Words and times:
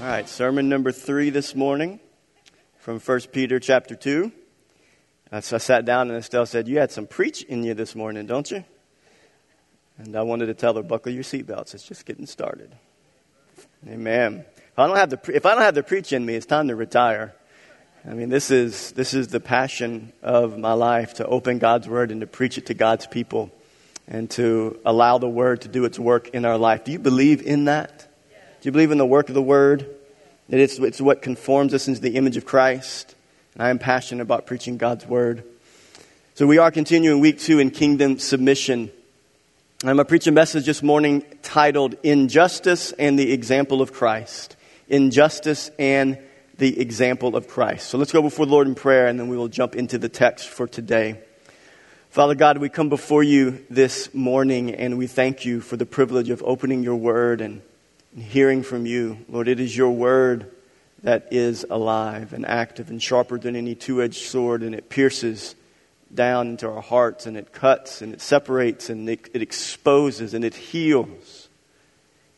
All 0.00 0.04
right, 0.04 0.28
sermon 0.28 0.68
number 0.68 0.92
three 0.92 1.30
this 1.30 1.56
morning 1.56 1.98
from 2.78 3.00
1 3.00 3.20
Peter 3.32 3.58
chapter 3.58 3.96
2. 3.96 4.30
Uh, 5.32 5.40
so 5.40 5.56
I 5.56 5.58
sat 5.58 5.84
down 5.86 6.08
and 6.08 6.16
Estelle 6.16 6.46
said, 6.46 6.68
You 6.68 6.78
had 6.78 6.92
some 6.92 7.08
preach 7.08 7.42
in 7.42 7.64
you 7.64 7.74
this 7.74 7.96
morning, 7.96 8.24
don't 8.24 8.48
you? 8.48 8.62
And 9.96 10.14
I 10.14 10.22
wanted 10.22 10.46
to 10.46 10.54
tell 10.54 10.74
her, 10.74 10.84
Buckle 10.84 11.10
your 11.10 11.24
seatbelts. 11.24 11.74
It's 11.74 11.82
just 11.82 12.06
getting 12.06 12.26
started. 12.26 12.76
Amen. 13.88 14.44
If 14.56 14.78
I 14.78 14.86
don't 14.86 14.96
have 14.96 15.10
the, 15.10 15.20
if 15.34 15.44
I 15.44 15.54
don't 15.54 15.62
have 15.62 15.74
the 15.74 15.82
preach 15.82 16.12
in 16.12 16.24
me, 16.24 16.36
it's 16.36 16.46
time 16.46 16.68
to 16.68 16.76
retire. 16.76 17.34
I 18.08 18.14
mean, 18.14 18.28
this 18.28 18.52
is, 18.52 18.92
this 18.92 19.14
is 19.14 19.26
the 19.26 19.40
passion 19.40 20.12
of 20.22 20.56
my 20.56 20.74
life 20.74 21.14
to 21.14 21.26
open 21.26 21.58
God's 21.58 21.88
Word 21.88 22.12
and 22.12 22.20
to 22.20 22.28
preach 22.28 22.56
it 22.56 22.66
to 22.66 22.74
God's 22.74 23.08
people 23.08 23.50
and 24.06 24.30
to 24.30 24.78
allow 24.84 25.18
the 25.18 25.28
Word 25.28 25.62
to 25.62 25.68
do 25.68 25.84
its 25.84 25.98
work 25.98 26.28
in 26.28 26.44
our 26.44 26.56
life. 26.56 26.84
Do 26.84 26.92
you 26.92 27.00
believe 27.00 27.42
in 27.42 27.64
that? 27.64 28.07
Do 28.60 28.66
you 28.66 28.72
believe 28.72 28.90
in 28.90 28.98
the 28.98 29.06
work 29.06 29.28
of 29.28 29.36
the 29.36 29.42
Word? 29.42 29.86
That 30.48 30.58
it's, 30.58 30.80
it's 30.80 31.00
what 31.00 31.22
conforms 31.22 31.74
us 31.74 31.86
into 31.86 32.00
the 32.00 32.16
image 32.16 32.36
of 32.36 32.44
Christ. 32.44 33.14
And 33.54 33.62
I 33.62 33.70
am 33.70 33.78
passionate 33.78 34.22
about 34.22 34.46
preaching 34.46 34.78
God's 34.78 35.06
Word. 35.06 35.44
So 36.34 36.44
we 36.44 36.58
are 36.58 36.72
continuing 36.72 37.20
week 37.20 37.38
two 37.38 37.60
in 37.60 37.70
kingdom 37.70 38.18
submission. 38.18 38.90
I'm 39.84 39.86
going 39.86 39.98
to 39.98 40.04
preach 40.06 40.26
a 40.26 40.32
message 40.32 40.66
this 40.66 40.82
morning 40.82 41.24
titled 41.42 41.94
Injustice 42.02 42.90
and 42.90 43.16
the 43.16 43.32
Example 43.32 43.80
of 43.80 43.92
Christ. 43.92 44.56
Injustice 44.88 45.70
and 45.78 46.18
the 46.56 46.80
Example 46.80 47.36
of 47.36 47.46
Christ. 47.46 47.88
So 47.88 47.96
let's 47.96 48.10
go 48.10 48.22
before 48.22 48.46
the 48.46 48.50
Lord 48.50 48.66
in 48.66 48.74
prayer 48.74 49.06
and 49.06 49.20
then 49.20 49.28
we 49.28 49.36
will 49.36 49.46
jump 49.46 49.76
into 49.76 49.98
the 49.98 50.08
text 50.08 50.48
for 50.48 50.66
today. 50.66 51.20
Father 52.10 52.34
God, 52.34 52.58
we 52.58 52.68
come 52.68 52.88
before 52.88 53.22
you 53.22 53.64
this 53.70 54.12
morning 54.12 54.74
and 54.74 54.98
we 54.98 55.06
thank 55.06 55.44
you 55.44 55.60
for 55.60 55.76
the 55.76 55.86
privilege 55.86 56.30
of 56.30 56.42
opening 56.42 56.82
your 56.82 56.96
word 56.96 57.40
and 57.40 57.62
and 58.14 58.22
hearing 58.22 58.62
from 58.62 58.86
you. 58.86 59.18
Lord, 59.28 59.48
it 59.48 59.60
is 59.60 59.76
your 59.76 59.90
word 59.90 60.50
that 61.02 61.28
is 61.30 61.64
alive 61.70 62.32
and 62.32 62.44
active 62.46 62.90
and 62.90 63.02
sharper 63.02 63.38
than 63.38 63.54
any 63.54 63.74
two 63.74 64.02
edged 64.02 64.26
sword, 64.26 64.62
and 64.62 64.74
it 64.74 64.88
pierces 64.88 65.54
down 66.12 66.48
into 66.48 66.68
our 66.68 66.80
hearts 66.80 67.26
and 67.26 67.36
it 67.36 67.52
cuts 67.52 68.00
and 68.00 68.14
it 68.14 68.20
separates 68.20 68.88
and 68.88 69.08
it, 69.08 69.28
it, 69.34 69.42
exposes 69.42 70.34
and 70.34 70.44
it 70.44 70.54
heals. 70.54 71.48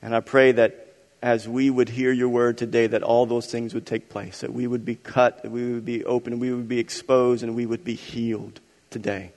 And 0.02 0.14
I 0.14 0.20
pray 0.20 0.52
that 0.52 0.94
as 1.22 1.46
we 1.46 1.70
would 1.70 1.88
hear 1.88 2.10
your 2.10 2.28
word 2.28 2.58
today, 2.58 2.86
that 2.86 3.02
all 3.02 3.26
those 3.26 3.46
things 3.46 3.74
would 3.74 3.86
take 3.86 4.08
place, 4.08 4.40
that 4.40 4.52
we 4.52 4.66
would 4.66 4.84
be 4.84 4.96
cut, 4.96 5.42
that 5.42 5.50
we 5.50 5.72
would 5.72 5.84
be 5.84 6.04
open, 6.04 6.38
we 6.38 6.52
would 6.52 6.68
be 6.68 6.78
exposed, 6.78 7.42
and 7.42 7.54
we 7.54 7.66
would 7.66 7.84
be 7.84 7.94
healed 7.94 8.58
today. 8.88 9.32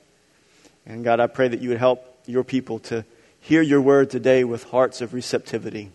And 0.86 1.04
God, 1.04 1.20
I 1.20 1.28
pray 1.28 1.50
that 1.50 1.62
you 1.62 1.70
would 1.70 1.78
help 1.78 2.06
your 2.26 2.44
people 2.44 2.80
to 2.80 3.06
hear 3.40 3.62
your 3.62 3.82
word 3.82 4.10
today 4.10 4.46
with 4.46 4.64
hearts 4.64 5.02
of 5.02 5.14
receptivity. 5.14 5.92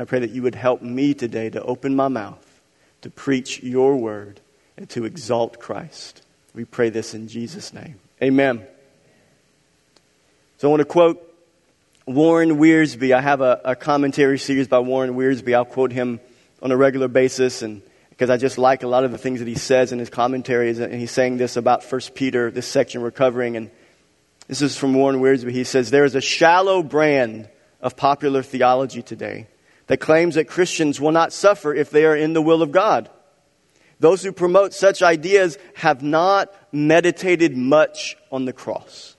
I 0.00 0.04
pray 0.04 0.20
that 0.20 0.30
you 0.30 0.42
would 0.42 0.54
help 0.54 0.80
me 0.80 1.12
today 1.12 1.50
to 1.50 1.62
open 1.62 1.94
my 1.94 2.08
mouth, 2.08 2.60
to 3.02 3.10
preach 3.10 3.62
your 3.62 3.96
word, 3.96 4.40
and 4.76 4.88
to 4.90 5.04
exalt 5.04 5.60
Christ. 5.60 6.22
We 6.54 6.64
pray 6.64 6.88
this 6.88 7.14
in 7.14 7.28
Jesus' 7.28 7.72
name. 7.72 7.96
Amen. 8.22 8.66
So 10.58 10.68
I 10.68 10.70
want 10.70 10.80
to 10.80 10.86
quote 10.86 11.20
Warren 12.06 12.56
Wiersbe. 12.56 13.14
I 13.14 13.20
have 13.20 13.40
a, 13.40 13.60
a 13.64 13.76
commentary 13.76 14.38
series 14.38 14.68
by 14.68 14.78
Warren 14.78 15.14
Wiersbe. 15.14 15.54
I'll 15.54 15.64
quote 15.64 15.92
him 15.92 16.20
on 16.62 16.70
a 16.70 16.76
regular 16.76 17.08
basis 17.08 17.62
and 17.62 17.82
because 18.10 18.30
I 18.30 18.36
just 18.36 18.56
like 18.56 18.82
a 18.82 18.88
lot 18.88 19.04
of 19.04 19.10
the 19.10 19.18
things 19.18 19.40
that 19.40 19.48
he 19.48 19.56
says 19.56 19.90
in 19.90 19.98
his 19.98 20.10
commentaries. 20.10 20.78
And 20.78 20.94
he's 20.94 21.10
saying 21.10 21.38
this 21.38 21.56
about 21.56 21.82
1 21.82 22.00
Peter, 22.14 22.50
this 22.50 22.68
section 22.68 23.02
we're 23.02 23.10
covering. 23.10 23.56
And 23.56 23.70
this 24.46 24.62
is 24.62 24.76
from 24.76 24.94
Warren 24.94 25.20
Wiersbe. 25.20 25.50
He 25.50 25.64
says, 25.64 25.90
There 25.90 26.04
is 26.04 26.14
a 26.14 26.20
shallow 26.20 26.82
brand 26.82 27.48
of 27.80 27.96
popular 27.96 28.42
theology 28.42 29.02
today 29.02 29.48
that 29.92 30.00
claims 30.00 30.36
that 30.36 30.48
Christians 30.48 31.02
will 31.02 31.12
not 31.12 31.34
suffer 31.34 31.74
if 31.74 31.90
they 31.90 32.06
are 32.06 32.16
in 32.16 32.32
the 32.32 32.40
will 32.40 32.62
of 32.62 32.72
God. 32.72 33.10
Those 34.00 34.22
who 34.22 34.32
promote 34.32 34.72
such 34.72 35.02
ideas 35.02 35.58
have 35.74 36.02
not 36.02 36.50
meditated 36.72 37.58
much 37.58 38.16
on 38.30 38.46
the 38.46 38.54
cross. 38.54 39.16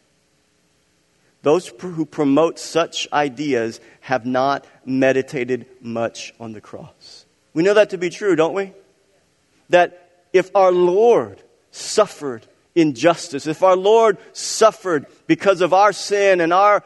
Those 1.44 1.68
who 1.68 2.08
promote 2.08 2.58
such 2.58 3.08
ideas 3.14 3.82
have 4.02 4.26
not 4.26 4.66
meditated 4.84 5.68
much 5.80 6.34
on 6.40 6.54
the 6.54 6.62
cross. 6.62 7.26
We 7.54 7.62
know 7.62 7.76
that 7.76 7.92
to 7.92 8.00
be 8.00 8.10
true, 8.10 8.36
don't 8.36 8.56
we? 8.56 8.74
That 9.70 10.10
if 10.34 10.56
our 10.56 10.72
Lord 10.72 11.40
suffered 11.70 12.48
injustice, 12.74 13.46
if 13.46 13.62
our 13.62 13.76
Lord 13.76 14.18
suffered 14.36 15.06
because 15.28 15.62
of 15.62 15.72
our 15.72 15.94
sin 15.94 16.42
and 16.42 16.52
our 16.52 16.84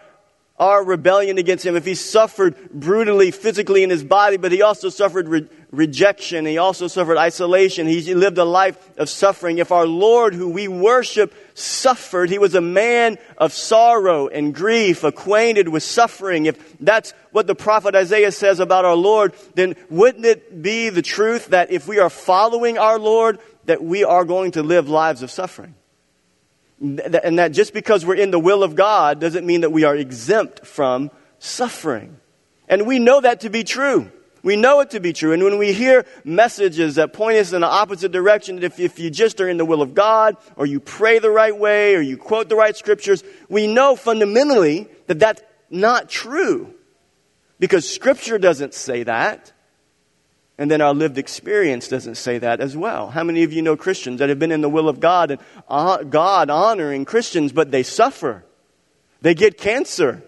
our 0.59 0.83
rebellion 0.83 1.37
against 1.37 1.65
him, 1.65 1.75
if 1.75 1.85
he 1.85 1.93
suffered 1.93 2.71
brutally 2.71 3.29
physically 3.29 3.83
in 3.83 3.91
his 3.91 4.03
body, 4.03 4.37
but 4.37 4.51
he 4.51 4.63
also 4.63 4.89
suffered 4.89 5.27
re- 5.27 5.47
rejection, 5.71 6.47
he 6.47 6.57
also 6.57 6.87
suffered 6.87 7.17
isolation, 7.17 7.85
he 7.85 8.15
lived 8.15 8.39
a 8.39 8.45
life 8.45 8.97
of 8.97 9.07
suffering. 9.07 9.59
If 9.59 9.71
our 9.71 9.85
Lord, 9.85 10.33
who 10.33 10.49
we 10.49 10.67
worship, 10.67 11.33
suffered, 11.53 12.31
he 12.31 12.39
was 12.39 12.55
a 12.55 12.61
man 12.61 13.19
of 13.37 13.53
sorrow 13.53 14.27
and 14.27 14.53
grief, 14.53 15.03
acquainted 15.03 15.69
with 15.69 15.83
suffering. 15.83 16.47
If 16.47 16.77
that's 16.79 17.13
what 17.31 17.45
the 17.45 17.55
prophet 17.55 17.93
Isaiah 17.93 18.31
says 18.31 18.59
about 18.59 18.85
our 18.85 18.95
Lord, 18.95 19.35
then 19.53 19.75
wouldn't 19.91 20.25
it 20.25 20.61
be 20.63 20.89
the 20.89 21.03
truth 21.03 21.47
that 21.47 21.71
if 21.71 21.87
we 21.87 21.99
are 21.99 22.09
following 22.09 22.79
our 22.79 22.97
Lord, 22.97 23.37
that 23.65 23.83
we 23.83 24.03
are 24.03 24.25
going 24.25 24.51
to 24.51 24.63
live 24.63 24.89
lives 24.89 25.21
of 25.21 25.29
suffering? 25.29 25.75
And 26.79 27.39
that 27.39 27.53
just 27.53 27.73
because 27.73 28.05
we're 28.05 28.15
in 28.15 28.31
the 28.31 28.39
will 28.39 28.63
of 28.63 28.75
God 28.75 29.19
doesn't 29.19 29.45
mean 29.45 29.61
that 29.61 29.71
we 29.71 29.83
are 29.83 29.95
exempt 29.95 30.65
from 30.65 31.09
suffering. 31.39 32.17
And 32.67 32.85
we 32.85 32.99
know 32.99 33.21
that 33.21 33.41
to 33.41 33.49
be 33.49 33.63
true. 33.63 34.11
We 34.43 34.55
know 34.55 34.79
it 34.81 34.91
to 34.91 34.99
be 34.99 35.11
true. 35.13 35.33
And 35.33 35.43
when 35.43 35.57
we 35.57 35.73
hear 35.73 36.05
messages 36.23 36.95
that 36.95 37.13
point 37.13 37.37
us 37.37 37.51
in 37.51 37.61
the 37.61 37.67
opposite 37.67 38.11
direction, 38.11 38.61
if, 38.63 38.79
if 38.79 38.99
you 38.99 39.09
just 39.09 39.41
are 39.41 39.49
in 39.49 39.57
the 39.57 39.65
will 39.65 39.81
of 39.81 39.93
God, 39.93 40.37
or 40.55 40.65
you 40.65 40.79
pray 40.79 41.19
the 41.19 41.31
right 41.31 41.57
way, 41.57 41.95
or 41.95 42.01
you 42.01 42.15
quote 42.17 42.47
the 42.47 42.55
right 42.55 42.75
scriptures, 42.75 43.23
we 43.49 43.67
know 43.67 43.95
fundamentally 43.95 44.87
that 45.07 45.19
that's 45.19 45.41
not 45.69 46.09
true. 46.09 46.73
Because 47.59 47.91
scripture 47.91 48.37
doesn't 48.37 48.73
say 48.73 49.03
that. 49.03 49.51
And 50.57 50.71
then 50.71 50.81
our 50.81 50.93
lived 50.93 51.17
experience 51.17 51.87
doesn't 51.87 52.15
say 52.15 52.39
that 52.39 52.59
as 52.61 52.75
well. 52.75 53.09
How 53.09 53.23
many 53.23 53.43
of 53.43 53.53
you 53.53 53.61
know 53.61 53.77
Christians 53.77 54.19
that 54.19 54.29
have 54.29 54.39
been 54.39 54.51
in 54.51 54.61
the 54.61 54.69
will 54.69 54.89
of 54.89 54.99
God 54.99 55.31
and 55.31 55.41
uh, 55.67 56.03
God 56.03 56.49
honoring 56.49 57.05
Christians, 57.05 57.51
but 57.51 57.69
they 57.69 57.83
suffer? 57.83 58.43
They 59.21 59.35
get 59.35 59.57
cancer. 59.57 60.23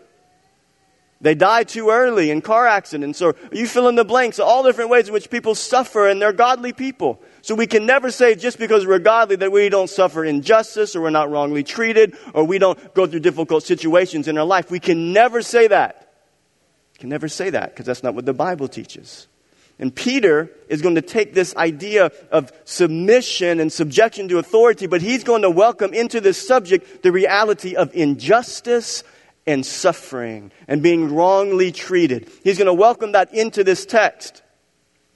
They 1.22 1.36
die 1.36 1.64
too 1.64 1.90
early 1.90 2.32
in 2.32 2.42
car 2.42 2.66
accidents, 2.66 3.22
or 3.22 3.36
you 3.52 3.68
fill 3.68 3.90
in 3.90 3.96
the 3.96 4.06
blanks, 4.06 4.40
all 4.40 4.64
different 4.64 4.90
ways 4.90 5.08
in 5.08 5.14
which 5.14 5.30
people 5.30 5.54
suffer 5.54 6.08
and 6.08 6.22
they're 6.22 6.32
godly 6.32 6.74
people. 6.74 7.22
So 7.42 7.56
we 7.56 7.68
can 7.68 7.86
never 7.86 8.10
say 8.10 8.36
just 8.36 8.58
because 8.58 8.86
we're 8.86 9.00
godly 9.00 9.36
that 9.38 9.52
we 9.52 9.68
don't 9.68 9.90
suffer 9.90 10.24
injustice 10.24 10.96
or 10.96 11.02
we're 11.02 11.10
not 11.10 11.30
wrongly 11.30 11.64
treated 11.64 12.16
or 12.34 12.46
we 12.46 12.58
don't 12.58 12.94
go 12.94 13.06
through 13.06 13.20
difficult 13.22 13.64
situations 13.64 14.28
in 14.28 14.38
our 14.38 14.46
life. 14.46 14.72
We 14.72 14.80
can 14.80 15.12
never 15.12 15.42
say 15.42 15.68
that. 15.68 16.14
Can 17.00 17.10
never 17.10 17.28
say 17.30 17.50
that 17.50 17.72
because 17.72 17.86
that's 17.86 18.04
not 18.04 18.14
what 18.14 18.26
the 18.26 18.34
Bible 18.34 18.68
teaches. 18.68 19.29
And 19.80 19.96
Peter 19.96 20.52
is 20.68 20.82
going 20.82 20.96
to 20.96 21.02
take 21.02 21.34
this 21.34 21.56
idea 21.56 22.12
of 22.32 22.52
submission 22.66 23.62
and 23.62 23.72
subjection 23.72 24.28
to 24.28 24.38
authority, 24.38 24.88
but 24.88 25.02
he's 25.02 25.24
going 25.24 25.42
to 25.44 25.50
welcome 25.50 25.94
into 25.94 26.20
this 26.20 26.46
subject 26.46 27.02
the 27.02 27.14
reality 27.14 27.76
of 27.76 27.96
injustice 27.96 29.06
and 29.48 29.66
suffering 29.66 30.52
and 30.68 30.84
being 30.84 31.16
wrongly 31.16 31.72
treated. 31.72 32.30
He's 32.44 32.58
going 32.58 32.68
to 32.68 32.74
welcome 32.74 33.14
that 33.14 33.34
into 33.34 33.64
this 33.64 33.86
text. 33.86 34.44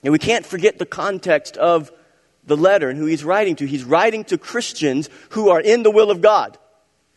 And 0.02 0.12
we 0.12 0.18
can't 0.18 0.46
forget 0.46 0.78
the 0.78 0.86
context 0.86 1.58
of 1.58 1.92
the 2.46 2.56
letter 2.56 2.88
and 2.88 2.98
who 2.98 3.06
he's 3.06 3.24
writing 3.24 3.56
to. 3.56 3.66
He's 3.66 3.84
writing 3.84 4.24
to 4.24 4.38
Christians 4.38 5.10
who 5.30 5.50
are 5.50 5.60
in 5.60 5.82
the 5.82 5.90
will 5.90 6.10
of 6.10 6.22
God. 6.22 6.58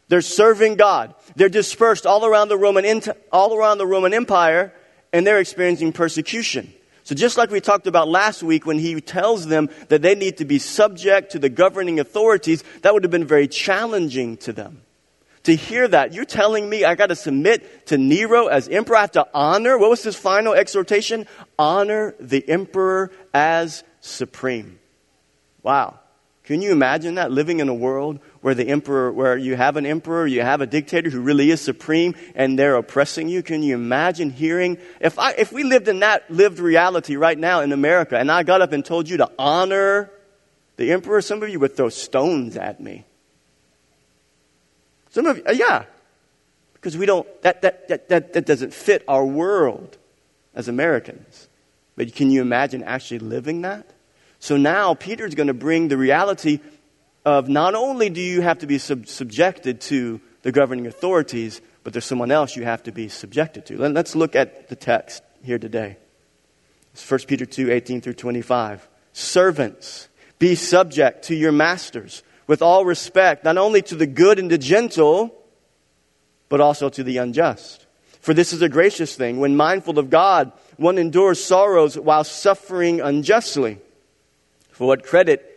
They're 0.10 0.22
serving 0.22 0.76
God. 0.76 1.16
They're 1.36 1.50
dispersed 1.50 2.06
all 2.06 2.26
around 2.26 2.50
the 2.50 2.58
Roman, 2.58 3.02
all 3.32 3.56
around 3.56 3.78
the 3.78 3.88
Roman 3.88 4.14
Empire, 4.14 4.74
and 5.12 5.26
they're 5.26 5.40
experiencing 5.40 5.94
persecution. 5.94 6.74
So 7.08 7.16
just 7.16 7.38
like 7.38 7.52
we 7.52 7.62
talked 7.62 7.88
about 7.88 8.10
last 8.10 8.44
week 8.44 8.66
when 8.66 8.80
he 8.80 9.00
tells 9.00 9.48
them 9.48 9.70
that 9.88 10.02
they 10.02 10.14
need 10.14 10.40
to 10.40 10.46
be 10.46 10.60
subject 10.60 11.32
to 11.32 11.40
the 11.40 11.48
governing 11.48 12.02
authorities, 12.02 12.66
that 12.82 12.94
would 12.94 13.06
have 13.06 13.12
been 13.12 13.24
very 13.24 13.48
challenging 13.48 14.36
to 14.40 14.52
them. 14.52 14.82
To 15.44 15.56
hear 15.56 15.88
that, 15.88 16.14
you're 16.14 16.26
telling 16.26 16.70
me 16.70 16.84
I 16.84 16.96
got 16.96 17.08
to 17.08 17.16
submit 17.16 17.88
to 17.88 17.98
Nero 17.98 18.48
as 18.48 18.68
emperor. 18.68 18.98
I 18.98 19.02
have 19.02 19.12
to 19.14 19.26
honor, 19.34 19.78
what 19.78 19.90
was 19.90 20.04
his 20.04 20.18
final 20.18 20.54
exhortation? 20.54 21.28
Honor 21.58 22.14
the 22.20 22.44
emperor 22.50 23.14
as 23.34 23.86
supreme. 24.02 24.78
Wow. 25.64 26.02
Can 26.44 26.62
you 26.62 26.74
imagine 26.74 27.16
that 27.16 27.32
living 27.32 27.62
in 27.62 27.70
a 27.70 27.74
world 27.74 28.20
where 28.42 28.54
the 28.54 28.68
emperor, 28.68 29.12
where 29.12 29.38
you 29.38 29.56
have 29.56 29.78
an 29.78 29.86
emperor, 29.86 30.28
you 30.28 30.42
have 30.42 30.62
a 30.62 30.68
dictator 30.68 31.10
who 31.10 31.22
really 31.22 31.52
is 31.52 31.62
supreme 31.62 32.16
and 32.36 32.58
they're 32.58 32.76
oppressing 32.76 33.28
you? 33.30 33.44
Can 33.44 33.64
you 33.64 33.76
imagine 33.76 34.30
hearing, 34.30 34.78
if 35.00 35.18
I, 35.18 35.32
if 35.34 35.52
we 35.52 35.64
lived 35.64 35.88
in 35.88 36.00
that 36.00 36.30
lived 36.30 36.60
reality 36.60 37.16
right 37.16 37.38
now 37.38 37.62
in 37.62 37.72
America 37.72 38.18
and 38.18 38.32
I 38.32 38.44
got 38.44 38.62
up 38.62 38.72
and 38.72 38.84
told 38.86 39.10
you 39.10 39.18
to 39.18 39.32
honor 39.38 40.12
the 40.78 40.92
emperor, 40.92 41.22
some 41.22 41.42
of 41.42 41.50
you 41.50 41.60
would 41.60 41.76
throw 41.76 41.90
stones 41.90 42.56
at 42.56 42.80
me. 42.80 43.06
Some 45.10 45.26
of 45.26 45.38
you, 45.38 45.44
uh, 45.48 45.52
yeah, 45.52 45.86
because 46.74 46.96
we 46.96 47.06
don't, 47.06 47.28
that, 47.42 47.62
that, 47.64 47.88
that, 47.88 48.10
that, 48.10 48.34
that 48.34 48.46
doesn't 48.46 48.74
fit 48.74 49.04
our 49.08 49.26
world 49.26 49.98
as 50.54 50.68
Americans. 50.68 51.48
But 51.96 52.14
can 52.14 52.30
you 52.30 52.42
imagine 52.42 52.84
actually 52.84 53.20
living 53.20 53.62
that? 53.62 53.90
So 54.40 54.56
now 54.58 54.94
Peter's 54.94 55.34
going 55.34 55.48
to 55.48 55.54
bring 55.56 55.88
the 55.88 55.98
reality 55.98 56.60
of 57.28 57.50
not 57.50 57.76
only 57.76 58.10
do 58.10 58.22
you 58.22 58.40
have 58.40 58.60
to 58.60 58.68
be 58.68 58.78
sub- 58.78 59.06
subjected 59.06 59.82
to 59.82 60.22
the 60.44 60.52
governing 60.54 60.88
authorities, 60.88 61.60
but 61.84 61.92
there's 61.92 62.06
someone 62.06 62.32
else 62.32 62.56
you 62.56 62.64
have 62.64 62.84
to 62.84 62.94
be 62.94 63.10
subjected 63.10 63.66
to. 63.66 63.78
Let, 63.78 63.98
us 63.98 64.16
look 64.16 64.34
at 64.34 64.70
the 64.70 64.78
text 64.78 65.22
here 65.44 65.60
today. 65.60 65.98
It's 66.94 67.12
1 67.12 67.20
Peter 67.28 67.46
2 67.46 67.70
18 67.70 68.00
through 68.00 68.14
25. 68.14 68.88
Servants, 69.12 70.08
be 70.40 70.56
subject 70.56 71.26
to 71.26 71.36
your 71.36 71.52
masters 71.52 72.24
with 72.48 72.62
all 72.62 72.86
respect, 72.86 73.44
not 73.44 73.58
only 73.58 73.82
to 73.82 73.96
the 73.96 74.08
good 74.08 74.40
and 74.40 74.50
the 74.50 74.58
gentle, 74.58 75.36
but 76.48 76.62
also 76.62 76.88
to 76.88 77.04
the 77.04 77.18
unjust. 77.18 77.86
For 78.22 78.34
this 78.34 78.54
is 78.54 78.62
a 78.62 78.70
gracious 78.70 79.18
thing. 79.18 79.42
When 79.42 79.58
mindful 79.58 80.00
of 80.00 80.10
God, 80.10 80.54
one 80.78 80.98
endures 80.98 81.44
sorrows 81.44 82.00
while 82.00 82.24
suffering 82.24 83.02
unjustly. 83.02 83.80
For 84.72 84.88
what 84.88 85.04
credit 85.04 85.57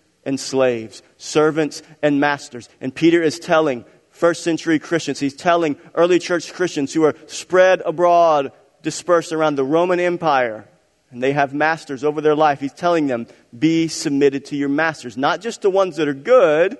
and 0.25 0.39
slaves, 0.39 1.01
servants 1.17 1.81
and 2.01 2.19
masters. 2.19 2.69
And 2.79 2.93
Peter 2.93 3.21
is 3.21 3.39
telling 3.39 3.85
first 4.09 4.43
century 4.43 4.79
Christians, 4.79 5.19
he's 5.19 5.35
telling 5.35 5.77
early 5.95 6.19
church 6.19 6.53
Christians 6.53 6.93
who 6.93 7.03
are 7.05 7.15
spread 7.27 7.81
abroad, 7.85 8.51
dispersed 8.83 9.31
around 9.31 9.55
the 9.55 9.63
Roman 9.63 9.99
Empire, 9.99 10.67
and 11.09 11.21
they 11.21 11.33
have 11.33 11.53
masters 11.53 12.03
over 12.03 12.21
their 12.21 12.35
life. 12.35 12.59
He's 12.59 12.73
telling 12.73 13.07
them, 13.07 13.27
be 13.57 13.87
submitted 13.87 14.45
to 14.45 14.55
your 14.55 14.69
masters, 14.69 15.17
not 15.17 15.41
just 15.41 15.61
the 15.61 15.69
ones 15.69 15.97
that 15.97 16.07
are 16.07 16.13
good, 16.13 16.77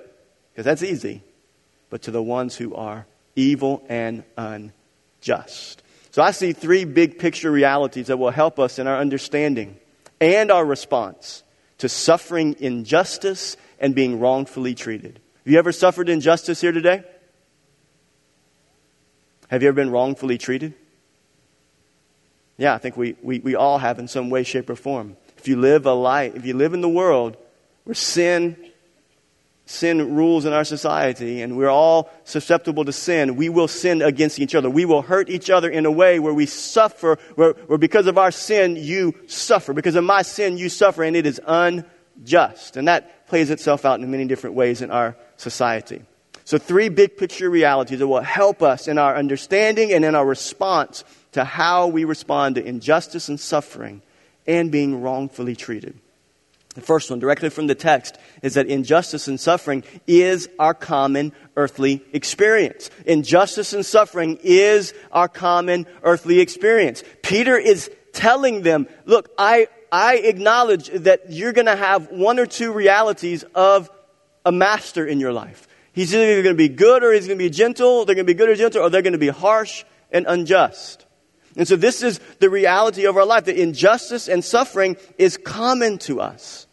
because 0.51 0.65
that's 0.65 0.83
easy, 0.83 1.21
but 1.89 2.03
to 2.03 2.11
the 2.11 2.23
ones 2.23 2.55
who 2.55 2.73
are 2.75 3.05
evil 3.35 3.83
and 3.89 4.23
unjust. 4.37 5.83
So 6.11 6.21
I 6.21 6.31
see 6.31 6.53
three 6.53 6.85
big 6.85 7.19
picture 7.19 7.51
realities 7.51 8.07
that 8.07 8.17
will 8.17 8.31
help 8.31 8.59
us 8.59 8.79
in 8.79 8.87
our 8.87 8.97
understanding 8.97 9.77
and 10.19 10.51
our 10.51 10.65
response 10.65 11.43
to 11.81 11.89
suffering 11.89 12.55
injustice 12.59 13.57
and 13.79 13.95
being 13.95 14.19
wrongfully 14.19 14.75
treated. 14.75 15.19
Have 15.43 15.51
you 15.51 15.57
ever 15.57 15.71
suffered 15.71 16.09
injustice 16.09 16.61
here 16.61 16.71
today? 16.71 17.03
Have 19.47 19.63
you 19.63 19.67
ever 19.67 19.75
been 19.75 19.89
wrongfully 19.89 20.37
treated? 20.37 20.75
Yeah, 22.59 22.75
I 22.75 22.77
think 22.77 22.97
we, 22.97 23.15
we, 23.23 23.39
we 23.39 23.55
all 23.55 23.79
have 23.79 23.97
in 23.97 24.07
some 24.07 24.29
way, 24.29 24.43
shape, 24.43 24.69
or 24.69 24.75
form. 24.75 25.17
If 25.39 25.47
you 25.47 25.55
live 25.55 25.87
a 25.87 25.93
life, 25.93 26.35
if 26.35 26.45
you 26.45 26.53
live 26.53 26.75
in 26.75 26.81
the 26.81 26.89
world 26.89 27.35
where 27.85 27.95
sin 27.95 28.55
sin 29.71 30.15
rules 30.15 30.45
in 30.45 30.53
our 30.53 30.63
society 30.63 31.41
and 31.41 31.57
we're 31.57 31.69
all 31.69 32.09
susceptible 32.23 32.85
to 32.85 32.91
sin, 32.91 33.35
we 33.35 33.49
will 33.49 33.67
sin 33.67 34.01
against 34.01 34.39
each 34.39 34.53
other. 34.53 34.69
We 34.69 34.85
will 34.85 35.01
hurt 35.01 35.29
each 35.29 35.49
other 35.49 35.69
in 35.69 35.85
a 35.85 35.91
way 35.91 36.19
where 36.19 36.33
we 36.33 36.45
suffer, 36.45 37.17
where, 37.35 37.53
where 37.67 37.77
because 37.77 38.07
of 38.07 38.17
our 38.17 38.31
sin, 38.31 38.75
you 38.75 39.15
suffer. 39.27 39.73
Because 39.73 39.95
of 39.95 40.03
my 40.03 40.21
sin, 40.21 40.57
you 40.57 40.69
suffer, 40.69 41.03
and 41.03 41.15
it 41.15 41.25
is 41.25 41.41
unjust. 41.45 42.77
And 42.77 42.87
that 42.87 43.27
plays 43.27 43.49
itself 43.49 43.85
out 43.85 43.99
in 43.99 44.11
many 44.11 44.25
different 44.25 44.55
ways 44.55 44.81
in 44.81 44.91
our 44.91 45.15
society. 45.37 46.01
So, 46.43 46.57
three 46.57 46.89
big 46.89 47.17
picture 47.17 47.49
realities 47.49 47.99
that 47.99 48.07
will 48.07 48.21
help 48.21 48.61
us 48.61 48.87
in 48.87 48.97
our 48.97 49.15
understanding 49.15 49.93
and 49.93 50.03
in 50.03 50.15
our 50.15 50.25
response 50.25 51.03
to 51.31 51.45
how 51.45 51.87
we 51.87 52.03
respond 52.03 52.55
to 52.55 52.65
injustice 52.65 53.29
and 53.29 53.39
suffering 53.39 54.01
and 54.45 54.71
being 54.71 55.01
wrongfully 55.01 55.55
treated. 55.55 55.97
The 56.73 56.81
first 56.81 57.09
one, 57.09 57.19
directly 57.19 57.49
from 57.49 57.67
the 57.67 57.75
text, 57.75 58.17
is 58.41 58.53
that 58.53 58.67
injustice 58.67 59.27
and 59.27 59.39
suffering 59.39 59.83
is 60.07 60.47
our 60.57 60.73
common 60.73 61.33
earthly 61.57 62.01
experience. 62.13 62.89
Injustice 63.05 63.73
and 63.73 63.85
suffering 63.85 64.39
is 64.41 64.93
our 65.11 65.27
common 65.27 65.85
earthly 66.01 66.39
experience. 66.39 67.03
Peter 67.23 67.57
is 67.57 67.91
telling 68.13 68.61
them, 68.61 68.87
look, 69.05 69.29
I, 69.37 69.67
I 69.91 70.17
acknowledge 70.17 70.87
that 70.87 71.29
you're 71.29 71.53
going 71.53 71.65
to 71.65 71.75
have 71.75 72.09
one 72.09 72.39
or 72.39 72.45
two 72.45 72.71
realities 72.71 73.43
of 73.53 73.89
a 74.45 74.51
master 74.51 75.05
in 75.05 75.19
your 75.19 75.33
life. 75.33 75.67
He's 75.91 76.15
either 76.15 76.41
going 76.41 76.55
to 76.55 76.57
be 76.57 76.69
good 76.69 77.03
or 77.03 77.11
he's 77.11 77.27
going 77.27 77.37
to 77.37 77.43
be 77.43 77.49
gentle. 77.49 78.05
They're 78.05 78.15
going 78.15 78.25
to 78.25 78.33
be 78.33 78.37
good 78.37 78.49
or 78.49 78.55
gentle, 78.55 78.81
or 78.81 78.89
they're 78.89 79.01
going 79.01 79.11
to 79.11 79.19
be 79.19 79.27
harsh 79.27 79.83
and 80.09 80.25
unjust. 80.25 81.05
And 81.55 81.67
so 81.67 81.75
this 81.75 82.01
is 82.01 82.19
the 82.39 82.49
reality 82.49 83.05
of 83.05 83.17
our 83.17 83.25
life 83.25 83.45
that 83.45 83.61
injustice 83.61 84.27
and 84.27 84.43
suffering 84.43 84.97
is 85.17 85.37
common 85.37 85.97
to 85.99 86.21
us. 86.21 86.67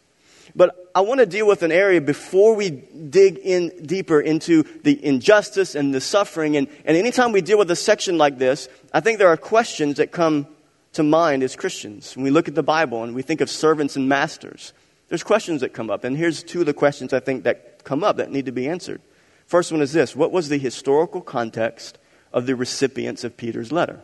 But 0.55 0.91
I 0.95 1.01
want 1.01 1.19
to 1.19 1.25
deal 1.25 1.47
with 1.47 1.63
an 1.63 1.71
area 1.71 2.01
before 2.01 2.55
we 2.55 2.71
dig 2.71 3.37
in 3.37 3.85
deeper 3.85 4.19
into 4.19 4.63
the 4.83 5.03
injustice 5.05 5.75
and 5.75 5.93
the 5.93 6.01
suffering. 6.01 6.57
And, 6.57 6.67
and 6.85 6.97
anytime 6.97 7.31
we 7.31 7.41
deal 7.41 7.57
with 7.57 7.69
a 7.71 7.75
section 7.75 8.17
like 8.17 8.37
this, 8.37 8.67
I 8.93 8.99
think 8.99 9.19
there 9.19 9.27
are 9.27 9.37
questions 9.37 9.97
that 9.97 10.11
come 10.11 10.47
to 10.93 11.03
mind 11.03 11.43
as 11.43 11.55
Christians. 11.55 12.15
When 12.15 12.23
we 12.23 12.31
look 12.31 12.47
at 12.47 12.55
the 12.55 12.63
Bible 12.63 13.03
and 13.03 13.13
we 13.13 13.21
think 13.21 13.41
of 13.41 13.49
servants 13.49 13.95
and 13.95 14.09
masters, 14.09 14.73
there's 15.07 15.23
questions 15.23 15.61
that 15.61 15.73
come 15.73 15.89
up. 15.89 16.03
And 16.03 16.17
here's 16.17 16.43
two 16.43 16.61
of 16.61 16.65
the 16.65 16.73
questions 16.73 17.13
I 17.13 17.19
think 17.19 17.43
that 17.43 17.83
come 17.83 18.03
up 18.03 18.17
that 18.17 18.31
need 18.31 18.45
to 18.45 18.51
be 18.51 18.67
answered. 18.67 19.01
First 19.45 19.71
one 19.71 19.81
is 19.81 19.93
this 19.93 20.15
What 20.15 20.31
was 20.31 20.49
the 20.49 20.57
historical 20.57 21.21
context 21.21 21.97
of 22.33 22.45
the 22.45 22.55
recipients 22.55 23.23
of 23.23 23.37
Peter's 23.37 23.71
letter? 23.71 24.01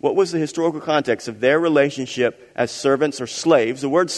What 0.00 0.16
was 0.16 0.32
the 0.32 0.38
historical 0.38 0.80
context 0.80 1.28
of 1.28 1.40
their 1.40 1.60
relationship 1.60 2.50
as 2.56 2.70
servants 2.70 3.20
or 3.20 3.26
slaves? 3.26 3.82
The, 3.82 3.88
word, 3.88 4.10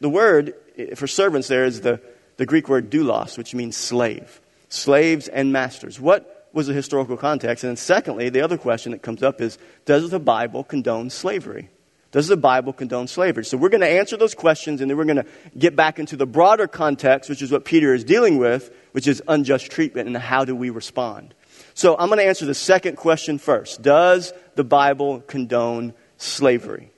the 0.00 0.08
word 0.08 0.54
for 0.96 1.06
servants 1.06 1.46
there 1.48 1.64
is 1.64 1.80
the, 1.82 2.00
the 2.36 2.46
Greek 2.46 2.68
word 2.68 2.90
doulos, 2.90 3.38
which 3.38 3.54
means 3.54 3.76
slave. 3.76 4.40
Slaves 4.68 5.28
and 5.28 5.52
masters. 5.52 6.00
What 6.00 6.48
was 6.52 6.66
the 6.66 6.74
historical 6.74 7.16
context? 7.16 7.62
And 7.62 7.70
then, 7.70 7.76
secondly, 7.76 8.28
the 8.28 8.42
other 8.42 8.58
question 8.58 8.90
that 8.90 9.02
comes 9.02 9.22
up 9.22 9.40
is 9.40 9.56
Does 9.84 10.10
the 10.10 10.18
Bible 10.18 10.64
condone 10.64 11.10
slavery? 11.10 11.70
Does 12.12 12.26
the 12.26 12.36
Bible 12.36 12.72
condone 12.72 13.06
slavery? 13.06 13.44
So 13.44 13.56
we're 13.56 13.68
going 13.68 13.82
to 13.82 13.88
answer 13.88 14.16
those 14.16 14.34
questions 14.34 14.80
and 14.80 14.90
then 14.90 14.96
we're 14.98 15.04
going 15.04 15.16
to 15.16 15.26
get 15.56 15.76
back 15.76 16.00
into 16.00 16.16
the 16.16 16.26
broader 16.26 16.66
context, 16.66 17.30
which 17.30 17.40
is 17.40 17.52
what 17.52 17.64
Peter 17.64 17.94
is 17.94 18.02
dealing 18.02 18.38
with, 18.38 18.74
which 18.90 19.06
is 19.06 19.22
unjust 19.28 19.70
treatment 19.70 20.08
and 20.08 20.16
how 20.16 20.44
do 20.44 20.56
we 20.56 20.70
respond. 20.70 21.34
So 21.80 21.96
I'm 21.98 22.08
going 22.08 22.18
to 22.18 22.26
answer 22.26 22.44
the 22.44 22.52
second 22.52 22.96
question 22.98 23.38
first. 23.38 23.80
Does 23.80 24.34
the 24.54 24.64
Bible 24.64 25.20
condone 25.20 25.94
slavery? 26.18 26.90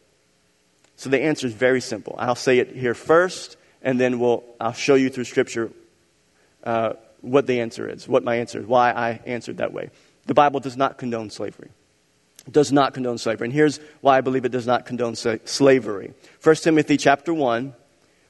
So 0.96 1.08
the 1.08 1.22
answer 1.22 1.46
is 1.46 1.52
very 1.52 1.80
simple. 1.80 2.16
I'll 2.18 2.34
say 2.34 2.58
it 2.58 2.74
here 2.74 2.92
first, 2.92 3.56
and 3.80 4.00
then 4.00 4.18
we'll, 4.18 4.42
I'll 4.58 4.72
show 4.72 4.96
you 4.96 5.08
through 5.08 5.26
Scripture 5.26 5.70
uh, 6.64 6.94
what 7.20 7.46
the 7.46 7.60
answer 7.60 7.88
is, 7.88 8.08
what 8.08 8.24
my 8.24 8.38
answer 8.38 8.58
is, 8.58 8.66
why 8.66 8.90
I 8.90 9.20
answered 9.24 9.58
that 9.58 9.72
way. 9.72 9.90
The 10.26 10.34
Bible 10.34 10.58
does 10.58 10.76
not 10.76 10.98
condone 10.98 11.30
slavery. 11.30 11.70
It 12.48 12.52
does 12.52 12.72
not 12.72 12.92
condone 12.92 13.18
slavery. 13.18 13.46
And 13.46 13.54
here's 13.54 13.78
why 14.00 14.18
I 14.18 14.20
believe 14.20 14.44
it 14.44 14.50
does 14.50 14.66
not 14.66 14.84
condone 14.84 15.14
slavery. 15.14 16.12
1 16.42 16.54
Timothy 16.56 16.96
chapter 16.96 17.32
1, 17.32 17.72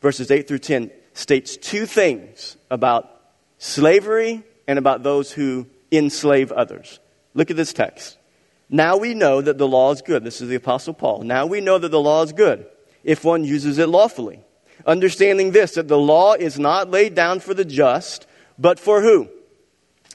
verses 0.02 0.30
8 0.30 0.48
through 0.48 0.58
10 0.58 0.90
states 1.14 1.56
two 1.56 1.86
things 1.86 2.58
about 2.70 3.10
slavery 3.56 4.42
and 4.66 4.78
about 4.78 5.02
those 5.02 5.32
who 5.32 5.66
enslave 5.92 6.50
others. 6.50 6.98
Look 7.34 7.50
at 7.50 7.56
this 7.56 7.72
text. 7.72 8.18
Now 8.68 8.96
we 8.96 9.14
know 9.14 9.42
that 9.42 9.58
the 9.58 9.68
law 9.68 9.92
is 9.92 10.00
good. 10.00 10.24
This 10.24 10.40
is 10.40 10.48
the 10.48 10.54
Apostle 10.54 10.94
Paul. 10.94 11.22
Now 11.22 11.46
we 11.46 11.60
know 11.60 11.78
that 11.78 11.90
the 11.90 12.00
law 12.00 12.22
is 12.22 12.32
good 12.32 12.66
if 13.04 13.24
one 13.24 13.44
uses 13.44 13.78
it 13.78 13.88
lawfully. 13.88 14.40
Understanding 14.86 15.52
this, 15.52 15.74
that 15.74 15.88
the 15.88 15.98
law 15.98 16.32
is 16.32 16.58
not 16.58 16.90
laid 16.90 17.14
down 17.14 17.40
for 17.40 17.54
the 17.54 17.64
just, 17.64 18.26
but 18.58 18.80
for 18.80 19.02
who? 19.02 19.28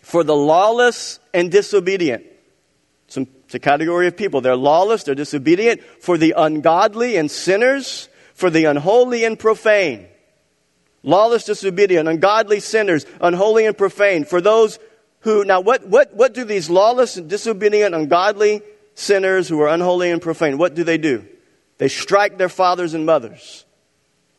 For 0.02 0.24
the 0.24 0.36
lawless 0.36 1.20
and 1.34 1.52
disobedient. 1.52 2.26
Some, 3.08 3.28
it's 3.46 3.56
a 3.56 3.60
category 3.60 4.08
of 4.08 4.18
people. 4.18 4.42
They're 4.42 4.56
lawless, 4.56 5.04
they're 5.04 5.16
disobedient, 5.16 5.82
for 6.02 6.18
the 6.18 6.34
ungodly 6.36 7.16
and 7.16 7.32
sinners, 7.32 8.10
for 8.34 8.50
the 8.50 8.66
unholy 8.66 9.24
and 9.24 9.40
profane. 9.40 10.08
Lawless, 11.04 11.46
disobedient, 11.46 12.10
ungodly 12.10 12.60
sinners, 12.60 13.06
unholy 13.22 13.66
and 13.66 13.78
profane, 13.78 14.26
for 14.26 14.42
those 14.42 14.80
who, 15.22 15.44
now 15.44 15.60
what, 15.62 15.88
what, 15.88 16.14
what 16.14 16.34
do 16.34 16.44
these 16.44 16.70
lawless 16.70 17.18
and 17.18 17.30
disobedient, 17.30 17.96
ungodly 17.96 18.62
sinners 18.96 19.48
who 19.48 19.60
are 19.62 19.68
unholy 19.68 20.12
and 20.12 20.22
profane, 20.22 20.58
what 20.58 20.76
do 20.76 20.84
they 20.84 20.98
do? 20.98 21.26
They 21.78 21.88
strike 21.88 22.38
their 22.38 22.50
fathers 22.50 22.94
and 22.94 23.06
mothers. 23.06 23.66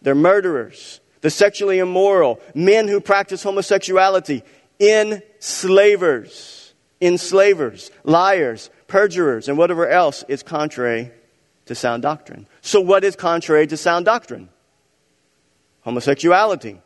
They're 0.03 0.15
murderers. 0.15 1.01
The 1.21 1.31
sexually 1.31 1.79
immoral. 1.79 2.41
Men 2.55 2.89
who 2.89 3.01
practice 3.01 3.43
homosexuality. 3.43 4.43
Enslavers. 4.81 6.73
Enslavers. 7.01 7.91
Liars. 8.05 8.71
Perjurers. 8.87 9.49
And 9.49 9.59
whatever 9.59 9.89
else 9.89 10.25
is 10.29 10.43
contrary 10.43 11.11
to 11.67 11.75
sound 11.75 12.03
doctrine. 12.03 12.47
So 12.61 12.81
what 12.81 13.05
is 13.05 13.17
contrary 13.17 13.67
to 13.67 13.77
sound 13.77 14.05
doctrine? 14.05 14.49
Homosexuality. 15.83 16.81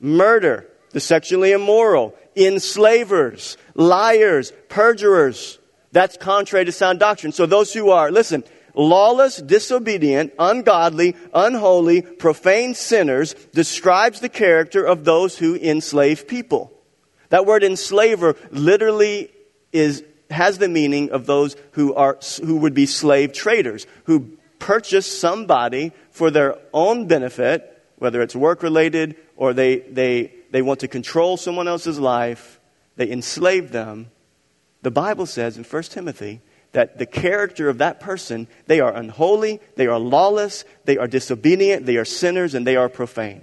Murder. 0.00 0.66
The 0.90 1.00
sexually 1.00 1.52
immoral. 1.52 2.14
Enslavers. 2.36 3.56
Liars. 3.74 4.52
Perjurers. 4.68 5.58
That's 5.92 6.16
contrary 6.16 6.64
to 6.64 6.72
sound 6.72 6.98
doctrine. 6.98 7.32
So 7.32 7.46
those 7.46 7.72
who 7.72 7.90
are, 7.90 8.10
listen, 8.10 8.42
lawless, 8.74 9.36
disobedient, 9.36 10.32
ungodly, 10.38 11.16
unholy, 11.32 12.02
profane 12.02 12.74
sinners 12.74 13.34
describes 13.52 14.20
the 14.20 14.28
character 14.28 14.84
of 14.84 15.04
those 15.04 15.38
who 15.38 15.54
enslave 15.54 16.26
people. 16.26 16.72
That 17.28 17.46
word 17.46 17.64
enslaver 17.64 18.36
literally 18.50 19.30
is, 19.72 20.04
has 20.30 20.58
the 20.58 20.68
meaning 20.68 21.10
of 21.10 21.26
those 21.26 21.56
who, 21.72 21.94
are, 21.94 22.18
who 22.44 22.56
would 22.56 22.74
be 22.74 22.86
slave 22.86 23.32
traders, 23.32 23.86
who 24.04 24.36
purchase 24.58 25.06
somebody 25.06 25.92
for 26.10 26.30
their 26.30 26.58
own 26.72 27.06
benefit, 27.06 27.82
whether 27.96 28.22
it's 28.22 28.36
work 28.36 28.62
related 28.62 29.16
or 29.36 29.52
they, 29.52 29.80
they, 29.80 30.32
they 30.54 30.62
want 30.62 30.78
to 30.78 30.86
control 30.86 31.36
someone 31.36 31.66
else's 31.66 31.98
life, 31.98 32.60
they 32.94 33.10
enslave 33.10 33.72
them. 33.72 34.12
The 34.82 34.90
Bible 34.92 35.26
says 35.26 35.56
in 35.56 35.64
1 35.64 35.82
Timothy 35.82 36.42
that 36.70 36.96
the 36.96 37.06
character 37.06 37.68
of 37.68 37.78
that 37.78 37.98
person, 37.98 38.46
they 38.68 38.78
are 38.78 38.94
unholy, 38.94 39.58
they 39.74 39.88
are 39.88 39.98
lawless, 39.98 40.64
they 40.84 40.96
are 40.96 41.08
disobedient, 41.08 41.86
they 41.86 41.96
are 41.96 42.04
sinners, 42.04 42.54
and 42.54 42.64
they 42.64 42.76
are 42.76 42.88
profane. 42.88 43.42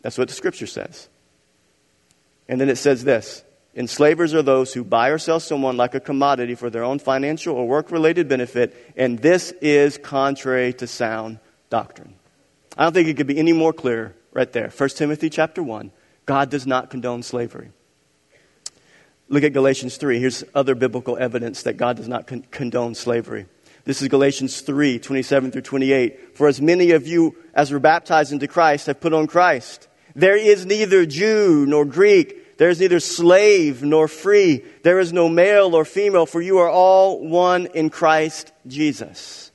That's 0.00 0.16
what 0.16 0.28
the 0.28 0.34
scripture 0.34 0.66
says. 0.66 1.10
And 2.48 2.58
then 2.58 2.70
it 2.70 2.76
says 2.76 3.04
this 3.04 3.44
Enslavers 3.76 4.32
are 4.32 4.40
those 4.40 4.72
who 4.72 4.82
buy 4.82 5.10
or 5.10 5.18
sell 5.18 5.40
someone 5.40 5.76
like 5.76 5.94
a 5.94 6.00
commodity 6.00 6.54
for 6.54 6.70
their 6.70 6.84
own 6.84 7.00
financial 7.00 7.54
or 7.54 7.68
work 7.68 7.90
related 7.90 8.30
benefit, 8.30 8.94
and 8.96 9.18
this 9.18 9.52
is 9.60 9.98
contrary 9.98 10.72
to 10.72 10.86
sound 10.86 11.38
doctrine. 11.68 12.14
I 12.78 12.84
don't 12.84 12.94
think 12.94 13.08
it 13.08 13.18
could 13.18 13.26
be 13.26 13.36
any 13.36 13.52
more 13.52 13.74
clear 13.74 14.14
right 14.32 14.50
there. 14.52 14.68
1 14.68 14.88
Timothy 14.90 15.30
chapter 15.30 15.62
1 15.62 15.90
God 16.26 16.50
does 16.50 16.66
not 16.66 16.90
condone 16.90 17.22
slavery. 17.22 17.72
Look 19.28 19.44
at 19.44 19.52
Galatians 19.52 19.96
3. 19.96 20.18
Here's 20.18 20.44
other 20.54 20.74
biblical 20.74 21.16
evidence 21.16 21.62
that 21.62 21.76
God 21.76 21.96
does 21.96 22.08
not 22.08 22.26
con- 22.26 22.44
condone 22.50 22.94
slavery. 22.94 23.46
This 23.84 24.02
is 24.02 24.08
Galatians 24.08 24.60
3, 24.60 24.98
27 24.98 25.52
through 25.52 25.62
28. 25.62 26.36
For 26.36 26.48
as 26.48 26.60
many 26.60 26.90
of 26.90 27.06
you 27.06 27.36
as 27.54 27.70
were 27.70 27.78
baptized 27.78 28.32
into 28.32 28.48
Christ 28.48 28.86
have 28.86 29.00
put 29.00 29.12
on 29.12 29.26
Christ. 29.26 29.88
There 30.14 30.36
is 30.36 30.66
neither 30.66 31.06
Jew 31.06 31.64
nor 31.66 31.84
Greek. 31.84 32.58
There 32.58 32.68
is 32.68 32.80
neither 32.80 33.00
slave 33.00 33.82
nor 33.82 34.06
free. 34.06 34.64
There 34.82 35.00
is 35.00 35.12
no 35.12 35.28
male 35.28 35.74
or 35.74 35.84
female, 35.84 36.26
for 36.26 36.42
you 36.42 36.58
are 36.58 36.68
all 36.68 37.26
one 37.26 37.66
in 37.66 37.88
Christ 37.88 38.52
Jesus. 38.66 39.49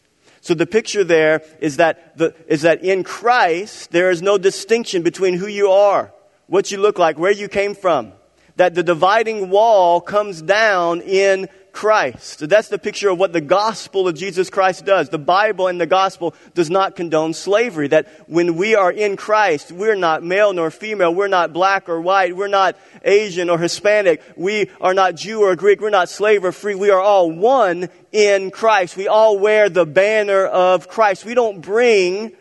So 0.46 0.54
the 0.54 0.68
picture 0.68 1.04
there 1.04 1.42
is 1.60 1.78
that, 1.78 2.16
the, 2.20 2.36
is 2.46 2.62
that 2.62 2.84
in 2.84 3.04
Christ, 3.04 3.90
there 3.90 4.12
is 4.12 4.22
no 4.22 4.38
distinction 4.38 5.02
between 5.02 5.34
who 5.34 5.48
you 5.48 5.72
are, 5.72 6.14
what 6.46 6.70
you 6.70 6.78
look 6.78 7.00
like, 7.00 7.18
where 7.18 7.32
you 7.32 7.48
came 7.48 7.74
from. 7.74 8.14
That 8.58 8.76
the 8.76 8.84
dividing 8.84 9.50
wall 9.50 10.02
comes 10.02 10.44
down 10.44 11.02
in 11.02 11.50
Christ. 11.76 12.48
That's 12.48 12.70
the 12.70 12.80
picture 12.80 13.10
of 13.10 13.20
what 13.20 13.34
the 13.34 13.42
gospel 13.42 14.08
of 14.08 14.16
Jesus 14.16 14.50
Christ 14.50 14.86
does. 14.86 15.10
The 15.10 15.18
Bible 15.18 15.68
and 15.68 15.80
the 15.80 15.86
gospel 15.86 16.34
does 16.54 16.70
not 16.70 16.96
condone 16.96 17.34
slavery. 17.34 17.90
That 17.90 18.08
when 18.28 18.56
we 18.56 18.76
are 18.76 18.92
in 18.92 19.18
Christ, 19.18 19.74
we're 19.74 19.96
not 19.96 20.24
male 20.24 20.54
nor 20.54 20.72
female. 20.72 21.14
We're 21.14 21.28
not 21.28 21.52
black 21.52 21.90
or 21.90 22.00
white. 22.00 22.34
We're 22.34 22.48
not 22.48 22.78
Asian 23.04 23.50
or 23.50 23.60
Hispanic. 23.60 24.24
We 24.38 24.72
are 24.80 24.94
not 24.94 25.16
Jew 25.16 25.42
or 25.42 25.54
Greek. 25.58 25.82
We're 25.82 25.90
not 25.90 26.08
slave 26.08 26.46
or 26.46 26.54
free. 26.54 26.76
We 26.76 26.92
are 26.92 27.02
all 27.02 27.30
one 27.30 27.90
in 28.14 28.52
Christ. 28.52 28.96
We 28.96 29.10
all 29.10 29.38
wear 29.38 29.68
the 29.68 29.86
banner 29.86 30.46
of 30.46 30.88
Christ. 30.88 31.26
We 31.26 31.34
don't 31.34 31.60
bring 31.60 32.32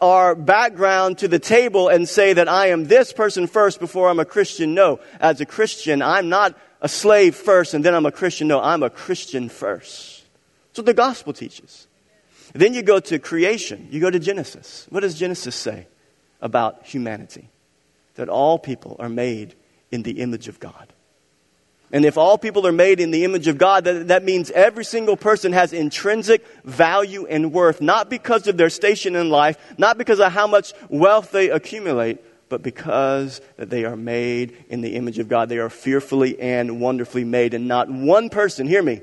our 0.00 0.36
background 0.36 1.18
to 1.18 1.28
the 1.28 1.40
table 1.40 1.88
and 1.88 2.08
say 2.08 2.34
that 2.34 2.48
I 2.48 2.68
am 2.68 2.84
this 2.84 3.12
person 3.12 3.48
first 3.48 3.80
before 3.80 4.08
I'm 4.08 4.20
a 4.20 4.24
Christian. 4.24 4.74
No. 4.74 5.00
As 5.18 5.40
a 5.40 5.44
Christian, 5.44 6.02
I'm 6.02 6.28
not 6.28 6.56
a 6.80 6.88
slave 6.88 7.34
first 7.34 7.74
and 7.74 7.84
then 7.84 7.94
I'm 7.94 8.06
a 8.06 8.12
Christian. 8.12 8.48
No, 8.48 8.60
I'm 8.60 8.82
a 8.82 8.90
Christian 8.90 9.48
first. 9.48 10.24
That's 10.68 10.78
what 10.78 10.86
the 10.86 10.94
gospel 10.94 11.32
teaches. 11.32 11.86
Then 12.52 12.74
you 12.74 12.82
go 12.82 13.00
to 13.00 13.18
creation. 13.18 13.88
You 13.90 14.00
go 14.00 14.10
to 14.10 14.18
Genesis. 14.18 14.86
What 14.90 15.00
does 15.00 15.18
Genesis 15.18 15.54
say 15.54 15.86
about 16.40 16.84
humanity? 16.84 17.48
That 18.14 18.28
all 18.28 18.58
people 18.58 18.96
are 18.98 19.08
made 19.08 19.54
in 19.90 20.02
the 20.02 20.20
image 20.20 20.48
of 20.48 20.58
God. 20.58 20.92
And 21.92 22.04
if 22.04 22.16
all 22.16 22.38
people 22.38 22.66
are 22.66 22.72
made 22.72 23.00
in 23.00 23.10
the 23.10 23.24
image 23.24 23.48
of 23.48 23.58
God, 23.58 23.84
that, 23.84 24.08
that 24.08 24.24
means 24.24 24.50
every 24.52 24.84
single 24.84 25.16
person 25.16 25.52
has 25.52 25.72
intrinsic 25.72 26.46
value 26.64 27.26
and 27.26 27.52
worth, 27.52 27.80
not 27.80 28.08
because 28.08 28.46
of 28.46 28.56
their 28.56 28.70
station 28.70 29.16
in 29.16 29.28
life, 29.28 29.56
not 29.76 29.98
because 29.98 30.20
of 30.20 30.30
how 30.30 30.46
much 30.46 30.72
wealth 30.88 31.32
they 31.32 31.50
accumulate, 31.50 32.20
but 32.50 32.62
because 32.62 33.40
that 33.56 33.70
they 33.70 33.86
are 33.86 33.96
made 33.96 34.54
in 34.68 34.82
the 34.82 34.96
image 34.96 35.18
of 35.18 35.28
God. 35.28 35.48
They 35.48 35.58
are 35.58 35.70
fearfully 35.70 36.38
and 36.38 36.80
wonderfully 36.80 37.24
made. 37.24 37.54
And 37.54 37.66
not 37.66 37.88
one 37.88 38.28
person, 38.28 38.66
hear 38.66 38.82
me, 38.82 39.00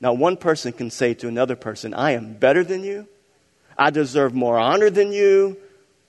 not 0.00 0.16
one 0.16 0.36
person 0.36 0.72
can 0.72 0.90
say 0.90 1.14
to 1.14 1.28
another 1.28 1.54
person, 1.54 1.94
I 1.94 2.12
am 2.12 2.34
better 2.34 2.64
than 2.64 2.82
you. 2.82 3.06
I 3.76 3.90
deserve 3.90 4.34
more 4.34 4.58
honor 4.58 4.90
than 4.90 5.12
you. 5.12 5.56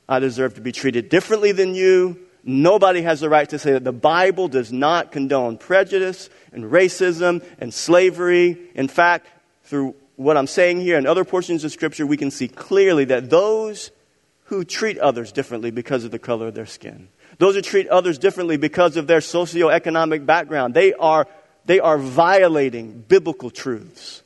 I 0.08 0.18
deserve 0.20 0.56
to 0.56 0.62
be 0.62 0.72
treated 0.72 1.10
differently 1.10 1.52
than 1.52 1.76
you. 1.76 2.18
Nobody 2.44 3.02
has 3.02 3.20
the 3.20 3.30
right 3.30 3.48
to 3.50 3.60
say 3.60 3.74
that 3.74 3.84
the 3.84 3.92
Bible 3.92 4.48
does 4.48 4.72
not 4.72 5.12
condone 5.12 5.58
prejudice 5.58 6.30
and 6.52 6.64
racism 6.64 7.44
and 7.60 7.74
slavery. 7.74 8.58
In 8.74 8.88
fact, 8.88 9.28
through 9.66 9.94
what 10.16 10.38
I'm 10.38 10.48
saying 10.48 10.82
here 10.82 10.98
and 10.98 11.06
other 11.06 11.26
portions 11.26 11.64
of 11.64 11.72
Scripture, 11.72 12.08
we 12.08 12.18
can 12.18 12.32
see 12.32 12.48
clearly 12.48 13.06
that 13.06 13.30
those 13.30 13.92
who 14.50 14.64
treat 14.64 14.98
others 14.98 15.32
differently 15.32 15.70
because 15.70 16.04
of 16.04 16.10
the 16.10 16.18
color 16.18 16.48
of 16.48 16.56
their 16.56 16.66
skin, 16.66 17.08
those 17.38 17.54
who 17.54 17.62
treat 17.62 17.88
others 17.88 18.18
differently 18.18 18.58
because 18.58 18.98
of 18.98 19.06
their 19.06 19.20
socioeconomic 19.20 20.26
background, 20.26 20.74
they 20.74 20.92
are, 20.96 21.28
they 21.66 21.80
are 21.80 22.00
violating 22.00 23.06
biblical 23.08 23.52
truths. 23.52 24.24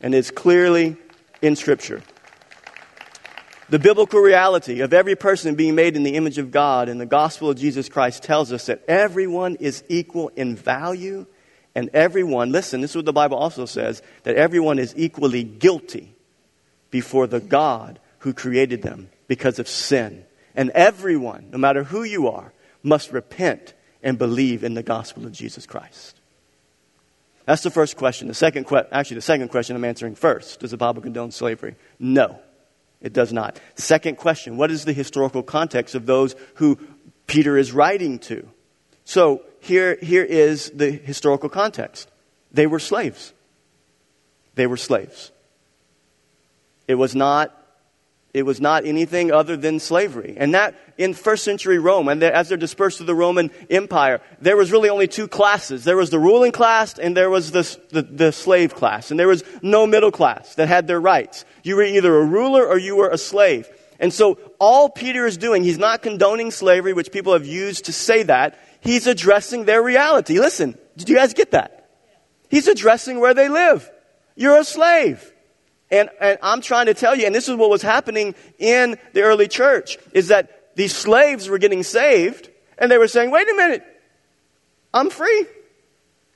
And 0.00 0.14
it's 0.14 0.30
clearly 0.30 0.96
in 1.42 1.56
Scripture. 1.56 2.02
The 3.68 3.78
biblical 3.78 4.20
reality 4.20 4.80
of 4.80 4.94
every 4.94 5.14
person 5.14 5.56
being 5.56 5.74
made 5.74 5.94
in 5.94 6.04
the 6.04 6.14
image 6.14 6.38
of 6.38 6.50
God 6.50 6.88
and 6.88 6.98
the 6.98 7.04
gospel 7.04 7.50
of 7.50 7.58
Jesus 7.58 7.90
Christ 7.90 8.22
tells 8.22 8.52
us 8.52 8.66
that 8.66 8.82
everyone 8.88 9.56
is 9.56 9.84
equal 9.90 10.28
in 10.36 10.56
value 10.56 11.26
and 11.74 11.90
everyone, 11.92 12.50
listen, 12.50 12.80
this 12.80 12.92
is 12.92 12.96
what 12.96 13.04
the 13.04 13.12
Bible 13.12 13.36
also 13.36 13.66
says, 13.66 14.00
that 14.22 14.36
everyone 14.36 14.78
is 14.78 14.94
equally 14.96 15.44
guilty 15.44 16.14
before 16.90 17.26
the 17.26 17.40
God 17.40 17.98
who 18.20 18.32
created 18.32 18.80
them 18.80 19.10
because 19.28 19.58
of 19.58 19.68
sin. 19.68 20.24
And 20.54 20.70
everyone, 20.70 21.48
no 21.50 21.58
matter 21.58 21.84
who 21.84 22.02
you 22.02 22.28
are, 22.28 22.52
must 22.82 23.12
repent 23.12 23.74
and 24.02 24.18
believe 24.18 24.64
in 24.64 24.74
the 24.74 24.82
gospel 24.82 25.26
of 25.26 25.32
Jesus 25.32 25.66
Christ. 25.66 26.18
That's 27.44 27.62
the 27.62 27.70
first 27.70 27.96
question. 27.96 28.28
The 28.28 28.34
second 28.34 28.66
que- 28.66 28.86
actually 28.90 29.16
the 29.16 29.22
second 29.22 29.48
question 29.48 29.76
I'm 29.76 29.84
answering 29.84 30.14
first. 30.14 30.60
Does 30.60 30.72
the 30.72 30.76
Bible 30.76 31.02
condone 31.02 31.30
slavery? 31.30 31.76
No. 31.98 32.40
It 33.00 33.12
does 33.12 33.32
not. 33.32 33.60
Second 33.76 34.16
question 34.16 34.56
What 34.56 34.70
is 34.70 34.84
the 34.84 34.92
historical 34.92 35.42
context 35.42 35.94
of 35.94 36.06
those 36.06 36.34
who 36.54 36.78
Peter 37.26 37.56
is 37.56 37.72
writing 37.72 38.18
to? 38.20 38.48
So 39.04 39.42
here, 39.60 39.96
here 40.02 40.24
is 40.24 40.70
the 40.70 40.90
historical 40.90 41.48
context 41.48 42.10
they 42.52 42.66
were 42.66 42.78
slaves. 42.78 43.32
They 44.54 44.66
were 44.66 44.76
slaves. 44.76 45.30
It 46.88 46.94
was 46.94 47.14
not 47.14 47.55
it 48.36 48.42
was 48.42 48.60
not 48.60 48.84
anything 48.84 49.32
other 49.32 49.56
than 49.56 49.80
slavery. 49.80 50.34
And 50.36 50.54
that 50.54 50.74
in 50.98 51.14
first 51.14 51.44
century 51.44 51.78
Rome, 51.78 52.08
and 52.08 52.22
as 52.22 52.48
they're 52.48 52.58
dispersed 52.58 52.98
through 52.98 53.06
the 53.06 53.14
Roman 53.14 53.50
Empire, 53.70 54.20
there 54.40 54.56
was 54.56 54.72
really 54.72 54.88
only 54.88 55.08
two 55.08 55.28
classes. 55.28 55.84
There 55.84 55.96
was 55.96 56.10
the 56.10 56.18
ruling 56.18 56.52
class 56.52 56.98
and 56.98 57.16
there 57.16 57.30
was 57.30 57.50
the, 57.50 57.78
the, 57.90 58.02
the 58.02 58.32
slave 58.32 58.74
class. 58.74 59.10
And 59.10 59.18
there 59.18 59.28
was 59.28 59.44
no 59.62 59.86
middle 59.86 60.10
class 60.10 60.54
that 60.56 60.68
had 60.68 60.86
their 60.86 61.00
rights. 61.00 61.44
You 61.62 61.76
were 61.76 61.84
either 61.84 62.16
a 62.16 62.24
ruler 62.24 62.66
or 62.66 62.78
you 62.78 62.96
were 62.96 63.10
a 63.10 63.18
slave. 63.18 63.68
And 63.98 64.12
so 64.12 64.38
all 64.58 64.88
Peter 64.88 65.26
is 65.26 65.36
doing, 65.36 65.64
he's 65.64 65.78
not 65.78 66.02
condoning 66.02 66.50
slavery, 66.50 66.92
which 66.92 67.12
people 67.12 67.32
have 67.32 67.46
used 67.46 67.86
to 67.86 67.92
say 67.92 68.22
that. 68.24 68.58
He's 68.80 69.06
addressing 69.06 69.64
their 69.64 69.82
reality. 69.82 70.38
Listen, 70.38 70.78
did 70.96 71.08
you 71.08 71.16
guys 71.16 71.34
get 71.34 71.52
that? 71.52 71.88
He's 72.48 72.68
addressing 72.68 73.18
where 73.18 73.34
they 73.34 73.48
live. 73.48 73.90
You're 74.36 74.58
a 74.58 74.64
slave. 74.64 75.32
And, 75.90 76.10
and 76.20 76.38
I'm 76.42 76.60
trying 76.60 76.86
to 76.86 76.94
tell 76.94 77.16
you, 77.16 77.26
and 77.26 77.34
this 77.34 77.48
is 77.48 77.54
what 77.56 77.70
was 77.70 77.82
happening 77.82 78.34
in 78.58 78.98
the 79.12 79.22
early 79.22 79.48
church, 79.48 79.98
is 80.12 80.28
that 80.28 80.74
these 80.76 80.94
slaves 80.94 81.48
were 81.48 81.58
getting 81.58 81.82
saved, 81.82 82.50
and 82.78 82.90
they 82.90 82.98
were 82.98 83.08
saying, 83.08 83.30
wait 83.30 83.48
a 83.48 83.54
minute, 83.54 83.84
I'm 84.92 85.10
free. 85.10 85.46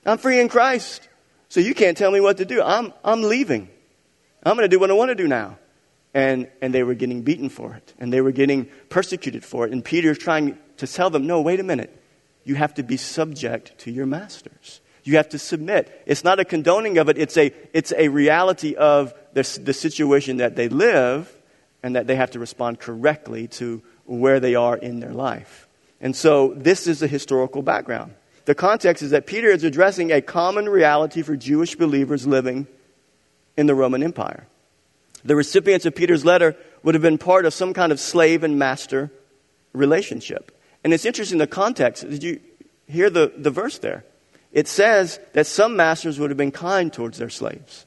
I'm 0.07 0.19
free 0.19 0.41
in 0.41 0.49
Christ. 0.49 1.09
So 1.49 1.61
you 1.61 1.75
can't 1.75 1.97
tell 1.97 2.11
me 2.11 2.21
what 2.21 2.37
to 2.39 2.45
do. 2.45 2.63
I'm, 2.63 2.93
I'm 3.05 3.23
leaving. 3.23 3.69
I'm 4.43 4.57
going 4.57 4.69
to 4.69 4.75
do 4.75 4.79
what 4.79 4.91
I 4.91 4.95
want 4.95 5.11
to 5.11 5.15
do 5.15 5.27
now. 5.29 5.59
And, 6.15 6.49
and 6.63 6.73
they 6.73 6.83
were 6.83 6.95
getting 6.95 7.23
beaten 7.23 7.49
for 7.49 7.75
it. 7.75 7.93
And 7.99 8.13
they 8.13 8.21
were 8.21 8.33
getting 8.33 8.69
persecuted 8.89 9.45
for 9.45 9.67
it. 9.67 9.73
And 9.73 9.85
Peter's 9.85 10.19
trying 10.19 10.59
to 10.79 10.87
tell 10.87 11.11
them, 11.11 11.27
no, 11.27 11.41
wait 11.41 11.61
a 11.61 11.65
minute. 11.65 11.97
You 12.45 12.55
have 12.55 12.75
to 12.75 12.83
be 12.83 12.97
subject 12.97 13.79
to 13.81 13.91
your 13.91 14.07
masters. 14.07 14.81
You 15.05 15.17
have 15.17 15.29
to 15.31 15.39
submit. 15.39 16.03
It's 16.07 16.25
not 16.25 16.41
a 16.41 16.45
condoning 16.45 16.99
of 16.99 17.09
it, 17.09 17.19
it's 17.19 17.37
a, 17.37 17.53
it's 17.73 17.93
a 17.97 18.09
reality 18.09 18.75
of 18.75 19.15
the, 19.33 19.61
the 19.63 19.73
situation 19.73 20.39
that 20.39 20.57
they 20.57 20.69
live 20.69 21.35
and 21.83 21.97
that 21.97 22.07
they 22.07 22.17
have 22.17 22.33
to 22.33 22.39
respond 22.39 22.79
correctly 22.79 23.49
to 23.49 23.83
where 24.05 24.41
they 24.41 24.55
are 24.55 24.77
in 24.77 25.01
their 25.01 25.13
life. 25.13 25.69
And 26.01 26.15
so 26.17 26.55
this 26.57 26.87
is 26.87 27.01
the 27.01 27.07
historical 27.07 27.63
background. 27.63 28.15
The 28.47 28.55
context 28.55 29.03
is 29.03 29.11
that 29.11 29.27
Peter 29.27 29.49
is 29.49 29.65
addressing 29.65 30.11
a 30.11 30.21
common 30.21 30.69
reality 30.69 31.23
for 31.23 31.37
Jewish 31.37 31.77
believers 31.77 32.27
living 32.27 32.67
in 33.57 33.67
the 33.67 33.75
Roman 33.75 34.03
Empire. 34.03 34.47
The 35.25 35.37
recipients 35.37 35.85
of 35.85 35.95
Peter's 35.95 36.25
letter 36.25 36.57
would 36.83 36.95
have 36.95 37.03
been 37.03 37.19
part 37.19 37.45
of 37.45 37.53
some 37.53 37.75
kind 37.75 37.93
of 37.93 38.01
slave 38.01 38.43
and 38.43 38.59
master 38.59 39.11
relationship. 39.73 40.57
And 40.83 40.95
it's 40.95 41.05
interesting 41.05 41.39
the 41.39 41.47
context. 41.47 42.09
Did 42.09 42.23
you 42.23 42.41
hear 42.89 43.11
the, 43.11 43.33
the 43.37 43.51
verse 43.51 43.79
there? 43.79 44.05
It 44.53 44.67
says 44.67 45.21
that 45.35 45.47
some 45.47 45.77
masters 45.77 46.19
would 46.19 46.31
have 46.31 46.39
been 46.39 46.51
kind 46.51 46.93
towards 46.93 47.19
their 47.19 47.31
slaves. 47.31 47.87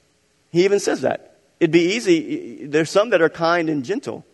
He 0.51 0.63
even 0.63 0.79
says 0.79 1.01
that. 1.01 1.32
It'd 1.59 1.71
be 1.71 1.93
easy. 1.95 2.65
There's 2.65 2.89
some 2.89 3.11
that 3.11 3.21
are 3.21 3.29
kind 3.29 3.69
and 3.69 3.85
gentle, 3.85 4.25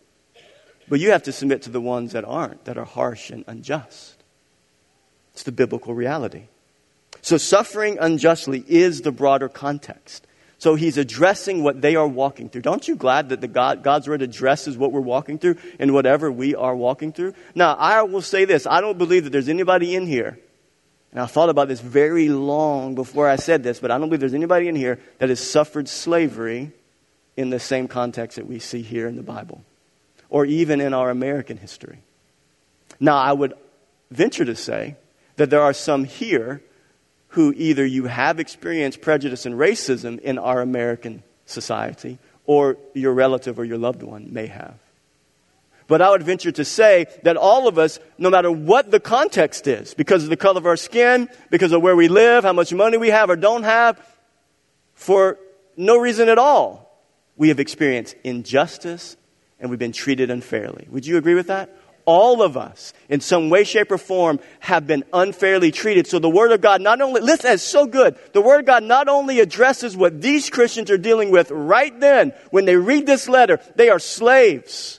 but 0.88 1.00
you 1.00 1.12
have 1.12 1.22
to 1.24 1.32
submit 1.32 1.62
to 1.62 1.70
the 1.70 1.80
ones 1.80 2.12
that 2.12 2.24
aren't, 2.24 2.64
that 2.64 2.76
are 2.76 2.84
harsh 2.84 3.30
and 3.30 3.44
unjust. 3.46 4.22
It's 5.32 5.44
the 5.44 5.52
biblical 5.52 5.94
reality. 5.94 6.44
So 7.22 7.36
suffering 7.36 7.98
unjustly 8.00 8.64
is 8.66 9.02
the 9.02 9.12
broader 9.12 9.48
context. 9.48 10.26
So 10.58 10.74
he's 10.74 10.98
addressing 10.98 11.62
what 11.62 11.80
they 11.80 11.96
are 11.96 12.06
walking 12.06 12.50
through. 12.50 12.62
Don't 12.62 12.86
you 12.86 12.94
glad 12.94 13.30
that 13.30 13.40
the 13.40 13.48
God, 13.48 13.82
God's 13.82 14.06
word 14.06 14.20
addresses 14.20 14.76
what 14.76 14.92
we're 14.92 15.00
walking 15.00 15.38
through 15.38 15.56
and 15.78 15.94
whatever 15.94 16.30
we 16.30 16.54
are 16.54 16.76
walking 16.76 17.12
through? 17.14 17.32
Now, 17.54 17.74
I 17.74 18.02
will 18.02 18.20
say 18.20 18.44
this. 18.44 18.66
I 18.66 18.82
don't 18.82 18.98
believe 18.98 19.24
that 19.24 19.30
there's 19.30 19.48
anybody 19.48 19.94
in 19.94 20.06
here, 20.06 20.38
and 21.12 21.20
I 21.20 21.26
thought 21.26 21.48
about 21.48 21.68
this 21.68 21.80
very 21.80 22.28
long 22.28 22.94
before 22.94 23.26
I 23.26 23.36
said 23.36 23.62
this, 23.62 23.80
but 23.80 23.90
I 23.90 23.96
don't 23.96 24.08
believe 24.08 24.20
there's 24.20 24.34
anybody 24.34 24.68
in 24.68 24.76
here 24.76 25.00
that 25.18 25.30
has 25.30 25.40
suffered 25.40 25.88
slavery 25.88 26.72
in 27.40 27.48
the 27.48 27.58
same 27.58 27.88
context 27.88 28.36
that 28.36 28.46
we 28.46 28.58
see 28.58 28.82
here 28.82 29.08
in 29.08 29.16
the 29.16 29.22
Bible, 29.22 29.64
or 30.28 30.44
even 30.44 30.80
in 30.80 30.92
our 30.92 31.08
American 31.08 31.56
history. 31.56 32.00
Now, 33.00 33.16
I 33.16 33.32
would 33.32 33.54
venture 34.10 34.44
to 34.44 34.54
say 34.54 34.96
that 35.36 35.48
there 35.48 35.62
are 35.62 35.72
some 35.72 36.04
here 36.04 36.62
who 37.28 37.54
either 37.56 37.86
you 37.86 38.04
have 38.04 38.38
experienced 38.38 39.00
prejudice 39.00 39.46
and 39.46 39.54
racism 39.54 40.18
in 40.18 40.36
our 40.36 40.60
American 40.60 41.22
society, 41.46 42.18
or 42.44 42.76
your 42.92 43.14
relative 43.14 43.58
or 43.58 43.64
your 43.64 43.78
loved 43.78 44.02
one 44.02 44.32
may 44.32 44.46
have. 44.46 44.74
But 45.86 46.02
I 46.02 46.10
would 46.10 46.22
venture 46.22 46.52
to 46.52 46.64
say 46.64 47.06
that 47.22 47.38
all 47.38 47.66
of 47.66 47.78
us, 47.78 47.98
no 48.18 48.28
matter 48.28 48.50
what 48.50 48.90
the 48.90 49.00
context 49.00 49.66
is, 49.66 49.94
because 49.94 50.24
of 50.24 50.30
the 50.30 50.36
color 50.36 50.58
of 50.58 50.66
our 50.66 50.76
skin, 50.76 51.28
because 51.48 51.72
of 51.72 51.80
where 51.80 51.96
we 51.96 52.08
live, 52.08 52.44
how 52.44 52.52
much 52.52 52.72
money 52.72 52.98
we 52.98 53.08
have 53.08 53.30
or 53.30 53.36
don't 53.36 53.62
have, 53.62 53.98
for 54.94 55.38
no 55.76 55.96
reason 55.96 56.28
at 56.28 56.38
all, 56.38 56.89
we 57.40 57.48
have 57.48 57.58
experienced 57.58 58.14
injustice 58.22 59.16
and 59.58 59.70
we've 59.70 59.78
been 59.78 59.92
treated 59.92 60.30
unfairly. 60.30 60.86
Would 60.90 61.06
you 61.06 61.16
agree 61.16 61.34
with 61.34 61.46
that? 61.46 61.74
all 62.06 62.42
of 62.42 62.56
us, 62.56 62.92
in 63.08 63.20
some 63.20 63.50
way, 63.50 63.62
shape, 63.62 63.92
or 63.92 63.98
form, 63.98 64.40
have 64.58 64.84
been 64.84 65.04
unfairly 65.12 65.70
treated. 65.70 66.08
So 66.08 66.18
the 66.18 66.30
Word 66.30 66.50
of 66.50 66.60
God 66.60 66.80
not 66.80 67.00
only, 67.00 67.20
listen, 67.20 67.52
it's 67.52 67.62
so 67.62 67.86
good. 67.86 68.16
The 68.32 68.40
Word 68.40 68.60
of 68.60 68.66
God 68.66 68.82
not 68.82 69.06
only 69.06 69.38
addresses 69.38 69.96
what 69.96 70.20
these 70.20 70.50
Christians 70.50 70.90
are 70.90 70.98
dealing 70.98 71.30
with 71.30 71.52
right 71.52 72.00
then, 72.00 72.32
when 72.50 72.64
they 72.64 72.74
read 72.74 73.06
this 73.06 73.28
letter, 73.28 73.60
they 73.76 73.90
are 73.90 74.00
slaves. 74.00 74.98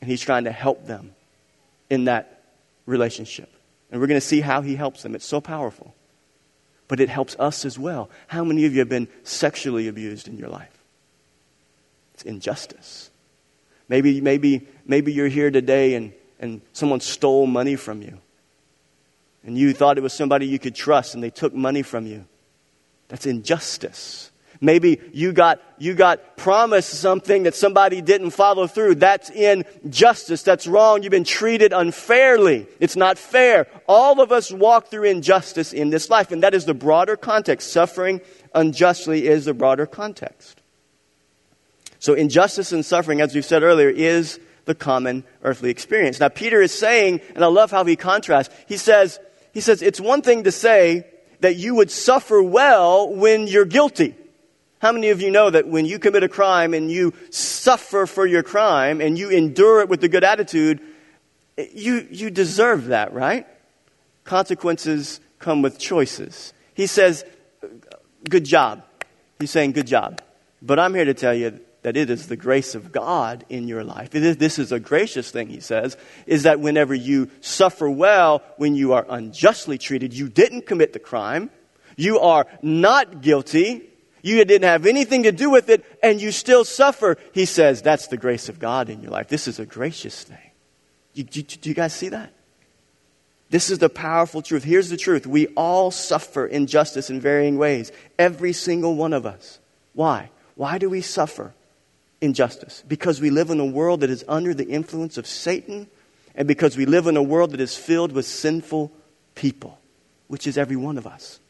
And 0.00 0.10
He's 0.10 0.22
trying 0.22 0.44
to 0.44 0.52
help 0.52 0.84
them 0.86 1.14
in 1.88 2.06
that 2.06 2.42
relationship. 2.86 3.52
And 3.92 4.00
we're 4.00 4.08
going 4.08 4.20
to 4.20 4.26
see 4.26 4.40
how 4.40 4.62
He 4.62 4.74
helps 4.74 5.04
them. 5.04 5.14
It's 5.14 5.26
so 5.26 5.40
powerful. 5.40 5.94
But 6.88 6.98
it 6.98 7.08
helps 7.08 7.36
us 7.38 7.64
as 7.64 7.78
well. 7.78 8.10
How 8.26 8.42
many 8.42 8.64
of 8.64 8.72
you 8.72 8.80
have 8.80 8.88
been 8.88 9.06
sexually 9.22 9.86
abused 9.86 10.26
in 10.26 10.38
your 10.38 10.48
life? 10.48 10.71
It's 12.22 12.30
injustice. 12.30 13.10
Maybe, 13.88 14.20
maybe, 14.20 14.68
maybe 14.86 15.12
you're 15.12 15.28
here 15.28 15.50
today 15.50 15.94
and, 15.94 16.12
and 16.38 16.60
someone 16.72 17.00
stole 17.00 17.46
money 17.46 17.74
from 17.74 18.00
you. 18.00 18.18
And 19.44 19.58
you 19.58 19.72
thought 19.72 19.98
it 19.98 20.02
was 20.02 20.12
somebody 20.12 20.46
you 20.46 20.60
could 20.60 20.76
trust 20.76 21.14
and 21.14 21.22
they 21.22 21.30
took 21.30 21.52
money 21.52 21.82
from 21.82 22.06
you. 22.06 22.24
That's 23.08 23.26
injustice. 23.26 24.30
Maybe 24.60 25.00
you 25.12 25.32
got, 25.32 25.60
you 25.78 25.94
got 25.94 26.36
promised 26.36 26.90
something 26.90 27.42
that 27.42 27.56
somebody 27.56 28.00
didn't 28.00 28.30
follow 28.30 28.68
through. 28.68 28.94
That's 28.94 29.28
injustice. 29.30 30.44
That's 30.44 30.68
wrong. 30.68 31.02
You've 31.02 31.10
been 31.10 31.24
treated 31.24 31.72
unfairly. 31.72 32.68
It's 32.78 32.94
not 32.94 33.18
fair. 33.18 33.66
All 33.88 34.20
of 34.20 34.30
us 34.30 34.52
walk 34.52 34.86
through 34.86 35.04
injustice 35.04 35.72
in 35.72 35.90
this 35.90 36.08
life, 36.08 36.30
and 36.30 36.44
that 36.44 36.54
is 36.54 36.66
the 36.66 36.74
broader 36.74 37.16
context. 37.16 37.72
Suffering 37.72 38.20
unjustly 38.54 39.26
is 39.26 39.46
the 39.46 39.54
broader 39.54 39.86
context. 39.86 40.61
So 42.02 42.14
injustice 42.14 42.72
and 42.72 42.84
suffering, 42.84 43.20
as 43.20 43.32
we've 43.32 43.44
said 43.44 43.62
earlier, 43.62 43.88
is 43.88 44.40
the 44.64 44.74
common 44.74 45.22
earthly 45.44 45.70
experience. 45.70 46.18
Now 46.18 46.30
Peter 46.30 46.60
is 46.60 46.76
saying, 46.76 47.20
and 47.36 47.44
I 47.44 47.46
love 47.46 47.70
how 47.70 47.84
he 47.84 47.94
contrasts, 47.94 48.52
he 48.66 48.76
says, 48.76 49.20
he 49.54 49.60
says, 49.60 49.82
it's 49.82 50.00
one 50.00 50.20
thing 50.20 50.42
to 50.42 50.50
say 50.50 51.06
that 51.42 51.54
you 51.54 51.76
would 51.76 51.92
suffer 51.92 52.42
well 52.42 53.08
when 53.08 53.46
you're 53.46 53.64
guilty. 53.64 54.16
How 54.80 54.90
many 54.90 55.10
of 55.10 55.22
you 55.22 55.30
know 55.30 55.48
that 55.48 55.68
when 55.68 55.86
you 55.86 56.00
commit 56.00 56.24
a 56.24 56.28
crime 56.28 56.74
and 56.74 56.90
you 56.90 57.14
suffer 57.30 58.06
for 58.06 58.26
your 58.26 58.42
crime 58.42 59.00
and 59.00 59.16
you 59.16 59.30
endure 59.30 59.80
it 59.80 59.88
with 59.88 60.02
a 60.02 60.08
good 60.08 60.24
attitude, 60.24 60.80
you, 61.56 62.08
you 62.10 62.30
deserve 62.30 62.86
that, 62.86 63.12
right? 63.12 63.46
Consequences 64.24 65.20
come 65.38 65.62
with 65.62 65.78
choices. 65.78 66.52
He 66.74 66.88
says, 66.88 67.24
good 68.28 68.44
job. 68.44 68.82
He's 69.38 69.52
saying, 69.52 69.70
good 69.70 69.86
job. 69.86 70.20
But 70.60 70.80
I'm 70.80 70.94
here 70.94 71.04
to 71.04 71.14
tell 71.14 71.34
you 71.34 71.60
that 71.82 71.96
it 71.96 72.10
is 72.10 72.28
the 72.28 72.36
grace 72.36 72.74
of 72.74 72.92
God 72.92 73.44
in 73.48 73.66
your 73.68 73.84
life. 73.84 74.10
this 74.10 74.58
is 74.58 74.72
a 74.72 74.80
gracious 74.80 75.30
thing, 75.30 75.48
he 75.48 75.60
says, 75.60 75.96
is 76.26 76.44
that 76.44 76.60
whenever 76.60 76.94
you 76.94 77.28
suffer 77.40 77.90
well, 77.90 78.42
when 78.56 78.74
you 78.74 78.92
are 78.92 79.04
unjustly 79.08 79.78
treated, 79.78 80.14
you 80.14 80.28
didn't 80.28 80.66
commit 80.66 80.92
the 80.92 81.00
crime, 81.00 81.50
you 81.96 82.20
are 82.20 82.46
not 82.62 83.20
guilty, 83.20 83.88
you 84.22 84.44
didn't 84.44 84.68
have 84.68 84.86
anything 84.86 85.24
to 85.24 85.32
do 85.32 85.50
with 85.50 85.68
it, 85.68 85.84
and 86.02 86.20
you 86.20 86.30
still 86.30 86.64
suffer. 86.64 87.18
He 87.32 87.44
says 87.44 87.82
that's 87.82 88.06
the 88.06 88.16
grace 88.16 88.48
of 88.48 88.60
God 88.60 88.88
in 88.88 89.02
your 89.02 89.10
life. 89.10 89.28
This 89.28 89.48
is 89.48 89.58
a 89.58 89.66
gracious 89.66 90.22
thing. 90.22 90.38
You, 91.14 91.24
do, 91.24 91.42
do 91.42 91.68
you 91.68 91.74
guys 91.74 91.92
see 91.92 92.10
that? 92.10 92.32
This 93.50 93.68
is 93.68 93.80
the 93.80 93.90
powerful 93.90 94.40
truth. 94.40 94.64
Here's 94.64 94.88
the 94.88 94.96
truth. 94.96 95.26
We 95.26 95.48
all 95.48 95.90
suffer 95.90 96.46
injustice 96.46 97.10
in 97.10 97.20
varying 97.20 97.58
ways. 97.58 97.92
Every 98.18 98.54
single 98.54 98.94
one 98.94 99.12
of 99.12 99.26
us. 99.26 99.58
Why? 99.92 100.30
Why 100.54 100.78
do 100.78 100.88
we 100.88 101.02
suffer? 101.02 101.52
Injustice. 102.22 102.82
Because 102.88 103.20
we 103.20 103.28
live 103.28 103.50
in 103.50 103.60
a 103.60 103.66
world 103.66 104.00
that 104.00 104.08
is 104.08 104.24
under 104.26 104.54
the 104.54 104.64
influence 104.64 105.18
of 105.18 105.26
Satan, 105.26 105.88
and 106.34 106.48
because 106.48 106.78
we 106.78 106.86
live 106.86 107.06
in 107.06 107.18
a 107.18 107.22
world 107.22 107.50
that 107.50 107.60
is 107.60 107.76
filled 107.76 108.12
with 108.12 108.24
sinful 108.24 108.90
people, 109.34 109.78
which 110.28 110.46
is 110.46 110.56
every 110.56 110.76
one 110.76 110.96
of 110.96 111.06
us. 111.06 111.40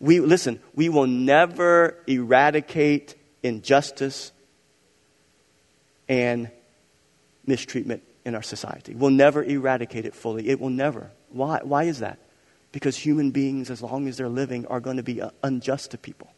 We, 0.00 0.20
listen, 0.20 0.60
we 0.74 0.88
will 0.88 1.08
never 1.08 1.96
eradicate 2.06 3.16
injustice 3.42 4.32
and 6.08 6.50
mistreatment 7.44 8.02
in 8.24 8.34
our 8.34 8.42
society. 8.42 8.94
We'll 8.94 9.10
never 9.10 9.42
eradicate 9.42 10.04
it 10.04 10.14
fully. 10.14 10.48
It 10.48 10.60
will 10.60 10.70
never. 10.70 11.10
Why? 11.30 11.60
Why 11.62 11.84
is 11.84 11.98
that? 11.98 12.18
Because 12.70 12.96
human 12.96 13.32
beings, 13.32 13.70
as 13.70 13.82
long 13.82 14.06
as 14.06 14.16
they're 14.16 14.28
living, 14.28 14.66
are 14.66 14.80
going 14.80 14.98
to 14.98 15.02
be 15.02 15.20
uh, 15.20 15.30
unjust 15.42 15.90
to 15.90 15.98
people. 15.98 16.30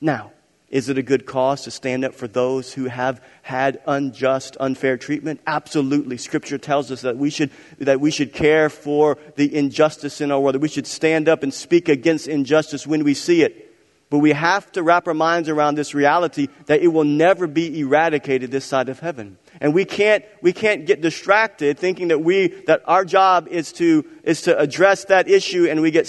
Now, 0.00 0.32
is 0.70 0.88
it 0.88 0.96
a 0.96 1.02
good 1.02 1.26
cause 1.26 1.62
to 1.62 1.70
stand 1.70 2.04
up 2.04 2.14
for 2.14 2.28
those 2.28 2.72
who 2.72 2.84
have 2.84 3.20
had 3.42 3.80
unjust, 3.86 4.56
unfair 4.60 4.96
treatment? 4.96 5.40
Absolutely. 5.44 6.16
Scripture 6.16 6.58
tells 6.58 6.92
us 6.92 7.00
that 7.00 7.16
we 7.16 7.28
should, 7.28 7.50
that 7.78 8.00
we 8.00 8.12
should 8.12 8.32
care 8.32 8.70
for 8.70 9.18
the 9.34 9.52
injustice 9.54 10.20
in 10.20 10.30
our 10.30 10.38
world, 10.38 10.54
that 10.54 10.60
we 10.60 10.68
should 10.68 10.86
stand 10.86 11.28
up 11.28 11.42
and 11.42 11.52
speak 11.52 11.88
against 11.88 12.28
injustice 12.28 12.86
when 12.86 13.02
we 13.02 13.14
see 13.14 13.42
it. 13.42 13.66
But 14.10 14.18
we 14.18 14.30
have 14.30 14.70
to 14.72 14.82
wrap 14.82 15.08
our 15.08 15.14
minds 15.14 15.48
around 15.48 15.74
this 15.74 15.92
reality 15.92 16.48
that 16.66 16.80
it 16.80 16.88
will 16.88 17.04
never 17.04 17.48
be 17.48 17.80
eradicated 17.80 18.52
this 18.52 18.64
side 18.64 18.88
of 18.88 19.00
heaven. 19.00 19.38
And 19.60 19.74
we 19.74 19.84
can't, 19.84 20.24
we 20.40 20.52
can't 20.52 20.86
get 20.86 21.00
distracted 21.00 21.78
thinking 21.78 22.08
that 22.08 22.20
we, 22.20 22.48
that 22.66 22.82
our 22.86 23.04
job 23.04 23.48
is 23.48 23.72
to, 23.74 24.04
is 24.22 24.42
to 24.42 24.56
address 24.56 25.04
that 25.06 25.28
issue 25.28 25.66
and 25.68 25.80
we 25.80 25.90
get 25.90 26.08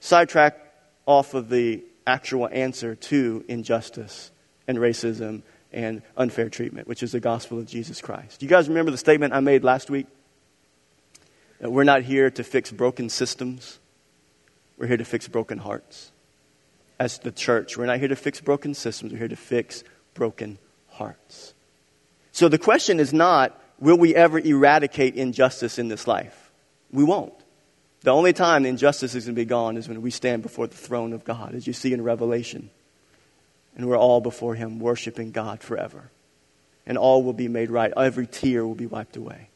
sidetracked 0.00 0.60
off 1.06 1.34
of 1.34 1.50
the 1.50 1.82
actual 2.06 2.48
answer 2.50 2.94
to 2.94 3.44
injustice 3.48 4.30
and 4.66 4.78
racism 4.78 5.42
and 5.72 6.02
unfair 6.16 6.48
treatment, 6.48 6.86
which 6.86 7.02
is 7.02 7.12
the 7.12 7.20
gospel 7.20 7.58
of 7.58 7.66
Jesus 7.66 8.00
Christ. 8.00 8.40
Do 8.40 8.46
you 8.46 8.50
guys 8.50 8.68
remember 8.68 8.90
the 8.90 8.98
statement 8.98 9.34
I 9.34 9.40
made 9.40 9.64
last 9.64 9.90
week? 9.90 10.06
That 11.60 11.70
we're 11.70 11.84
not 11.84 12.02
here 12.02 12.30
to 12.30 12.44
fix 12.44 12.70
broken 12.70 13.08
systems, 13.08 13.78
we're 14.76 14.86
here 14.86 14.96
to 14.96 15.04
fix 15.04 15.28
broken 15.28 15.58
hearts. 15.58 16.12
As 16.98 17.18
the 17.18 17.32
church, 17.32 17.76
we're 17.76 17.86
not 17.86 17.98
here 17.98 18.08
to 18.08 18.16
fix 18.16 18.40
broken 18.40 18.74
systems, 18.74 19.12
we're 19.12 19.18
here 19.18 19.28
to 19.28 19.36
fix 19.36 19.82
broken 20.14 20.58
hearts. 20.88 21.54
So 22.32 22.48
the 22.48 22.58
question 22.58 23.00
is 23.00 23.12
not, 23.12 23.60
will 23.78 23.98
we 23.98 24.14
ever 24.14 24.38
eradicate 24.38 25.16
injustice 25.16 25.78
in 25.78 25.88
this 25.88 26.06
life? 26.06 26.52
We 26.92 27.04
won't. 27.04 27.34
The 28.04 28.12
only 28.12 28.34
time 28.34 28.66
injustice 28.66 29.14
is 29.14 29.24
going 29.24 29.34
to 29.34 29.40
be 29.40 29.46
gone 29.46 29.78
is 29.78 29.88
when 29.88 30.02
we 30.02 30.10
stand 30.10 30.42
before 30.42 30.66
the 30.66 30.76
throne 30.76 31.14
of 31.14 31.24
God, 31.24 31.54
as 31.54 31.66
you 31.66 31.72
see 31.72 31.94
in 31.94 32.02
Revelation. 32.02 32.68
And 33.76 33.88
we're 33.88 33.96
all 33.96 34.20
before 34.20 34.54
Him, 34.54 34.78
worshiping 34.78 35.30
God 35.30 35.62
forever. 35.62 36.10
And 36.86 36.98
all 36.98 37.22
will 37.22 37.32
be 37.32 37.48
made 37.48 37.70
right. 37.70 37.94
Every 37.96 38.26
tear 38.26 38.66
will 38.66 38.74
be 38.74 38.86
wiped 38.86 39.16
away. 39.16 39.48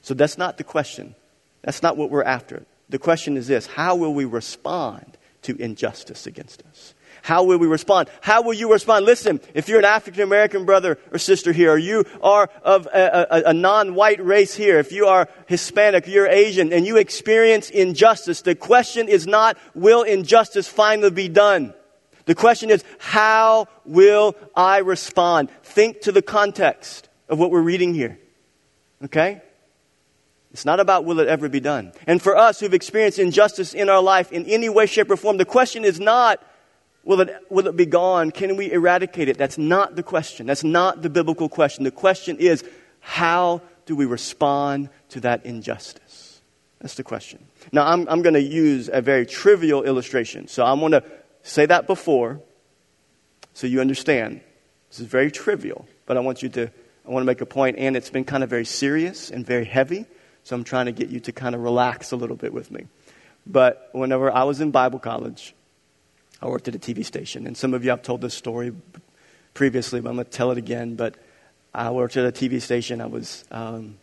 So 0.00 0.14
that's 0.14 0.38
not 0.38 0.56
the 0.56 0.64
question. 0.64 1.14
That's 1.60 1.82
not 1.82 1.98
what 1.98 2.10
we're 2.10 2.24
after. 2.24 2.64
The 2.88 2.98
question 2.98 3.36
is 3.36 3.46
this 3.46 3.66
How 3.66 3.94
will 3.94 4.14
we 4.14 4.24
respond 4.24 5.18
to 5.42 5.54
injustice 5.60 6.26
against 6.26 6.62
us? 6.62 6.94
How 7.26 7.42
will 7.42 7.58
we 7.58 7.66
respond? 7.66 8.08
How 8.20 8.40
will 8.42 8.54
you 8.54 8.70
respond? 8.70 9.04
Listen, 9.04 9.40
if 9.52 9.68
you're 9.68 9.80
an 9.80 9.84
African 9.84 10.22
American 10.22 10.64
brother 10.64 10.96
or 11.10 11.18
sister 11.18 11.50
here, 11.52 11.72
or 11.72 11.76
you 11.76 12.04
are 12.22 12.48
of 12.62 12.86
a, 12.86 13.26
a, 13.28 13.42
a 13.50 13.52
non-white 13.52 14.24
race 14.24 14.54
here, 14.54 14.78
if 14.78 14.92
you 14.92 15.06
are 15.06 15.28
Hispanic, 15.46 16.06
you're 16.06 16.28
Asian, 16.28 16.72
and 16.72 16.86
you 16.86 16.98
experience 16.98 17.68
injustice, 17.68 18.42
the 18.42 18.54
question 18.54 19.08
is 19.08 19.26
not, 19.26 19.58
will 19.74 20.04
injustice 20.04 20.68
finally 20.68 21.10
be 21.10 21.28
done? 21.28 21.74
The 22.26 22.36
question 22.36 22.70
is, 22.70 22.84
how 22.98 23.66
will 23.84 24.36
I 24.54 24.78
respond? 24.78 25.50
Think 25.64 26.02
to 26.02 26.12
the 26.12 26.22
context 26.22 27.08
of 27.28 27.40
what 27.40 27.50
we're 27.50 27.60
reading 27.60 27.92
here. 27.92 28.20
Okay? 29.02 29.42
It's 30.52 30.64
not 30.64 30.78
about 30.78 31.04
will 31.04 31.18
it 31.18 31.26
ever 31.26 31.48
be 31.48 31.58
done. 31.58 31.92
And 32.06 32.22
for 32.22 32.36
us 32.36 32.60
who've 32.60 32.72
experienced 32.72 33.18
injustice 33.18 33.74
in 33.74 33.88
our 33.88 34.00
life 34.00 34.30
in 34.30 34.46
any 34.46 34.68
way, 34.68 34.86
shape, 34.86 35.10
or 35.10 35.16
form, 35.16 35.38
the 35.38 35.44
question 35.44 35.84
is 35.84 35.98
not, 35.98 36.40
will 37.06 37.20
it, 37.22 37.34
will 37.48 37.66
it 37.68 37.76
be 37.76 37.86
gone? 37.86 38.30
Can 38.30 38.56
we 38.56 38.70
eradicate 38.70 39.28
it? 39.28 39.38
That's 39.38 39.56
not 39.56 39.96
the 39.96 40.02
question. 40.02 40.46
That's 40.46 40.64
not 40.64 41.00
the 41.00 41.08
biblical 41.08 41.48
question. 41.48 41.84
The 41.84 41.90
question 41.90 42.36
is, 42.38 42.62
how 43.00 43.62
do 43.86 43.96
we 43.96 44.04
respond 44.04 44.90
to 45.10 45.20
that 45.20 45.46
injustice? 45.46 46.42
That's 46.80 46.96
the 46.96 47.04
question. 47.04 47.46
Now, 47.72 47.86
I'm, 47.86 48.06
I'm 48.08 48.20
going 48.20 48.34
to 48.34 48.42
use 48.42 48.90
a 48.92 49.00
very 49.00 49.24
trivial 49.24 49.84
illustration. 49.84 50.48
So 50.48 50.64
I'm 50.64 50.80
going 50.80 50.92
to 50.92 51.04
say 51.42 51.64
that 51.66 51.86
before 51.86 52.40
so 53.54 53.66
you 53.66 53.80
understand. 53.80 54.42
This 54.90 55.00
is 55.00 55.06
very 55.06 55.30
trivial, 55.30 55.88
but 56.04 56.16
I 56.16 56.20
want 56.20 56.42
you 56.42 56.48
to, 56.50 56.70
I 57.06 57.10
want 57.10 57.22
to 57.22 57.26
make 57.26 57.40
a 57.40 57.46
point, 57.46 57.78
and 57.78 57.96
it's 57.96 58.10
been 58.10 58.24
kind 58.24 58.44
of 58.44 58.50
very 58.50 58.66
serious 58.66 59.30
and 59.30 59.46
very 59.46 59.64
heavy. 59.64 60.04
So 60.42 60.54
I'm 60.54 60.62
trying 60.62 60.86
to 60.86 60.92
get 60.92 61.08
you 61.08 61.20
to 61.20 61.32
kind 61.32 61.54
of 61.54 61.62
relax 61.62 62.12
a 62.12 62.16
little 62.16 62.36
bit 62.36 62.52
with 62.52 62.70
me. 62.70 62.86
But 63.46 63.88
whenever 63.92 64.30
I 64.30 64.44
was 64.44 64.60
in 64.60 64.72
Bible 64.72 64.98
college, 64.98 65.54
I 66.40 66.46
worked 66.46 66.68
at 66.68 66.74
a 66.74 66.78
TV 66.78 67.04
station. 67.04 67.46
And 67.46 67.56
some 67.56 67.74
of 67.74 67.84
you 67.84 67.90
have 67.90 68.02
told 68.02 68.20
this 68.20 68.34
story 68.34 68.72
previously, 69.54 70.00
but 70.00 70.10
I'm 70.10 70.16
going 70.16 70.26
to 70.26 70.30
tell 70.30 70.50
it 70.50 70.58
again. 70.58 70.94
But 70.94 71.16
I 71.74 71.90
worked 71.90 72.16
at 72.16 72.26
a 72.26 72.32
TV 72.32 72.60
station. 72.60 73.00
I 73.00 73.06
was 73.06 73.44
um, 73.50 73.98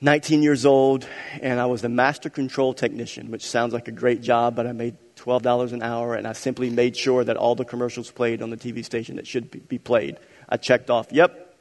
19 0.00 0.42
years 0.42 0.66
old, 0.66 1.06
and 1.40 1.58
I 1.58 1.66
was 1.66 1.82
the 1.82 1.88
master 1.88 2.30
control 2.30 2.74
technician, 2.74 3.30
which 3.30 3.46
sounds 3.46 3.72
like 3.72 3.88
a 3.88 3.92
great 3.92 4.20
job, 4.20 4.54
but 4.54 4.66
I 4.66 4.72
made 4.72 4.96
$12 5.16 5.72
an 5.72 5.82
hour, 5.82 6.14
and 6.14 6.26
I 6.26 6.32
simply 6.32 6.70
made 6.70 6.96
sure 6.96 7.24
that 7.24 7.36
all 7.36 7.54
the 7.54 7.64
commercials 7.64 8.10
played 8.10 8.42
on 8.42 8.50
the 8.50 8.56
TV 8.56 8.84
station 8.84 9.16
that 9.16 9.26
should 9.26 9.68
be 9.68 9.78
played. 9.78 10.18
I 10.48 10.58
checked 10.58 10.90
off, 10.90 11.08
yep, 11.10 11.56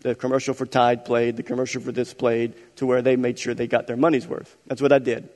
the 0.00 0.14
commercial 0.14 0.54
for 0.54 0.66
Tide 0.66 1.04
played, 1.04 1.36
the 1.36 1.42
commercial 1.42 1.80
for 1.80 1.90
this 1.90 2.12
played, 2.12 2.54
to 2.76 2.86
where 2.86 3.02
they 3.02 3.16
made 3.16 3.38
sure 3.38 3.54
they 3.54 3.66
got 3.66 3.86
their 3.86 3.96
money's 3.96 4.26
worth. 4.26 4.56
That's 4.66 4.82
what 4.82 4.92
I 4.92 4.98
did. 4.98 5.28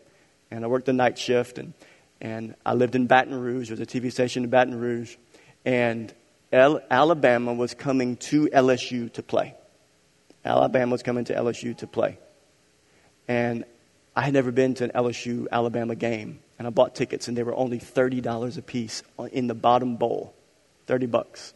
And 0.50 0.64
I 0.64 0.68
worked 0.68 0.86
the 0.86 0.92
night 0.92 1.18
shift, 1.18 1.58
and, 1.58 1.72
and 2.20 2.54
I 2.64 2.74
lived 2.74 2.94
in 2.94 3.06
Baton 3.06 3.34
Rouge. 3.34 3.68
There 3.68 3.76
was 3.76 3.80
a 3.80 3.86
TV 3.86 4.12
station 4.12 4.44
in 4.44 4.50
Baton 4.50 4.78
Rouge. 4.78 5.16
And 5.64 6.12
L- 6.52 6.80
Alabama 6.90 7.54
was 7.54 7.74
coming 7.74 8.16
to 8.16 8.46
LSU 8.48 9.12
to 9.14 9.22
play. 9.22 9.54
Alabama 10.44 10.92
was 10.92 11.02
coming 11.02 11.24
to 11.26 11.34
LSU 11.34 11.76
to 11.78 11.86
play. 11.86 12.18
And 13.28 13.64
I 14.14 14.22
had 14.22 14.34
never 14.34 14.50
been 14.52 14.74
to 14.74 14.84
an 14.84 14.90
LSU 14.90 15.46
Alabama 15.50 15.94
game. 15.94 16.40
And 16.58 16.66
I 16.66 16.70
bought 16.70 16.94
tickets, 16.94 17.28
and 17.28 17.36
they 17.36 17.42
were 17.42 17.54
only 17.54 17.78
$30 17.78 18.58
a 18.58 18.62
piece 18.62 19.02
in 19.32 19.46
the 19.46 19.54
bottom 19.54 19.96
bowl 19.96 20.34
30 20.90 21.06
bucks. 21.06 21.54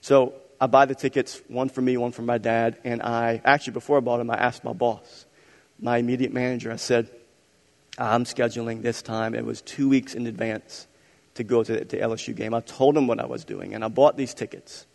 So 0.00 0.34
I 0.60 0.66
buy 0.66 0.86
the 0.86 0.94
tickets, 0.96 1.40
one 1.46 1.68
for 1.68 1.80
me, 1.80 1.96
one 1.96 2.10
for 2.10 2.22
my 2.22 2.38
dad, 2.38 2.76
and 2.82 3.00
I 3.00 3.40
actually 3.44 3.74
before 3.74 3.98
I 3.98 4.00
bought 4.00 4.18
them, 4.18 4.30
I 4.30 4.36
asked 4.36 4.64
my 4.64 4.72
boss, 4.72 5.26
my 5.78 5.98
immediate 5.98 6.32
manager. 6.32 6.72
I 6.72 6.76
said, 6.76 7.08
"I'm 7.98 8.24
scheduling 8.24 8.82
this 8.82 9.02
time." 9.02 9.34
It 9.34 9.44
was 9.44 9.60
two 9.60 9.88
weeks 9.88 10.14
in 10.14 10.26
advance 10.26 10.86
to 11.34 11.44
go 11.44 11.62
to 11.62 11.84
the 11.84 11.96
LSU 11.98 12.34
game. 12.34 12.54
I 12.54 12.60
told 12.60 12.96
him 12.96 13.06
what 13.06 13.20
I 13.20 13.26
was 13.26 13.44
doing, 13.44 13.74
and 13.74 13.84
I 13.84 13.88
bought 13.88 14.16
these 14.16 14.34
tickets. 14.34 14.86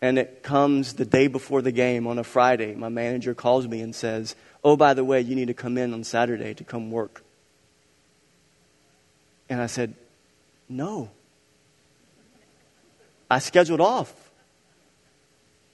And 0.00 0.18
it 0.18 0.42
comes 0.42 0.94
the 0.94 1.04
day 1.04 1.26
before 1.26 1.60
the 1.60 1.72
game 1.72 2.06
on 2.06 2.18
a 2.18 2.24
Friday. 2.24 2.74
My 2.74 2.88
manager 2.88 3.34
calls 3.34 3.66
me 3.66 3.80
and 3.80 3.94
says, 3.94 4.36
"Oh, 4.62 4.76
by 4.76 4.94
the 4.94 5.04
way, 5.04 5.20
you 5.20 5.34
need 5.34 5.48
to 5.48 5.54
come 5.54 5.78
in 5.78 5.94
on 5.94 6.04
Saturday 6.04 6.54
to 6.54 6.64
come 6.64 6.90
work." 6.90 7.22
And 9.48 9.60
I 9.60 9.66
said, 9.66 9.94
"No." 10.68 11.10
I 13.30 13.38
scheduled 13.40 13.80
off. 13.80 14.12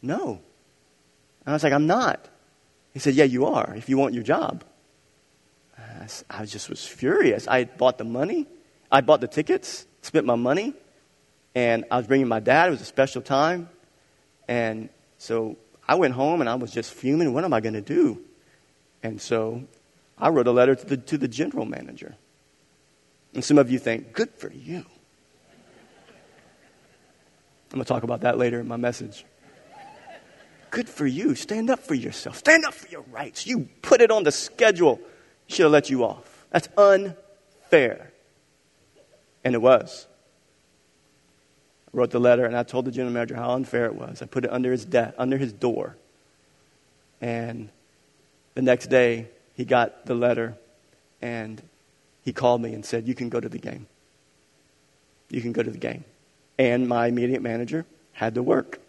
No. 0.02 0.40
And 1.44 1.52
I 1.52 1.52
was 1.52 1.62
like, 1.62 1.72
I'm 1.72 1.87
not. 1.87 2.28
He 2.92 2.98
said, 2.98 3.14
Yeah, 3.14 3.24
you 3.24 3.46
are, 3.46 3.74
if 3.76 3.88
you 3.88 3.96
want 3.96 4.14
your 4.14 4.22
job. 4.22 4.64
I 6.31 6.45
just 6.45 6.69
was 6.69 6.85
furious. 6.87 7.49
I 7.49 7.65
bought 7.65 7.99
the 7.99 8.05
money, 8.05 8.47
I 8.91 9.01
bought 9.01 9.21
the 9.21 9.29
tickets, 9.29 9.87
spent 10.03 10.27
my 10.27 10.37
money, 10.37 10.75
and 11.55 11.85
I 11.91 11.97
was 11.97 12.07
bringing 12.07 12.29
my 12.29 12.41
dad. 12.41 12.69
It 12.69 12.73
was 12.73 12.81
a 12.81 12.87
special 12.87 13.23
time. 13.23 13.69
And 14.49 14.89
so 15.19 15.57
I 15.87 15.95
went 15.95 16.15
home 16.15 16.41
and 16.41 16.51
I 16.51 16.55
was 16.57 16.71
just 16.71 16.93
fuming. 16.93 17.33
What 17.33 17.45
am 17.45 17.53
I 17.53 17.61
going 17.61 17.75
to 17.75 17.81
do? 17.81 18.21
And 19.03 19.21
so 19.21 19.65
I 20.19 20.29
wrote 20.29 20.47
a 20.47 20.53
letter 20.53 20.75
to 20.75 20.87
the, 20.87 20.97
to 20.97 21.19
the 21.19 21.29
general 21.29 21.65
manager. 21.65 22.17
And 23.35 23.45
some 23.45 23.59
of 23.59 23.71
you 23.71 23.79
think, 23.79 24.13
good 24.13 24.31
for 24.31 24.51
you. 24.53 24.85
I'm 27.73 27.79
going 27.79 27.85
to 27.85 27.89
talk 27.89 28.03
about 28.05 28.21
that 28.21 28.39
later 28.39 28.61
in 28.61 28.69
my 28.69 28.77
message. 28.77 29.25
Good 30.71 30.89
for 30.89 31.07
you. 31.07 31.35
Stand 31.35 31.71
up 31.71 31.81
for 31.81 31.95
yourself. 31.95 32.37
Stand 32.37 32.65
up 32.65 32.75
for 32.75 32.89
your 32.89 33.03
rights. 33.11 33.47
You 33.47 33.69
put 33.83 34.01
it 34.01 34.11
on 34.11 34.25
the 34.25 34.33
schedule. 34.33 35.01
Should 35.46 35.64
have 35.64 35.72
let 35.72 35.90
you 35.90 36.04
off. 36.04 36.46
That's 36.50 36.68
unfair. 36.76 38.12
And 39.44 39.54
it 39.54 39.62
was. 39.62 40.07
I 41.92 41.96
wrote 41.96 42.11
the 42.11 42.20
letter 42.20 42.44
and 42.46 42.57
I 42.57 42.62
told 42.62 42.87
the 42.87 42.90
general 42.90 43.12
manager 43.12 43.37
how 43.37 43.52
unfair 43.52 43.87
it 43.87 43.94
was. 43.94 44.22
I 44.22 44.26
put 44.26 44.44
it 44.44 44.52
under 44.52 44.72
his 44.72 44.85
de- 44.85 45.14
under 45.18 45.37
his 45.37 45.52
door. 45.52 45.96
And 47.20 47.68
the 48.54 48.62
next 48.62 48.87
day 48.87 49.28
he 49.54 49.64
got 49.64 50.07
the 50.07 50.14
letter 50.14 50.57
and 51.20 51.62
he 52.24 52.33
called 52.33 52.62
me 52.62 52.72
and 52.72 52.85
said, 52.85 53.07
You 53.07 53.14
can 53.14 53.28
go 53.28 53.40
to 53.40 53.48
the 53.48 53.59
game. 53.59 53.87
You 55.30 55.40
can 55.40 55.52
go 55.52 55.62
to 55.62 55.70
the 55.70 55.78
game. 55.78 56.04
And 56.59 56.88
my 56.88 57.07
immediate 57.07 57.42
manager 57.42 57.85
had 58.12 58.35
to 58.37 58.42
work. 58.42 58.80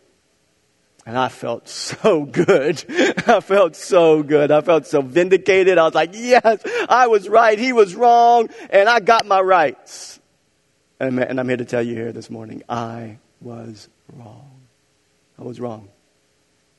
And 1.06 1.18
I 1.18 1.30
felt 1.30 1.70
so 1.70 2.26
good. 2.26 2.84
I 3.28 3.40
felt 3.40 3.76
so 3.76 4.24
good. 4.24 4.52
I 4.52 4.62
felt 4.62 4.88
so 4.88 5.02
vindicated. 5.02 5.78
I 5.78 5.84
was 5.86 5.94
like, 5.94 6.12
yes, 6.14 6.64
I 6.90 7.08
was 7.08 7.30
right. 7.30 7.60
He 7.60 7.74
was 7.74 7.94
wrong. 7.94 8.50
And 8.72 8.90
I 8.90 9.00
got 9.00 9.28
my 9.28 9.40
rights. 9.40 10.20
And, 11.00 11.40
I'm 11.40 11.48
here 11.48 11.58
to 11.58 11.66
tell 11.66 11.84
you 11.84 11.94
here 11.94 12.12
this 12.12 12.30
morning, 12.30 12.64
I 12.68 13.20
was 13.42 13.90
wrong. 14.14 14.50
I 15.38 15.44
was 15.44 15.60
wrong. 15.60 15.90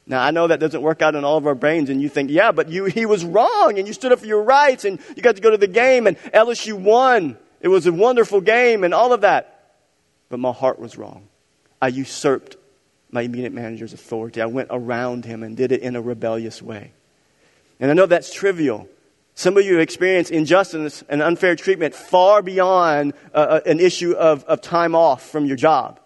Now, 0.07 0.23
I 0.23 0.31
know 0.31 0.47
that 0.47 0.59
doesn't 0.59 0.83
work 0.83 1.03
out 1.03 1.15
in 1.15 1.25
all 1.25 1.37
of 1.37 1.47
our 1.47 1.55
brains, 1.55 1.91
and 1.91 2.01
you 2.01 2.09
think, 2.09 2.31
yeah, 2.31 2.53
but 2.53 2.69
you, 2.69 2.85
he 2.85 3.07
was 3.07 3.25
wrong, 3.25 3.79
and 3.79 3.87
you 3.87 3.93
stood 3.93 4.13
up 4.13 4.21
for 4.21 4.27
your 4.27 4.43
rights, 4.43 4.85
and 4.85 5.01
you 5.17 5.23
got 5.23 5.37
to 5.37 5.43
go 5.43 5.51
to 5.51 5.59
the 5.59 5.67
game, 5.67 6.07
and 6.07 6.17
LSU 6.33 6.75
won. 6.75 7.37
It 7.61 7.69
was 7.69 7.87
a 7.87 7.93
wonderful 7.93 8.41
game, 8.41 8.85
and 8.85 8.95
all 8.95 9.13
of 9.13 9.23
that. 9.23 9.75
But 10.29 10.39
my 10.39 10.53
heart 10.53 10.79
was 10.79 10.97
wrong. 10.97 11.29
I 11.83 11.89
usurped 11.89 12.57
my 13.11 13.23
immediate 13.23 13.53
manager's 13.53 13.93
authority. 13.93 14.41
I 14.41 14.47
went 14.47 14.69
around 14.71 15.25
him 15.25 15.43
and 15.43 15.57
did 15.57 15.73
it 15.73 15.83
in 15.83 15.97
a 15.97 16.03
rebellious 16.03 16.61
way. 16.61 16.93
And 17.79 17.91
I 17.91 17.95
know 17.95 18.07
that's 18.07 18.33
trivial. 18.33 18.89
Some 19.35 19.57
of 19.59 19.65
you 19.65 19.79
experience 19.81 20.31
injustice 20.31 21.05
and 21.09 21.21
unfair 21.21 21.57
treatment 21.57 21.95
far 21.95 22.41
beyond 22.41 23.13
uh, 23.35 23.37
uh, 23.37 23.61
an 23.67 23.81
issue 23.81 24.13
of, 24.13 24.45
of 24.45 24.63
time 24.63 24.95
off 24.95 25.29
from 25.29 25.45
your 25.45 25.57
job. 25.57 26.01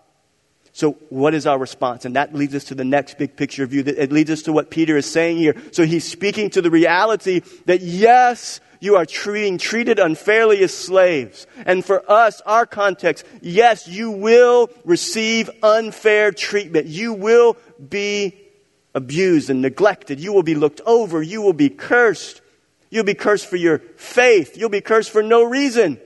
So, 0.72 0.92
what 1.10 1.34
is 1.34 1.46
our 1.46 1.58
response? 1.58 2.04
And 2.04 2.16
that 2.16 2.34
leads 2.34 2.54
us 2.54 2.64
to 2.64 2.74
the 2.74 2.84
next 2.84 3.18
big 3.18 3.36
picture 3.36 3.66
view. 3.66 3.82
It 3.86 4.12
leads 4.12 4.30
us 4.30 4.42
to 4.42 4.52
what 4.52 4.70
Peter 4.70 4.96
is 4.96 5.06
saying 5.06 5.36
here. 5.38 5.54
So, 5.72 5.84
he's 5.84 6.04
speaking 6.04 6.50
to 6.50 6.62
the 6.62 6.70
reality 6.70 7.40
that 7.66 7.80
yes, 7.80 8.60
you 8.80 8.96
are 8.96 9.04
treating, 9.04 9.58
treated 9.58 9.98
unfairly 9.98 10.62
as 10.62 10.74
slaves. 10.74 11.46
And 11.66 11.84
for 11.84 12.10
us, 12.10 12.40
our 12.46 12.64
context, 12.64 13.26
yes, 13.42 13.86
you 13.86 14.10
will 14.10 14.70
receive 14.84 15.50
unfair 15.62 16.32
treatment. 16.32 16.86
You 16.86 17.12
will 17.12 17.58
be 17.88 18.34
abused 18.94 19.50
and 19.50 19.60
neglected. 19.60 20.18
You 20.18 20.32
will 20.32 20.42
be 20.42 20.54
looked 20.54 20.80
over. 20.86 21.22
You 21.22 21.42
will 21.42 21.52
be 21.52 21.68
cursed. 21.68 22.40
You'll 22.88 23.04
be 23.04 23.14
cursed 23.14 23.46
for 23.46 23.56
your 23.56 23.78
faith. 23.96 24.56
You'll 24.56 24.70
be 24.70 24.80
cursed 24.80 25.10
for 25.10 25.22
no 25.22 25.44
reason. 25.44 26.00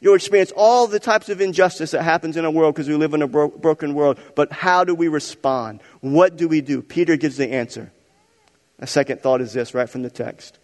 You'll 0.00 0.14
experience 0.14 0.52
all 0.56 0.86
the 0.86 1.00
types 1.00 1.28
of 1.28 1.40
injustice 1.40 1.92
that 1.92 2.02
happens 2.02 2.36
in 2.36 2.44
a 2.44 2.50
world 2.50 2.74
because 2.74 2.88
we 2.88 2.94
live 2.94 3.14
in 3.14 3.22
a 3.22 3.28
bro- 3.28 3.48
broken 3.48 3.94
world. 3.94 4.18
But 4.34 4.50
how 4.50 4.84
do 4.84 4.94
we 4.94 5.08
respond? 5.08 5.80
What 6.00 6.36
do 6.36 6.48
we 6.48 6.62
do? 6.62 6.82
Peter 6.82 7.16
gives 7.16 7.36
the 7.36 7.52
answer. 7.52 7.92
A 8.78 8.86
second 8.86 9.20
thought 9.20 9.40
is 9.40 9.52
this, 9.52 9.72
right 9.72 9.88
from 9.88 10.02
the 10.02 10.10
text. 10.10 10.58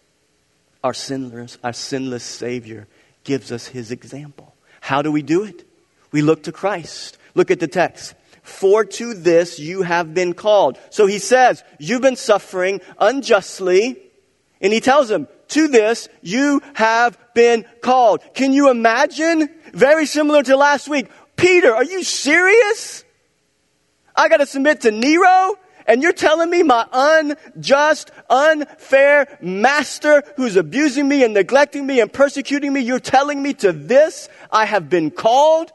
Our 0.83 0.95
sinless, 0.95 1.59
our 1.63 1.73
sinless 1.73 2.25
Savior 2.25 2.89
gives 3.25 3.53
us 3.53 3.67
his 3.67 3.91
example. 3.91 4.55
How 4.81 5.03
do 5.03 5.13
we 5.13 5.23
do 5.23 5.45
it? 5.45 5.67
We 6.11 6.23
look 6.23 6.45
to 6.45 6.53
Christ. 6.53 7.19
Look 7.35 7.51
at 7.51 7.61
the 7.61 7.69
text. 7.69 8.15
For 8.43 8.85
to 8.85 9.15
this 9.15 9.59
you 9.59 9.83
have 9.83 10.15
been 10.15 10.33
called. 10.33 10.79
So 10.91 11.07
he 11.07 11.19
says, 11.19 11.63
You've 11.79 12.03
been 12.03 12.17
suffering 12.17 12.81
unjustly. 12.99 13.99
And 14.61 14.73
he 14.73 14.81
tells 14.81 15.09
them, 15.09 15.29
To 15.49 15.69
this 15.69 16.09
you 16.23 16.63
have 16.75 17.19
been 17.35 17.65
called. 17.83 18.23
Can 18.35 18.53
you 18.53 18.71
imagine? 18.71 19.49
Very 19.73 20.07
similar 20.07 20.43
to 20.43 20.57
last 20.57 20.89
week. 20.89 21.09
Peter, 21.37 21.75
are 21.75 21.85
you 21.85 22.03
serious? 22.03 23.05
I 24.17 24.29
got 24.29 24.39
to 24.39 24.47
submit 24.47 24.83
to 24.83 24.91
Nero? 24.91 25.57
And 25.87 26.03
you're 26.03 26.13
telling 26.13 26.51
me 26.51 26.63
my 26.63 26.87
unjust, 26.93 28.11
unfair 28.29 29.39
master 29.41 30.23
who's 30.37 30.57
abusing 30.57 31.09
me 31.09 31.25
and 31.25 31.35
neglecting 31.35 31.87
me 31.87 32.01
and 32.01 32.13
persecuting 32.13 32.73
me, 32.73 32.81
you're 32.81 33.01
telling 33.01 33.43
me 33.43 33.55
to 33.55 33.73
this 33.73 34.29
I 34.51 34.65
have 34.67 34.89
been 34.89 35.11
called? 35.11 35.73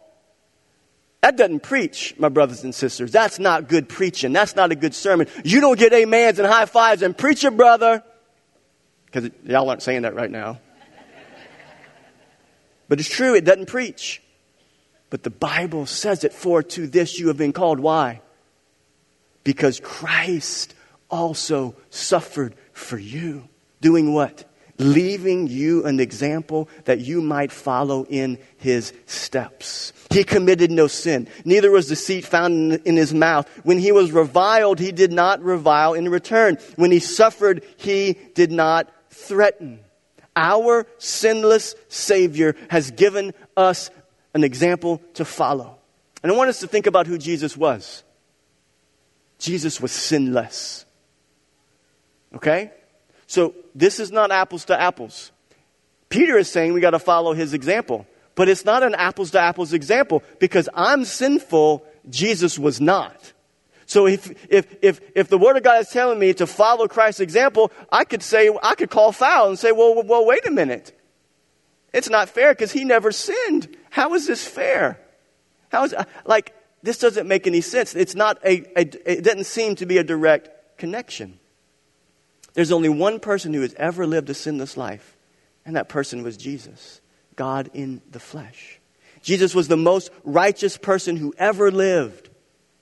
That 1.22 1.38
doesn't 1.38 1.62
preach, 1.62 2.14
my 2.20 2.30
brothers 2.30 2.64
and 2.64 2.74
sisters. 2.74 3.12
That's 3.12 3.40
not 3.40 3.68
good 3.68 3.90
preaching. 3.90 4.32
That's 4.32 4.56
not 4.56 4.72
a 4.72 4.76
good 4.76 4.94
sermon. 4.94 5.28
You 5.44 5.60
don't 5.60 5.80
get 5.80 5.92
amens 5.92 6.38
and 6.38 6.48
high 6.48 6.68
fives 6.68 7.02
and 7.02 7.18
preach 7.18 7.44
brother. 7.52 8.04
Because 9.08 9.32
y'all 9.44 9.70
aren't 9.70 9.82
saying 9.82 10.04
that 10.04 10.14
right 10.14 10.30
now. 10.30 10.60
But 12.88 13.00
it's 13.00 13.10
true, 13.10 13.34
it 13.34 13.46
doesn't 13.46 13.66
preach. 13.66 14.22
But 15.10 15.24
the 15.24 15.30
Bible 15.30 15.86
says 15.86 16.24
it, 16.24 16.34
for 16.34 16.62
to 16.62 16.88
this 16.88 17.18
you 17.18 17.30
have 17.30 17.38
been 17.38 17.54
called. 17.54 17.80
Why? 17.80 18.22
Because 19.46 19.80
Christ 19.80 20.76
also 21.10 21.78
suffered 21.90 22.56
for 22.74 22.98
you. 22.98 23.48
Doing 23.80 24.14
what? 24.14 24.44
leaving 24.78 25.48
you 25.48 25.86
an 25.86 26.00
example 26.00 26.70
that 26.86 27.00
you 27.00 27.22
might 27.22 27.52
follow 27.52 28.06
in 28.06 28.38
his 28.58 28.94
steps. 29.06 29.94
He 30.10 30.24
committed 30.24 30.72
no 30.72 30.88
sin, 30.88 31.28
neither 31.44 31.72
was 31.72 31.88
deceit 31.88 32.26
found 32.26 32.74
in 32.86 32.96
his 32.96 33.14
mouth. 33.14 33.48
When 33.64 33.80
he 33.80 33.92
was 33.92 34.12
reviled, 34.12 34.80
he 34.80 34.92
did 34.92 35.12
not 35.12 35.42
revile 35.42 35.94
in 35.94 36.10
return. 36.10 36.58
When 36.76 36.92
he 36.92 37.00
suffered, 37.00 37.64
he 37.78 38.18
did 38.34 38.52
not 38.52 38.92
threaten. 39.10 39.80
Our 40.36 40.86
sinless 40.98 41.76
Savior 41.88 42.56
has 42.70 42.92
given 42.92 43.34
us 43.56 43.90
an 44.34 44.44
example 44.44 45.02
to 45.14 45.24
follow. 45.24 45.78
And 46.22 46.32
I 46.32 46.36
want 46.36 46.50
us 46.50 46.60
to 46.60 46.68
think 46.68 46.88
about 46.88 47.08
who 47.08 47.18
Jesus 47.18 47.56
was. 47.56 48.04
Jesus 49.40 49.82
was 49.82 49.92
sinless. 49.92 50.86
Okay? 52.34 52.72
So 53.28 53.54
this 53.74 54.00
is 54.00 54.12
not 54.12 54.32
apples 54.32 54.66
to 54.66 54.80
apples. 54.80 55.32
Peter 56.10 56.38
is 56.38 56.50
saying 56.50 56.74
we 56.74 56.82
got 56.82 56.92
to 56.92 57.00
follow 57.00 57.34
his 57.34 57.54
example. 57.54 58.06
But 58.36 58.50
it's 58.50 58.66
not 58.66 58.84
an 58.84 58.96
apples 58.96 59.32
to 59.32 59.40
apples 59.40 59.74
example 59.74 60.22
because 60.40 60.70
I'm 60.74 61.06
sinful, 61.06 61.86
Jesus 62.10 62.60
was 62.60 62.82
not. 62.82 63.34
So 63.86 64.08
if, 64.08 64.32
if, 64.50 64.76
if, 64.82 65.00
if 65.16 65.30
the 65.30 65.38
Word 65.38 65.58
of 65.58 65.64
God 65.64 65.82
is 65.82 65.90
telling 65.90 66.20
me 66.20 66.34
to 66.34 66.48
follow 66.48 66.88
Christ's 66.88 67.22
example, 67.22 67.72
I 67.92 68.04
could 68.04 68.24
say, 68.24 68.50
I 68.62 68.76
could 68.76 68.90
call 68.90 69.12
foul 69.12 69.50
and 69.50 69.60
say, 69.60 69.72
well, 69.72 70.04
well, 70.04 70.26
wait 70.26 70.46
a 70.46 70.52
minute. 70.52 71.00
It's 71.94 72.10
not 72.10 72.30
fair 72.30 72.54
because 72.54 72.72
he 72.72 72.84
never 72.84 73.12
sinned. 73.12 73.76
How 73.90 74.14
is 74.16 74.28
this 74.28 74.46
fair? 74.46 75.00
How 75.70 75.86
is, 75.86 75.96
like, 76.26 76.54
this 76.86 77.00
doesn't 77.00 77.28
make 77.28 77.48
any 77.48 77.62
sense. 77.62 77.96
It's 77.96 78.16
not 78.16 78.38
a, 78.46 78.64
a 78.80 78.82
it 79.06 79.24
doesn't 79.24 79.46
seem 79.46 79.76
to 79.78 79.86
be 79.86 79.98
a 79.98 80.04
direct 80.04 80.78
connection. 80.78 81.40
There's 82.54 82.72
only 82.72 82.90
one 82.90 83.20
person 83.20 83.54
who 83.54 83.62
has 83.62 83.74
ever 83.74 84.06
lived 84.06 84.30
a 84.30 84.34
sinless 84.34 84.78
life, 84.78 85.18
and 85.66 85.76
that 85.76 85.90
person 85.90 86.24
was 86.24 86.38
Jesus, 86.38 87.02
God 87.36 87.72
in 87.74 88.02
the 88.12 88.20
flesh. 88.20 88.80
Jesus 89.22 89.56
was 89.56 89.68
the 89.68 89.76
most 89.76 90.12
righteous 90.24 90.78
person 90.78 91.18
who 91.18 91.34
ever 91.38 91.72
lived. 91.72 92.30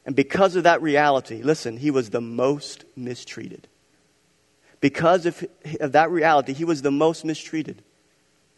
And 0.06 0.16
because 0.16 0.58
of 0.58 0.64
that 0.64 0.82
reality, 0.82 1.42
listen, 1.42 1.78
he 1.78 1.90
was 1.90 2.10
the 2.10 2.20
most 2.20 2.84
mistreated. 2.98 3.70
Because 4.82 5.26
of, 5.26 5.46
of 5.80 5.94
that 5.94 6.12
reality, 6.12 6.52
he 6.52 6.66
was 6.66 6.82
the 6.82 6.92
most 6.92 7.24
mistreated. 7.24 7.82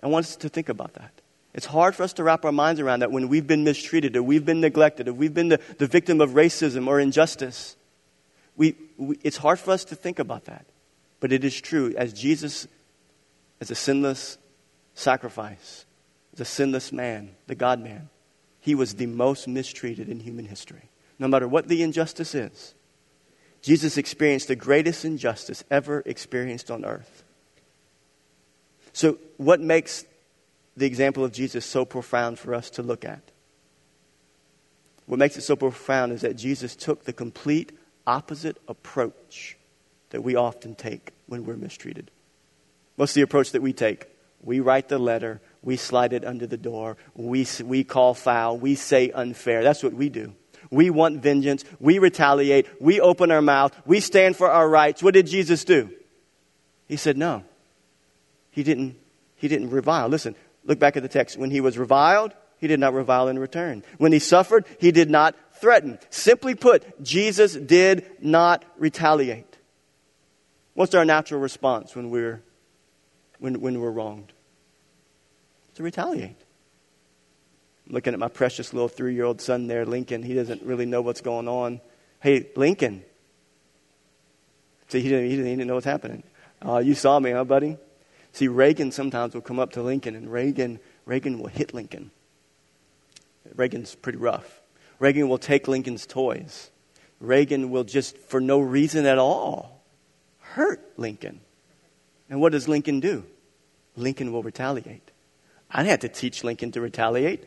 I 0.01 0.08
want 0.08 0.25
us 0.25 0.36
to 0.38 0.49
think 0.49 0.69
about 0.69 0.95
that. 0.95 1.21
It's 1.55 1.65
hard 1.65 1.95
for 1.95 2.03
us 2.03 2.11
to 2.13 2.23
wrap 2.23 2.43
our 2.43 2.51
minds 2.51 2.81
around 2.81 2.99
that 2.99 3.13
when 3.13 3.29
we've 3.29 3.47
been 3.47 3.63
mistreated 3.63 4.17
or 4.17 4.21
we've 4.21 4.45
been 4.45 4.59
neglected 4.59 5.07
or 5.07 5.13
we've 5.13 5.33
been 5.33 5.47
the, 5.47 5.61
the 5.77 5.87
victim 5.87 6.19
of 6.19 6.31
racism 6.31 6.85
or 6.85 6.99
injustice. 6.99 7.77
We, 8.57 8.75
we, 8.97 9.17
it's 9.23 9.37
hard 9.37 9.57
for 9.57 9.71
us 9.71 9.85
to 9.85 9.95
think 9.95 10.19
about 10.19 10.45
that. 10.45 10.65
But 11.21 11.31
it 11.31 11.45
is 11.45 11.59
true, 11.59 11.95
as 11.97 12.11
Jesus, 12.11 12.67
as 13.61 13.71
a 13.71 13.75
sinless 13.75 14.37
sacrifice, 14.95 15.85
as 16.33 16.41
a 16.41 16.45
sinless 16.45 16.91
man, 16.91 17.31
the 17.47 17.55
God 17.55 17.79
man, 17.79 18.09
he 18.59 18.75
was 18.75 18.95
the 18.95 19.05
most 19.05 19.47
mistreated 19.47 20.09
in 20.09 20.19
human 20.19 20.45
history. 20.45 20.89
No 21.19 21.29
matter 21.29 21.47
what 21.47 21.69
the 21.69 21.83
injustice 21.83 22.35
is, 22.35 22.73
Jesus 23.61 23.95
experienced 23.95 24.49
the 24.49 24.57
greatest 24.57 25.05
injustice 25.05 25.63
ever 25.71 26.03
experienced 26.05 26.69
on 26.69 26.83
earth. 26.83 27.23
So, 28.91 29.19
what 29.37 29.61
makes 29.61 30.05
the 30.77 30.85
example 30.85 31.23
of 31.23 31.31
Jesus 31.31 31.65
so 31.65 31.85
profound 31.85 32.39
for 32.39 32.53
us 32.53 32.69
to 32.71 32.83
look 32.83 33.05
at? 33.05 33.21
What 35.05 35.19
makes 35.19 35.38
it 35.38 35.41
so 35.41 35.55
profound 35.55 36.11
is 36.11 36.21
that 36.21 36.35
Jesus 36.35 36.75
took 36.75 37.05
the 37.05 37.13
complete 37.13 37.71
opposite 38.07 38.57
approach 38.67 39.57
that 40.09 40.21
we 40.21 40.35
often 40.35 40.75
take 40.75 41.11
when 41.27 41.45
we're 41.45 41.57
mistreated. 41.57 42.11
What's 42.95 43.13
the 43.13 43.21
approach 43.21 43.51
that 43.51 43.61
we 43.61 43.73
take? 43.73 44.07
We 44.41 44.59
write 44.59 44.89
the 44.89 44.99
letter, 44.99 45.41
we 45.63 45.75
slide 45.75 46.13
it 46.13 46.23
under 46.23 46.45
the 46.45 46.57
door, 46.57 46.97
we, 47.15 47.47
we 47.63 47.83
call 47.83 48.13
foul, 48.13 48.57
we 48.57 48.75
say 48.75 49.11
unfair. 49.11 49.63
That's 49.63 49.83
what 49.83 49.93
we 49.93 50.09
do. 50.09 50.33
We 50.69 50.89
want 50.89 51.21
vengeance, 51.21 51.63
we 51.79 51.99
retaliate, 51.99 52.67
we 52.81 52.99
open 52.99 53.31
our 53.31 53.41
mouth, 53.41 53.75
we 53.85 53.99
stand 53.99 54.35
for 54.35 54.49
our 54.49 54.67
rights. 54.67 55.01
What 55.01 55.13
did 55.13 55.27
Jesus 55.27 55.63
do? 55.63 55.89
He 56.88 56.97
said 56.97 57.17
no. 57.17 57.43
He 58.51 58.63
didn't, 58.63 58.95
he 59.35 59.47
didn't 59.47 59.71
revile. 59.71 60.07
Listen, 60.07 60.35
look 60.65 60.80
back 60.80 60.97
at 60.97 61.04
the 61.04 61.10
text. 61.10 61.38
When 61.38 61.51
he 61.51 61.62
was 61.62 61.78
reviled, 61.78 62.34
he 62.58 62.67
did 62.67 62.80
not 62.80 62.93
revile 62.93 63.28
in 63.28 63.39
return. 63.39 63.84
When 63.97 64.12
he 64.12 64.19
suffered, 64.19 64.65
he 64.80 64.91
did 64.91 65.10
not 65.10 65.36
threaten. 65.54 65.99
Simply 66.10 66.56
put, 66.56 67.04
Jesus 67.04 67.54
did 67.54 68.06
not 68.21 68.65
retaliate. 68.78 69.58
What's 70.73 70.95
our 70.95 71.06
natural 71.06 71.39
response 71.39 71.95
when 71.95 72.10
we're, 72.10 72.41
when, 73.39 73.62
when 73.62 73.80
we're 73.80 73.91
wronged? 73.91 74.34
To 75.75 75.84
retaliate. 75.84 76.38
I'm 77.88 77.93
looking 77.93 78.13
at 78.13 78.19
my 78.19 78.28
precious 78.28 78.73
little 78.73 78.88
three 78.88 79.13
year 79.13 79.25
old 79.25 79.41
son 79.41 79.67
there, 79.67 79.86
Lincoln. 79.86 80.23
He 80.23 80.34
doesn't 80.34 80.63
really 80.63 80.86
know 80.86 81.01
what's 81.01 81.21
going 81.21 81.47
on. 81.47 81.82
Hey, 82.21 82.49
Lincoln. 82.56 83.04
See, 84.88 85.01
he 85.01 85.10
didn't, 85.10 85.30
he 85.30 85.36
didn't, 85.36 85.45
he 85.45 85.56
didn't 85.56 85.67
know 85.67 85.75
what's 85.75 85.86
happening. 85.86 86.23
Uh, 86.65 86.78
you 86.80 86.95
saw 86.95 87.19
me, 87.19 87.32
huh, 87.32 87.43
buddy? 87.43 87.78
See, 88.36 88.50
Reagan 88.50 88.91
sometimes 88.91 89.34
will 89.34 89.39
come 89.39 89.60
up 89.60 89.71
to 89.71 89.82
Lincoln, 89.82 90.13
and 90.13 90.30
Reagan, 90.30 90.82
Reagan 91.06 91.39
will 91.39 91.48
hit 91.48 91.74
Lincoln. 91.74 92.12
Reagan's 93.56 93.95
pretty 93.95 94.17
rough. 94.17 94.60
Reagan 95.00 95.30
will 95.30 95.38
take 95.38 95.69
Lincoln's 95.69 96.06
toys. 96.06 96.69
Reagan 97.21 97.69
will 97.69 97.86
just, 97.86 98.17
for 98.17 98.41
no 98.41 98.60
reason 98.60 99.06
at 99.06 99.17
all, 99.17 99.82
hurt 100.39 100.82
Lincoln. 100.98 101.39
And 102.30 102.41
what 102.41 102.52
does 102.52 102.67
Lincoln 102.67 103.00
do? 103.00 103.24
Lincoln 103.95 104.34
will 104.34 104.43
retaliate. 104.43 105.12
I 105.71 105.84
didn't 105.84 106.02
to 106.02 106.10
teach 106.10 106.43
Lincoln 106.43 106.74
to 106.74 106.82
retaliate. 106.82 107.45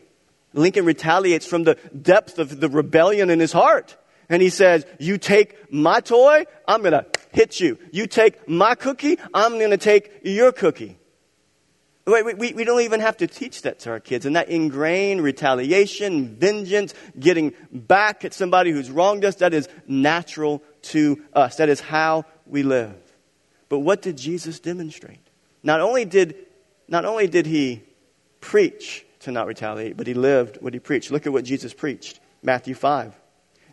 Lincoln 0.54 0.86
retaliates 0.86 1.44
from 1.44 1.64
the 1.64 1.74
depth 2.00 2.38
of 2.38 2.60
the 2.60 2.68
rebellion 2.70 3.28
in 3.28 3.40
his 3.40 3.52
heart. 3.52 3.97
And 4.28 4.42
he 4.42 4.50
says, 4.50 4.84
You 4.98 5.18
take 5.18 5.72
my 5.72 6.00
toy, 6.00 6.44
I'm 6.66 6.80
going 6.80 6.92
to 6.92 7.06
hit 7.32 7.60
you. 7.60 7.78
You 7.92 8.06
take 8.06 8.48
my 8.48 8.74
cookie, 8.74 9.18
I'm 9.32 9.58
going 9.58 9.70
to 9.70 9.76
take 9.78 10.20
your 10.22 10.52
cookie. 10.52 10.98
We, 12.06 12.22
we, 12.22 12.52
we 12.54 12.64
don't 12.64 12.80
even 12.80 13.00
have 13.00 13.18
to 13.18 13.26
teach 13.26 13.62
that 13.62 13.80
to 13.80 13.90
our 13.90 14.00
kids. 14.00 14.24
And 14.24 14.34
that 14.34 14.48
ingrained 14.48 15.22
retaliation, 15.22 16.36
vengeance, 16.36 16.94
getting 17.18 17.52
back 17.70 18.24
at 18.24 18.32
somebody 18.32 18.70
who's 18.70 18.90
wronged 18.90 19.26
us, 19.26 19.36
that 19.36 19.52
is 19.52 19.68
natural 19.86 20.62
to 20.82 21.22
us. 21.34 21.56
That 21.56 21.68
is 21.68 21.80
how 21.80 22.24
we 22.46 22.62
live. 22.62 22.96
But 23.68 23.80
what 23.80 24.00
did 24.00 24.16
Jesus 24.16 24.58
demonstrate? 24.58 25.20
Not 25.62 25.80
only 25.80 26.06
did, 26.06 26.34
not 26.88 27.04
only 27.04 27.26
did 27.26 27.44
he 27.44 27.82
preach 28.40 29.04
to 29.20 29.30
not 29.30 29.46
retaliate, 29.46 29.98
but 29.98 30.06
he 30.06 30.14
lived 30.14 30.56
what 30.62 30.72
he 30.72 30.80
preached. 30.80 31.10
Look 31.10 31.26
at 31.26 31.32
what 31.32 31.44
Jesus 31.44 31.74
preached. 31.74 32.20
Matthew 32.42 32.74
5. 32.74 33.12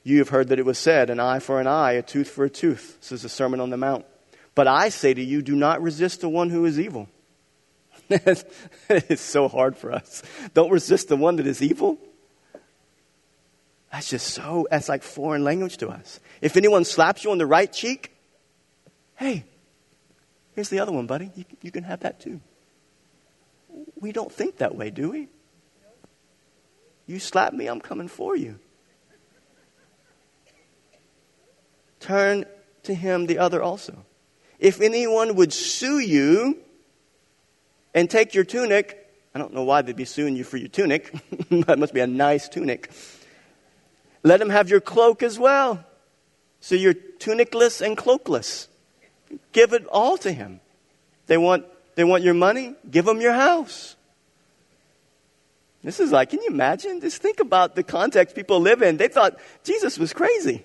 You 0.06 0.20
have 0.20 0.30
heard 0.30 0.50
that 0.50 0.60
it 0.60 0.66
was 0.66 0.78
said, 0.78 1.10
an 1.10 1.20
eye 1.20 1.40
for 1.40 1.60
an 1.60 1.66
eye, 1.66 1.94
a 1.94 2.04
tooth 2.04 2.30
for 2.30 2.46
a 2.46 2.50
tooth. 2.50 3.00
This 3.02 3.12
is 3.12 3.24
the 3.24 3.30
Sermon 3.30 3.60
on 3.60 3.72
the 3.72 3.78
Mount. 3.78 4.06
But 4.54 4.68
I 4.68 4.90
say 4.90 5.16
to 5.16 5.22
you, 5.22 5.42
do 5.42 5.56
not 5.56 5.82
resist 5.82 6.22
the 6.22 6.30
one 6.30 6.52
who 6.52 6.64
is 6.66 6.80
evil. 6.80 7.10
it's 8.10 9.22
so 9.22 9.48
hard 9.48 9.76
for 9.76 9.92
us. 9.92 10.22
Don't 10.54 10.70
resist 10.70 11.08
the 11.08 11.18
one 11.18 11.38
that 11.38 11.48
is 11.48 11.60
evil. 11.60 11.98
That's 13.92 14.08
just 14.08 14.28
so, 14.28 14.68
that's 14.70 14.90
like 14.90 15.02
foreign 15.02 15.44
language 15.44 15.78
to 15.78 15.90
us. 15.90 16.20
If 16.40 16.56
anyone 16.56 16.86
slaps 16.86 17.24
you 17.24 17.32
on 17.32 17.40
the 17.40 17.48
right 17.48 17.74
cheek, 17.74 18.16
hey, 19.16 19.44
here's 20.54 20.70
the 20.70 20.82
other 20.82 20.92
one, 20.92 21.08
buddy. 21.08 21.32
You, 21.36 21.46
you 21.64 21.72
can 21.72 21.84
have 21.84 22.02
that 22.02 22.20
too. 22.20 22.42
We 24.00 24.12
don't 24.12 24.32
think 24.32 24.58
that 24.58 24.76
way, 24.76 24.92
do 24.92 25.10
we? 25.10 25.30
You 27.08 27.18
slap 27.18 27.54
me, 27.54 27.66
I'm 27.66 27.82
coming 27.82 28.08
for 28.08 28.36
you. 28.36 28.60
Turn 32.06 32.46
to 32.84 32.94
him 32.94 33.26
the 33.26 33.40
other 33.40 33.64
also. 33.64 34.06
If 34.60 34.80
anyone 34.80 35.34
would 35.38 35.52
sue 35.52 35.98
you 35.98 36.60
and 37.96 38.08
take 38.08 38.36
your 38.36 38.44
tunic, 38.44 39.10
I 39.34 39.40
don't 39.40 39.56
know 39.56 39.64
why 39.64 39.82
they'd 39.82 39.96
be 39.96 40.06
suing 40.06 40.36
you 40.36 40.44
for 40.44 40.58
your 40.58 40.68
tunic. 40.68 41.12
that 41.50 41.80
must 41.80 41.96
be 41.96 42.02
a 42.02 42.06
nice 42.06 42.48
tunic. 42.48 42.92
Let 44.22 44.40
him 44.40 44.52
have 44.52 44.70
your 44.70 44.82
cloak 44.82 45.24
as 45.24 45.40
well. 45.40 45.84
So 46.60 46.76
you're 46.76 46.94
tunicless 46.94 47.84
and 47.84 47.98
cloakless. 47.98 48.68
Give 49.52 49.74
it 49.74 49.88
all 49.88 50.16
to 50.20 50.32
him. 50.32 50.60
They 51.26 51.40
want, 51.40 51.66
they 51.96 52.04
want 52.04 52.22
your 52.22 52.36
money? 52.36 52.76
Give 52.88 53.06
them 53.06 53.20
your 53.20 53.34
house. 53.34 53.96
This 55.84 56.00
is 56.00 56.12
like, 56.12 56.30
can 56.30 56.44
you 56.44 56.50
imagine? 56.50 57.02
Just 57.02 57.20
think 57.20 57.40
about 57.40 57.76
the 57.76 57.82
context 57.82 58.36
people 58.36 58.60
live 58.60 58.84
in. 58.84 58.98
They 58.98 59.08
thought 59.08 59.40
Jesus 59.64 59.98
was 59.98 60.14
crazy. 60.14 60.64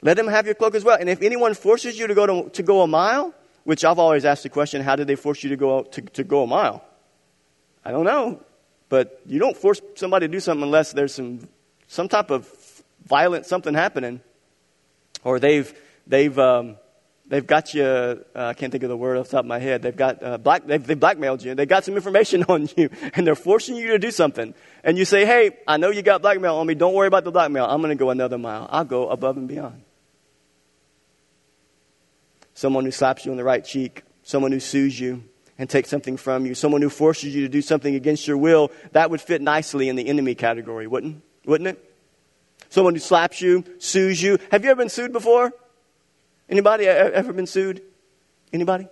Let 0.00 0.16
them 0.16 0.28
have 0.28 0.46
your 0.46 0.54
cloak 0.54 0.74
as 0.74 0.84
well. 0.84 0.96
And 0.98 1.08
if 1.08 1.22
anyone 1.22 1.54
forces 1.54 1.98
you 1.98 2.06
to 2.06 2.14
go, 2.14 2.26
to, 2.26 2.50
to 2.50 2.62
go 2.62 2.82
a 2.82 2.86
mile, 2.86 3.34
which 3.64 3.84
I've 3.84 3.98
always 3.98 4.24
asked 4.24 4.44
the 4.44 4.48
question, 4.48 4.82
how 4.82 4.96
did 4.96 5.08
they 5.08 5.16
force 5.16 5.42
you 5.42 5.50
to 5.50 5.56
go, 5.56 5.82
to, 5.82 6.00
to 6.00 6.24
go 6.24 6.44
a 6.44 6.46
mile? 6.46 6.84
I 7.84 7.90
don't 7.90 8.04
know. 8.04 8.42
But 8.88 9.20
you 9.26 9.38
don't 9.38 9.56
force 9.56 9.80
somebody 9.96 10.26
to 10.26 10.32
do 10.32 10.40
something 10.40 10.62
unless 10.62 10.92
there's 10.92 11.14
some, 11.14 11.48
some 11.88 12.08
type 12.08 12.30
of 12.30 12.48
violent 13.04 13.44
something 13.44 13.74
happening. 13.74 14.20
Or 15.24 15.40
they've, 15.40 15.70
they've, 16.06 16.38
um, 16.38 16.76
they've 17.26 17.46
got 17.46 17.74
you, 17.74 17.84
uh, 17.84 18.16
I 18.34 18.54
can't 18.54 18.70
think 18.70 18.84
of 18.84 18.88
the 18.88 18.96
word 18.96 19.18
off 19.18 19.26
the 19.26 19.32
top 19.32 19.44
of 19.44 19.48
my 19.48 19.58
head. 19.58 19.82
They've 19.82 19.94
got, 19.94 20.22
uh, 20.22 20.38
black, 20.38 20.64
they've, 20.64 20.86
they've 20.86 20.98
blackmailed 20.98 21.42
you. 21.42 21.54
They 21.54 21.66
got 21.66 21.84
some 21.84 21.96
information 21.96 22.44
on 22.48 22.68
you 22.76 22.88
and 23.14 23.26
they're 23.26 23.34
forcing 23.34 23.74
you 23.74 23.88
to 23.88 23.98
do 23.98 24.12
something. 24.12 24.54
And 24.84 24.96
you 24.96 25.04
say, 25.04 25.26
hey, 25.26 25.58
I 25.66 25.76
know 25.76 25.90
you 25.90 26.02
got 26.02 26.22
blackmail 26.22 26.54
on 26.56 26.66
me. 26.66 26.74
Don't 26.74 26.94
worry 26.94 27.08
about 27.08 27.24
the 27.24 27.32
blackmail. 27.32 27.66
I'm 27.66 27.82
going 27.82 27.90
to 27.90 28.00
go 28.00 28.10
another 28.10 28.38
mile. 28.38 28.68
I'll 28.70 28.84
go 28.84 29.08
above 29.08 29.36
and 29.36 29.48
beyond 29.48 29.82
someone 32.58 32.84
who 32.84 32.90
slaps 32.90 33.24
you 33.24 33.30
on 33.30 33.36
the 33.36 33.44
right 33.44 33.64
cheek, 33.64 34.02
someone 34.24 34.50
who 34.50 34.58
sues 34.58 34.98
you 34.98 35.22
and 35.58 35.70
takes 35.70 35.88
something 35.88 36.16
from 36.16 36.44
you, 36.44 36.56
someone 36.56 36.82
who 36.82 36.90
forces 36.90 37.32
you 37.32 37.42
to 37.42 37.48
do 37.48 37.62
something 37.62 37.94
against 37.94 38.26
your 38.26 38.36
will, 38.36 38.72
that 38.90 39.12
would 39.12 39.20
fit 39.20 39.40
nicely 39.40 39.88
in 39.88 39.94
the 39.94 40.08
enemy 40.08 40.34
category, 40.34 40.88
wouldn't, 40.88 41.22
wouldn't 41.46 41.68
it? 41.68 41.94
Someone 42.68 42.94
who 42.94 42.98
slaps 43.00 43.40
you, 43.40 43.64
sues 43.78 44.20
you. 44.20 44.38
Have 44.50 44.64
you 44.64 44.70
ever 44.70 44.82
been 44.82 44.88
sued 44.88 45.12
before? 45.12 45.52
Anybody 46.48 46.88
ever 46.88 47.32
been 47.32 47.46
sued? 47.46 47.80
Anybody? 48.52 48.88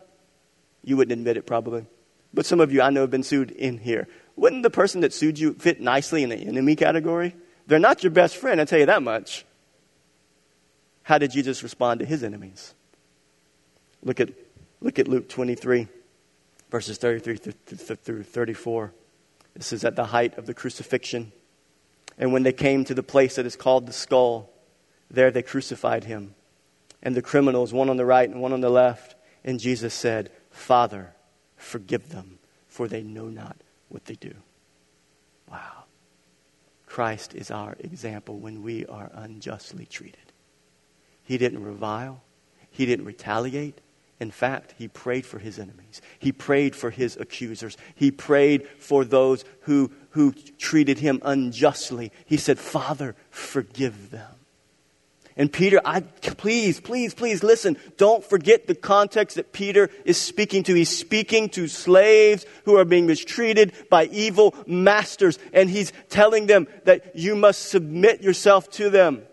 You 0.85 0.96
wouldn't 0.96 1.18
admit 1.18 1.37
it 1.37 1.44
probably. 1.44 1.87
But 2.33 2.46
some 2.46 2.61
of 2.61 2.72
you 2.72 2.83
I 2.83 2.90
know 2.90 3.00
have 3.00 3.11
been 3.11 3.24
sued 3.24 3.50
in 3.50 3.79
here. 3.79 4.07
Wouldn't 4.37 4.62
the 4.62 4.70
person 4.70 5.00
that 5.00 5.12
sued 5.12 5.40
you 5.40 5.55
fit 5.55 5.81
nicely 5.81 6.22
in 6.22 6.29
the 6.29 6.37
enemy 6.37 6.76
category? 6.76 7.35
They're 7.66 7.81
not 7.81 8.05
your 8.05 8.12
best 8.12 8.37
friend, 8.37 8.61
I 8.61 8.64
tell 8.64 8.79
you 8.79 8.87
that 8.87 9.02
much. 9.02 9.44
How 11.02 11.18
did 11.18 11.33
Jesus 11.33 11.64
respond 11.64 11.98
to 11.98 12.07
his 12.07 12.22
enemies? 12.22 12.72
Look 14.07 14.21
at, 14.21 14.31
look 14.81 15.01
at 15.01 15.09
Luke 15.09 15.29
23, 15.29 15.88
verses 16.71 16.97
33 16.97 17.37
through 17.38 18.23
34. 18.23 18.92
This 19.55 19.73
is 19.73 19.85
at 19.85 19.97
the 19.97 20.05
height 20.05 20.38
of 20.38 20.47
the 20.47 20.55
crucifixion. 20.55 21.33
And 22.16 22.33
when 22.33 22.45
they 22.45 22.53
came 22.53 22.85
to 22.85 22.95
the 22.95 23.03
place 23.03 23.35
that 23.35 23.47
is 23.47 23.57
called 23.57 23.87
the 23.87 23.92
skull, 23.92 24.49
there 25.11 25.33
they 25.33 25.42
crucified 25.42 26.05
him. 26.05 26.37
And 27.03 27.16
the 27.16 27.23
criminals, 27.23 27.73
one 27.73 27.90
on 27.90 27.97
the 27.97 28.05
right 28.05 28.31
and 28.31 28.40
one 28.40 28.53
on 28.53 28.61
the 28.61 28.71
left. 28.71 29.16
And 29.45 29.59
Jesus 29.59 29.92
said, 29.92 30.31
Father, 30.51 31.12
forgive 31.57 32.11
them, 32.11 32.38
for 32.69 32.87
they 32.87 33.03
know 33.03 33.27
not 33.27 33.57
what 33.88 34.05
they 34.05 34.14
do. 34.14 34.35
Wow. 35.51 35.85
Christ 36.87 37.35
is 37.35 37.51
our 37.51 37.75
example 37.81 38.38
when 38.38 38.62
we 38.62 38.87
are 38.87 39.11
unjustly 39.14 39.85
treated. 39.85 40.33
He 41.25 41.38
didn't 41.38 41.64
revile, 41.64 42.23
He 42.71 42.87
didn't 42.87 43.05
retaliate, 43.05 43.81
in 44.18 44.31
fact, 44.31 44.74
he 44.79 44.88
prayed 44.88 45.26
for 45.26 45.38
his 45.38 45.59
enemies. 45.59 46.00
He 46.18 46.33
prayed 46.33 46.74
for 46.74 46.90
his 46.90 47.16
accusers. 47.18 47.76
He 47.94 48.11
prayed 48.11 48.66
for 48.79 49.05
those 49.05 49.44
who, 49.62 49.90
who 50.11 50.33
treated 50.59 50.98
him 50.98 51.20
unjustly. 51.22 52.12
He 52.24 52.38
said, 52.38 52.59
Father, 52.59 53.14
forgive 53.31 54.11
them. 54.11 54.31
And 55.38 55.52
Peter, 55.52 55.83
I, 55.85 56.00
please, 56.00 56.81
please, 56.81 57.12
please 57.12 57.42
listen. 57.42 57.76
Don't 57.98 58.24
forget 58.24 58.66
the 58.66 58.74
context 58.74 59.37
that 59.37 59.52
Peter 59.52 59.90
is 60.07 60.18
speaking 60.18 60.62
to. 60.62 60.72
He's 60.72 60.88
speaking 60.88 61.50
to 61.50 61.68
slaves 61.68 62.46
who 62.64 62.79
are 62.79 62.87
being 62.87 63.07
mistreated 63.07 63.74
by 63.90 64.07
evil 64.07 64.55
masters. 64.66 65.38
And 65.52 65.68
he's 65.68 65.92
telling 66.09 66.46
them 66.46 66.68
that 66.85 67.14
you 67.16 67.37
must 67.37 67.68
submit 67.68 68.22
yourself 68.22 68.70
to 68.72 68.88
them. 68.88 69.24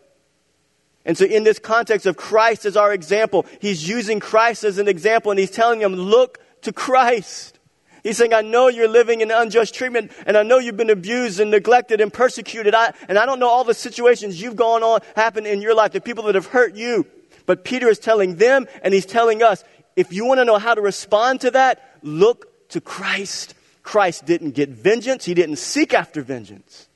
And 1.05 1.17
so, 1.17 1.25
in 1.25 1.43
this 1.43 1.59
context 1.59 2.05
of 2.05 2.15
Christ 2.15 2.65
as 2.65 2.77
our 2.77 2.93
example, 2.93 3.45
he's 3.59 3.87
using 3.87 4.19
Christ 4.19 4.63
as 4.63 4.77
an 4.77 4.87
example 4.87 5.31
and 5.31 5.39
he's 5.39 5.51
telling 5.51 5.79
them, 5.79 5.95
look 5.95 6.39
to 6.61 6.71
Christ. 6.71 7.59
He's 8.03 8.17
saying, 8.17 8.33
I 8.33 8.41
know 8.41 8.67
you're 8.67 8.89
living 8.89 9.21
in 9.21 9.31
unjust 9.31 9.73
treatment 9.73 10.11
and 10.25 10.37
I 10.37 10.43
know 10.43 10.59
you've 10.59 10.77
been 10.77 10.89
abused 10.89 11.39
and 11.39 11.51
neglected 11.51 12.01
and 12.01 12.11
persecuted. 12.11 12.75
I, 12.75 12.93
and 13.07 13.17
I 13.17 13.25
don't 13.25 13.39
know 13.39 13.47
all 13.47 13.63
the 13.63 13.73
situations 13.73 14.41
you've 14.41 14.57
gone 14.57 14.83
on, 14.83 14.99
happened 15.15 15.47
in 15.47 15.61
your 15.61 15.73
life, 15.73 15.93
the 15.93 16.01
people 16.01 16.25
that 16.25 16.35
have 16.35 16.47
hurt 16.47 16.75
you. 16.75 17.05
But 17.45 17.63
Peter 17.63 17.89
is 17.89 17.99
telling 17.99 18.35
them 18.35 18.67
and 18.81 18.93
he's 18.93 19.05
telling 19.05 19.41
us, 19.41 19.63
if 19.95 20.11
you 20.11 20.25
want 20.25 20.39
to 20.39 20.45
know 20.45 20.57
how 20.57 20.73
to 20.73 20.81
respond 20.81 21.41
to 21.41 21.51
that, 21.51 21.97
look 22.01 22.69
to 22.69 22.81
Christ. 22.81 23.55
Christ 23.83 24.25
didn't 24.25 24.51
get 24.51 24.69
vengeance. 24.69 25.25
He 25.25 25.33
didn't 25.33 25.57
seek 25.57 25.93
after 25.93 26.21
vengeance. 26.21 26.87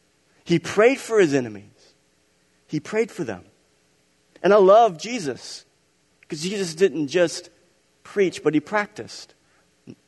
He 0.43 0.59
prayed 0.59 0.99
for 0.99 1.19
his 1.19 1.33
enemies. 1.33 1.63
He 2.67 2.79
prayed 2.79 3.11
for 3.11 3.23
them. 3.23 3.43
And 4.43 4.53
I 4.53 4.57
love 4.57 4.97
Jesus 4.97 5.65
because 6.21 6.41
Jesus 6.41 6.75
didn't 6.75 7.07
just 7.07 7.49
preach, 8.03 8.43
but 8.43 8.53
he 8.53 8.59
practiced. 8.59 9.33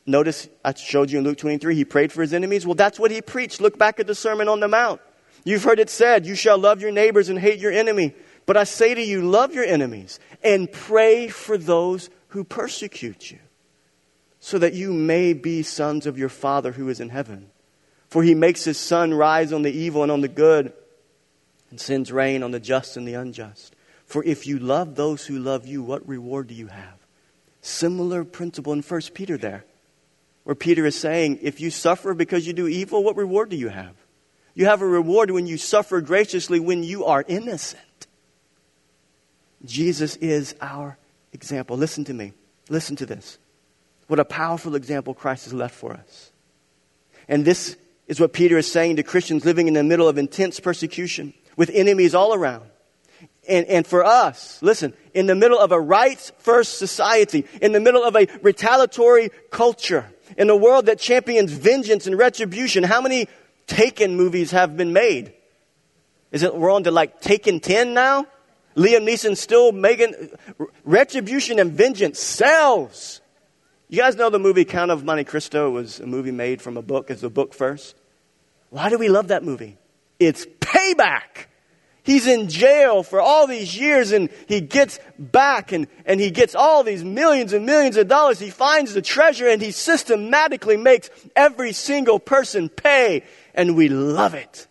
Notice 0.06 0.48
I 0.64 0.74
showed 0.74 1.10
you 1.10 1.18
in 1.18 1.24
Luke 1.24 1.38
23, 1.38 1.74
he 1.74 1.84
prayed 1.84 2.12
for 2.12 2.22
his 2.22 2.34
enemies. 2.34 2.66
Well, 2.66 2.74
that's 2.74 2.98
what 2.98 3.10
he 3.10 3.22
preached. 3.22 3.60
Look 3.60 3.78
back 3.78 4.00
at 4.00 4.06
the 4.06 4.14
Sermon 4.14 4.48
on 4.48 4.60
the 4.60 4.68
Mount. 4.68 5.00
You've 5.44 5.64
heard 5.64 5.78
it 5.78 5.88
said, 5.88 6.26
You 6.26 6.34
shall 6.34 6.58
love 6.58 6.82
your 6.82 6.92
neighbors 6.92 7.28
and 7.28 7.38
hate 7.38 7.58
your 7.58 7.72
enemy. 7.72 8.14
But 8.46 8.56
I 8.56 8.64
say 8.64 8.94
to 8.94 9.02
you, 9.02 9.22
love 9.22 9.54
your 9.54 9.64
enemies 9.64 10.18
and 10.42 10.70
pray 10.70 11.28
for 11.28 11.56
those 11.56 12.10
who 12.28 12.44
persecute 12.44 13.30
you, 13.30 13.38
so 14.40 14.58
that 14.58 14.74
you 14.74 14.92
may 14.92 15.32
be 15.32 15.62
sons 15.62 16.06
of 16.06 16.18
your 16.18 16.28
Father 16.28 16.72
who 16.72 16.88
is 16.88 17.00
in 17.00 17.10
heaven. 17.10 17.50
For 18.08 18.22
he 18.22 18.34
makes 18.34 18.64
his 18.64 18.78
sun 18.78 19.14
rise 19.14 19.52
on 19.52 19.62
the 19.62 19.70
evil 19.70 20.02
and 20.02 20.10
on 20.10 20.20
the 20.20 20.28
good, 20.28 20.72
and 21.70 21.80
sends 21.80 22.10
rain 22.10 22.42
on 22.42 22.50
the 22.50 22.58
just 22.58 22.96
and 22.96 23.06
the 23.06 23.14
unjust. 23.14 23.76
For 24.10 24.24
if 24.24 24.44
you 24.44 24.58
love 24.58 24.96
those 24.96 25.24
who 25.24 25.38
love 25.38 25.68
you, 25.68 25.84
what 25.84 26.08
reward 26.08 26.48
do 26.48 26.54
you 26.54 26.66
have? 26.66 26.98
Similar 27.60 28.24
principle 28.24 28.72
in 28.72 28.82
1 28.82 29.00
Peter 29.14 29.38
there, 29.38 29.64
where 30.42 30.56
Peter 30.56 30.84
is 30.84 30.98
saying, 30.98 31.38
if 31.42 31.60
you 31.60 31.70
suffer 31.70 32.12
because 32.12 32.44
you 32.44 32.52
do 32.52 32.66
evil, 32.66 33.04
what 33.04 33.14
reward 33.14 33.50
do 33.50 33.56
you 33.56 33.68
have? 33.68 33.94
You 34.52 34.66
have 34.66 34.82
a 34.82 34.86
reward 34.86 35.30
when 35.30 35.46
you 35.46 35.56
suffer 35.56 36.00
graciously 36.00 36.58
when 36.58 36.82
you 36.82 37.04
are 37.04 37.24
innocent. 37.28 38.08
Jesus 39.64 40.16
is 40.16 40.56
our 40.60 40.98
example. 41.32 41.76
Listen 41.76 42.02
to 42.06 42.12
me. 42.12 42.32
Listen 42.68 42.96
to 42.96 43.06
this. 43.06 43.38
What 44.08 44.18
a 44.18 44.24
powerful 44.24 44.74
example 44.74 45.14
Christ 45.14 45.44
has 45.44 45.54
left 45.54 45.76
for 45.76 45.92
us. 45.92 46.32
And 47.28 47.44
this 47.44 47.76
is 48.08 48.18
what 48.18 48.32
Peter 48.32 48.58
is 48.58 48.68
saying 48.68 48.96
to 48.96 49.04
Christians 49.04 49.44
living 49.44 49.68
in 49.68 49.74
the 49.74 49.84
middle 49.84 50.08
of 50.08 50.18
intense 50.18 50.58
persecution 50.58 51.32
with 51.56 51.70
enemies 51.72 52.12
all 52.12 52.34
around 52.34 52.64
and, 53.50 53.66
and 53.66 53.86
for 53.86 54.04
us, 54.04 54.62
listen, 54.62 54.94
in 55.12 55.26
the 55.26 55.34
middle 55.34 55.58
of 55.58 55.72
a 55.72 55.80
rights 55.80 56.32
first 56.38 56.78
society, 56.78 57.44
in 57.60 57.72
the 57.72 57.80
middle 57.80 58.04
of 58.04 58.16
a 58.16 58.26
retaliatory 58.42 59.30
culture, 59.50 60.06
in 60.38 60.48
a 60.48 60.56
world 60.56 60.86
that 60.86 60.98
champions 60.98 61.52
vengeance 61.52 62.06
and 62.06 62.16
retribution, 62.16 62.84
how 62.84 63.00
many 63.00 63.28
Taken 63.66 64.16
movies 64.16 64.50
have 64.50 64.76
been 64.76 64.92
made? 64.92 65.32
Is 66.32 66.42
it 66.42 66.56
we're 66.56 66.72
on 66.72 66.82
to 66.84 66.90
like 66.90 67.20
Taken 67.20 67.60
10 67.60 67.94
now? 67.94 68.26
Liam 68.76 69.08
Neeson 69.08 69.36
still 69.36 69.70
making 69.70 70.14
retribution 70.84 71.60
and 71.60 71.72
vengeance 71.72 72.18
sells. 72.18 73.20
You 73.88 73.98
guys 73.98 74.16
know 74.16 74.28
the 74.28 74.40
movie 74.40 74.64
Count 74.64 74.90
of 74.90 75.04
Monte 75.04 75.24
Cristo 75.24 75.70
was 75.70 76.00
a 76.00 76.06
movie 76.06 76.32
made 76.32 76.60
from 76.62 76.76
a 76.76 76.82
book, 76.82 77.10
as 77.10 77.22
a 77.22 77.30
book 77.30 77.54
first? 77.54 77.94
Why 78.70 78.88
do 78.88 78.98
we 78.98 79.08
love 79.08 79.28
that 79.28 79.44
movie? 79.44 79.78
It's 80.18 80.46
payback. 80.60 81.46
He's 82.02 82.26
in 82.26 82.48
jail 82.48 83.02
for 83.02 83.20
all 83.20 83.46
these 83.46 83.76
years 83.76 84.12
and 84.12 84.30
he 84.48 84.60
gets 84.60 84.98
back 85.18 85.72
and, 85.72 85.86
and 86.06 86.20
he 86.20 86.30
gets 86.30 86.54
all 86.54 86.82
these 86.82 87.04
millions 87.04 87.52
and 87.52 87.66
millions 87.66 87.96
of 87.96 88.08
dollars. 88.08 88.38
He 88.38 88.50
finds 88.50 88.94
the 88.94 89.02
treasure 89.02 89.48
and 89.48 89.60
he 89.60 89.70
systematically 89.70 90.76
makes 90.76 91.10
every 91.36 91.72
single 91.72 92.18
person 92.18 92.68
pay 92.68 93.24
and 93.54 93.76
we 93.76 93.88
love 93.88 94.34
it. 94.34 94.66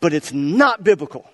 But 0.00 0.12
it's 0.12 0.32
not 0.32 0.82
biblical. 0.82 1.30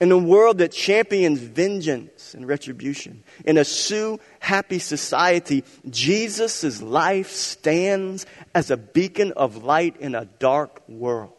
In 0.00 0.12
a 0.12 0.18
world 0.18 0.58
that 0.58 0.70
champions 0.70 1.40
vengeance 1.40 2.32
and 2.32 2.46
retribution, 2.46 3.24
in 3.44 3.58
a 3.58 3.64
sue 3.64 4.20
happy 4.38 4.78
society, 4.78 5.64
Jesus' 5.90 6.80
life 6.80 7.30
stands 7.30 8.24
as 8.54 8.70
a 8.70 8.76
beacon 8.76 9.32
of 9.32 9.64
light 9.64 9.96
in 9.96 10.14
a 10.14 10.24
dark 10.24 10.88
world. 10.88 11.32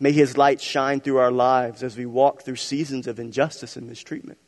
May 0.00 0.12
his 0.12 0.36
light 0.36 0.60
shine 0.60 1.00
through 1.00 1.18
our 1.18 1.30
lives 1.30 1.82
as 1.82 1.96
we 1.96 2.06
walk 2.06 2.42
through 2.42 2.56
seasons 2.56 3.06
of 3.06 3.20
injustice 3.20 3.76
and 3.76 3.86
mistreatment. 3.86 4.38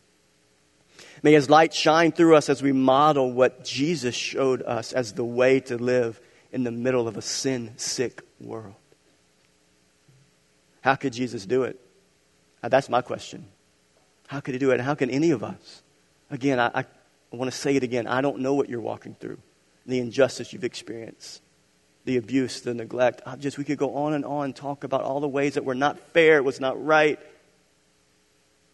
May 1.22 1.32
his 1.32 1.50
light 1.50 1.74
shine 1.74 2.12
through 2.12 2.36
us 2.36 2.48
as 2.48 2.62
we 2.62 2.72
model 2.72 3.32
what 3.32 3.64
Jesus 3.64 4.14
showed 4.14 4.62
us 4.62 4.92
as 4.92 5.12
the 5.12 5.24
way 5.24 5.60
to 5.60 5.76
live 5.76 6.20
in 6.52 6.64
the 6.64 6.70
middle 6.70 7.06
of 7.06 7.16
a 7.16 7.22
sin 7.22 7.72
sick 7.76 8.22
world. 8.40 8.74
How 10.86 10.94
could 10.94 11.12
Jesus 11.12 11.44
do 11.46 11.64
it? 11.64 11.80
Uh, 12.62 12.68
that's 12.68 12.88
my 12.88 13.02
question. 13.02 13.44
How 14.28 14.38
could 14.38 14.54
he 14.54 14.60
do 14.60 14.70
it? 14.70 14.80
How 14.80 14.94
can 14.94 15.10
any 15.10 15.32
of 15.32 15.42
us? 15.42 15.82
Again, 16.30 16.60
I, 16.60 16.70
I, 16.72 16.84
want 17.32 17.50
to 17.50 17.58
say 17.58 17.74
it 17.74 17.82
again. 17.82 18.06
I 18.06 18.20
don't 18.20 18.38
know 18.38 18.54
what 18.54 18.68
you're 18.68 18.80
walking 18.80 19.16
through, 19.18 19.38
the 19.84 19.98
injustice 19.98 20.52
you've 20.52 20.62
experienced, 20.62 21.42
the 22.04 22.18
abuse, 22.18 22.60
the 22.60 22.72
neglect. 22.72 23.20
I 23.26 23.34
just 23.34 23.58
we 23.58 23.64
could 23.64 23.78
go 23.78 23.96
on 23.96 24.14
and 24.14 24.24
on 24.24 24.52
talk 24.52 24.84
about 24.84 25.02
all 25.02 25.18
the 25.18 25.26
ways 25.26 25.54
that 25.54 25.64
were 25.64 25.74
not 25.74 25.98
fair, 26.12 26.36
it 26.36 26.44
was 26.44 26.60
not 26.60 26.80
right. 26.80 27.18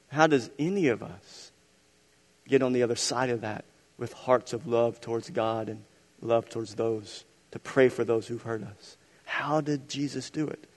How 0.09 0.27
does 0.27 0.51
any 0.59 0.89
of 0.89 1.03
us 1.03 1.51
get 2.47 2.63
on 2.63 2.75
the 2.75 2.83
other 2.83 2.95
side 2.97 3.31
of 3.31 3.41
that 3.41 3.65
with 3.97 4.13
hearts 4.13 4.53
of 4.53 4.67
love 4.67 5.01
towards 5.01 5.31
God 5.31 5.71
and 5.71 5.83
love 6.21 6.51
towards 6.51 6.75
those 6.75 7.25
to 7.53 7.59
pray 7.59 7.89
for 7.89 8.05
those 8.05 8.27
who've 8.27 8.43
hurt 8.43 8.65
us? 8.65 8.99
How 9.25 9.63
did 9.63 9.89
Jesus 9.89 10.29
do 10.29 10.47
it? 10.47 10.69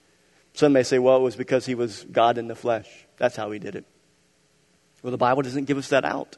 Some 0.55 0.71
may 0.71 0.83
say, 0.83 0.99
well, 0.99 1.17
it 1.17 1.21
was 1.21 1.35
because 1.35 1.65
he 1.65 1.75
was 1.75 2.05
God 2.09 2.37
in 2.37 2.47
the 2.47 2.55
flesh. 2.55 2.87
That's 3.17 3.35
how 3.35 3.51
he 3.51 3.59
did 3.59 3.75
it. 3.75 3.85
Well, 5.03 5.11
the 5.11 5.17
Bible 5.17 5.41
doesn't 5.41 5.65
give 5.65 5.77
us 5.77 5.89
that 5.89 6.05
out. 6.05 6.37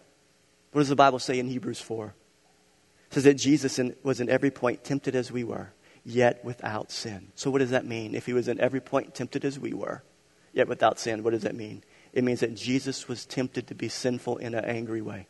What 0.72 0.82
does 0.82 0.90
the 0.90 0.96
Bible 0.96 1.20
say 1.20 1.38
in 1.38 1.48
Hebrews 1.48 1.80
4? 1.80 2.08
It 2.08 3.14
says 3.14 3.24
that 3.26 3.36
Jesus 3.36 3.78
in, 3.78 3.96
was 4.02 4.20
in 4.20 4.28
every 4.28 4.50
point 4.50 4.84
tempted 4.84 5.16
as 5.16 5.32
we 5.32 5.44
were, 5.44 5.72
yet 6.04 6.44
without 6.44 6.92
sin. 6.92 7.28
So, 7.36 7.52
what 7.52 7.60
does 7.60 7.70
that 7.70 7.86
mean? 7.86 8.16
If 8.16 8.26
he 8.26 8.34
was 8.34 8.48
in 8.48 8.60
every 8.60 8.82
point 8.82 9.14
tempted 9.14 9.46
as 9.46 9.60
we 9.60 9.74
were, 9.74 10.04
yet 10.52 10.68
without 10.68 11.00
sin, 11.00 11.24
what 11.24 11.32
does 11.32 11.44
that 11.44 11.56
mean? 11.56 11.84
It 12.12 12.24
means 12.24 12.40
that 12.40 12.56
Jesus 12.56 13.08
was 13.08 13.26
tempted 13.26 13.68
to 13.68 13.76
be 13.76 13.88
sinful 13.88 14.38
in 14.38 14.56
an 14.56 14.66
angry 14.66 15.02
way. 15.02 15.28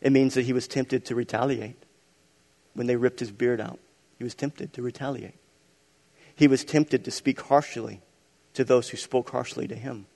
It 0.00 0.12
means 0.12 0.34
that 0.34 0.42
he 0.42 0.52
was 0.52 0.68
tempted 0.68 1.04
to 1.06 1.14
retaliate. 1.16 1.82
When 2.74 2.86
they 2.86 2.96
ripped 2.96 3.20
his 3.20 3.32
beard 3.32 3.60
out, 3.60 3.80
he 4.18 4.24
was 4.24 4.34
tempted 4.34 4.72
to 4.74 4.82
retaliate. 4.82 5.34
He 6.36 6.48
was 6.48 6.64
tempted 6.64 7.04
to 7.04 7.10
speak 7.10 7.40
harshly 7.40 8.00
to 8.54 8.64
those 8.64 8.88
who 8.88 8.96
spoke 8.96 9.30
harshly 9.30 9.68
to 9.68 9.74
him. 9.74 10.06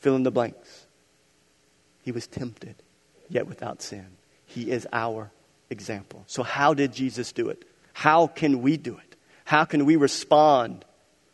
Fill 0.00 0.16
in 0.16 0.22
the 0.22 0.30
blanks. 0.30 0.86
He 2.02 2.12
was 2.12 2.26
tempted, 2.26 2.76
yet 3.28 3.46
without 3.46 3.82
sin. 3.82 4.06
He 4.44 4.70
is 4.70 4.86
our 4.92 5.30
example. 5.70 6.24
So, 6.26 6.42
how 6.42 6.74
did 6.74 6.92
Jesus 6.92 7.32
do 7.32 7.48
it? 7.48 7.64
How 7.92 8.26
can 8.26 8.62
we 8.62 8.76
do 8.76 8.96
it? 8.96 9.16
How 9.44 9.64
can 9.64 9.84
we 9.84 9.96
respond 9.96 10.84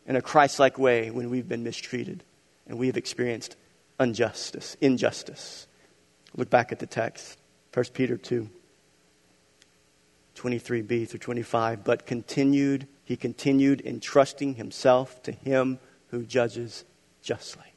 in 0.07 0.15
a 0.15 0.21
Christ 0.21 0.59
like 0.59 0.77
way 0.77 1.11
when 1.11 1.29
we've 1.29 1.47
been 1.47 1.63
mistreated 1.63 2.23
and 2.67 2.77
we 2.77 2.87
have 2.87 2.97
experienced 2.97 3.55
injustice, 3.99 4.77
injustice? 4.81 5.67
Look 6.35 6.49
back 6.49 6.71
at 6.71 6.79
the 6.79 6.87
text, 6.87 7.37
1 7.73 7.85
Peter 7.93 8.17
2, 8.17 8.49
23b 10.35 11.07
through 11.09 11.19
25. 11.19 11.83
But 11.83 12.05
continued 12.05 12.87
he 13.03 13.17
continued 13.17 13.81
entrusting 13.85 14.55
himself 14.55 15.21
to 15.23 15.31
him 15.31 15.79
who 16.07 16.23
judges 16.23 16.85
justly. 17.21 17.73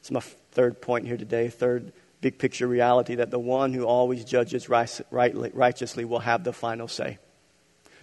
It's 0.00 0.10
my 0.10 0.20
third 0.20 0.80
point 0.80 1.06
here 1.06 1.16
today, 1.16 1.48
third 1.48 1.92
big 2.20 2.38
picture 2.38 2.66
reality 2.66 3.14
that 3.14 3.30
the 3.30 3.38
one 3.38 3.72
who 3.72 3.84
always 3.84 4.24
judges 4.24 4.68
righteously 4.68 6.04
will 6.04 6.18
have 6.18 6.44
the 6.44 6.52
final 6.52 6.88
say. 6.88 7.18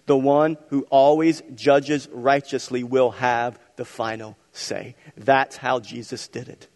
The 0.08 0.18
one 0.18 0.58
who 0.70 0.88
always 0.90 1.44
judges 1.54 2.08
righteously 2.12 2.84
will 2.84 3.12
have 3.12 3.60
the 3.76 3.86
final 3.86 4.38
say. 4.54 4.96
That's 5.18 5.58
how 5.58 5.82
Jesus 5.82 6.28
did 6.28 6.50
it. 6.50 6.68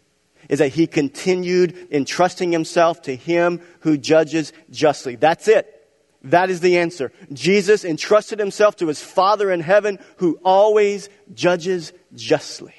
Is 0.48 0.58
that 0.58 0.68
he 0.68 0.86
continued 0.86 1.88
entrusting 1.90 2.52
himself 2.52 3.02
to 3.02 3.16
him 3.16 3.60
who 3.80 3.96
judges 3.96 4.52
justly. 4.70 5.16
That's 5.16 5.48
it. 5.48 5.81
That 6.24 6.50
is 6.50 6.60
the 6.60 6.78
answer. 6.78 7.12
Jesus 7.32 7.84
entrusted 7.84 8.38
himself 8.38 8.76
to 8.76 8.86
his 8.86 9.02
Father 9.02 9.50
in 9.50 9.60
heaven 9.60 9.98
who 10.18 10.38
always 10.44 11.08
judges 11.34 11.92
justly. 12.14 12.74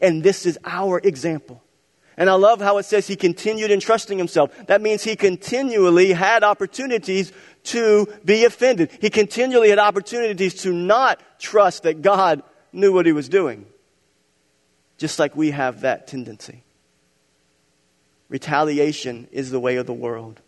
And 0.00 0.22
this 0.22 0.46
is 0.46 0.58
our 0.64 0.98
example. 0.98 1.62
And 2.16 2.30
I 2.30 2.34
love 2.34 2.60
how 2.60 2.78
it 2.78 2.84
says 2.84 3.06
he 3.06 3.16
continued 3.16 3.70
entrusting 3.70 4.16
himself. 4.16 4.50
That 4.68 4.80
means 4.80 5.04
he 5.04 5.16
continually 5.16 6.12
had 6.12 6.42
opportunities 6.42 7.30
to 7.64 8.08
be 8.24 8.44
offended. 8.44 8.90
He 9.00 9.10
continually 9.10 9.68
had 9.68 9.78
opportunities 9.78 10.54
to 10.62 10.72
not 10.72 11.20
trust 11.38 11.82
that 11.82 12.00
God 12.00 12.42
knew 12.72 12.92
what 12.92 13.04
he 13.04 13.12
was 13.12 13.28
doing. 13.28 13.66
Just 14.96 15.18
like 15.18 15.36
we 15.36 15.50
have 15.50 15.82
that 15.82 16.06
tendency. 16.06 16.62
Retaliation 18.30 19.28
is 19.30 19.50
the 19.50 19.60
way 19.60 19.76
of 19.76 19.86
the 19.86 19.92
world. 19.92 20.40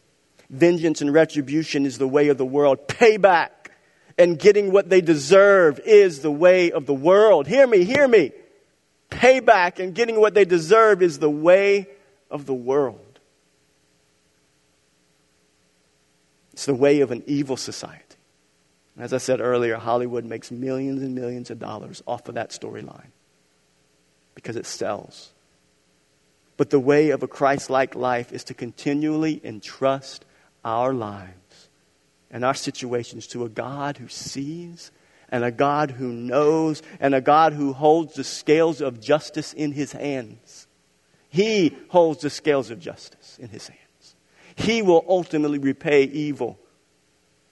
Vengeance 0.51 1.01
and 1.01 1.13
retribution 1.13 1.85
is 1.85 1.99
the 1.99 2.09
way 2.09 2.29
of 2.29 2.39
the 2.39 2.47
world. 2.47 2.89
Payback 2.89 3.51
and 4.17 4.39
getting 4.39 4.73
what 4.73 4.89
they 4.89 5.01
deserve 5.01 5.79
is 5.81 6.21
the 6.21 6.31
way 6.31 6.73
of 6.73 6.87
the 6.87 6.95
world. 6.95 7.47
Hear 7.47 7.67
me, 7.67 7.85
hear 7.85 8.09
me. 8.09 8.33
Payback 9.11 9.79
and 9.79 9.95
getting 9.95 10.21
what 10.21 10.35
they 10.35 10.45
deserve 10.45 11.03
is 11.03 11.19
the 11.19 11.31
way 11.31 11.89
of 12.31 12.47
the 12.47 12.55
world. 12.55 13.21
It's 16.53 16.67
the 16.67 16.75
way 16.75 17.01
of 17.01 17.13
an 17.13 17.23
evil 17.27 17.57
society. 17.57 18.05
As 18.99 19.13
I 19.13 19.19
said 19.19 19.41
earlier, 19.41 19.77
Hollywood 19.77 20.25
makes 20.25 20.51
millions 20.51 21.03
and 21.03 21.15
millions 21.15 21.51
of 21.51 21.61
dollars 21.61 22.03
off 22.05 22.29
of 22.29 22.35
that 22.35 22.51
storyline 22.51 23.13
because 24.35 24.57
it 24.57 24.67
sells. 24.67 25.31
But 26.57 26.71
the 26.71 26.81
way 26.81 27.11
of 27.11 27.23
a 27.23 27.29
Christ 27.29 27.71
like 27.71 27.95
life 27.95 28.33
is 28.33 28.43
to 28.45 28.55
continually 28.55 29.41
entrust 29.45 30.25
our 30.69 30.93
lives 30.93 31.71
and 32.31 32.45
our 32.45 32.55
situations 32.55 33.27
to 33.29 33.45
a 33.45 33.49
God 33.49 33.97
who 33.97 34.09
sees 34.09 34.93
and 35.31 35.43
a 35.43 35.51
God 35.51 35.93
who 35.93 36.13
knows 36.13 36.83
and 37.01 37.15
a 37.15 37.21
God 37.21 37.55
who 37.55 37.73
holds 37.73 38.15
the 38.15 38.25
scales 38.25 38.81
of 38.81 39.01
justice 39.01 39.53
in 39.55 39.73
his 39.73 39.93
hands. 39.93 40.67
He 41.31 41.77
holds 41.89 42.21
the 42.21 42.31
scales 42.31 42.71
of 42.71 42.81
justice 42.81 43.39
in 43.41 43.49
his 43.49 43.69
hands. 43.69 44.17
He 44.57 44.83
will 44.83 45.05
ultimately 45.09 45.59
repay 45.59 46.05
evil, 46.05 46.59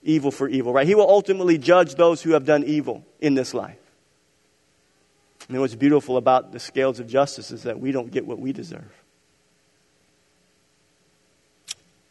evil 0.02 0.30
for 0.30 0.48
evil, 0.48 0.72
right? 0.72 0.86
He 0.86 0.94
will 0.94 1.08
ultimately 1.08 1.56
judge 1.56 1.94
those 1.94 2.22
who 2.22 2.32
have 2.32 2.44
done 2.44 2.64
evil 2.64 3.04
in 3.20 3.34
this 3.34 3.54
life. 3.54 3.78
And 5.48 5.60
what's 5.60 5.74
beautiful 5.74 6.16
about 6.16 6.52
the 6.52 6.58
scales 6.58 7.00
of 7.00 7.06
justice 7.06 7.50
is 7.50 7.62
that 7.62 7.78
we 7.78 7.92
don't 7.92 8.10
get 8.10 8.26
what 8.26 8.38
we 8.38 8.52
deserve. 8.52 8.92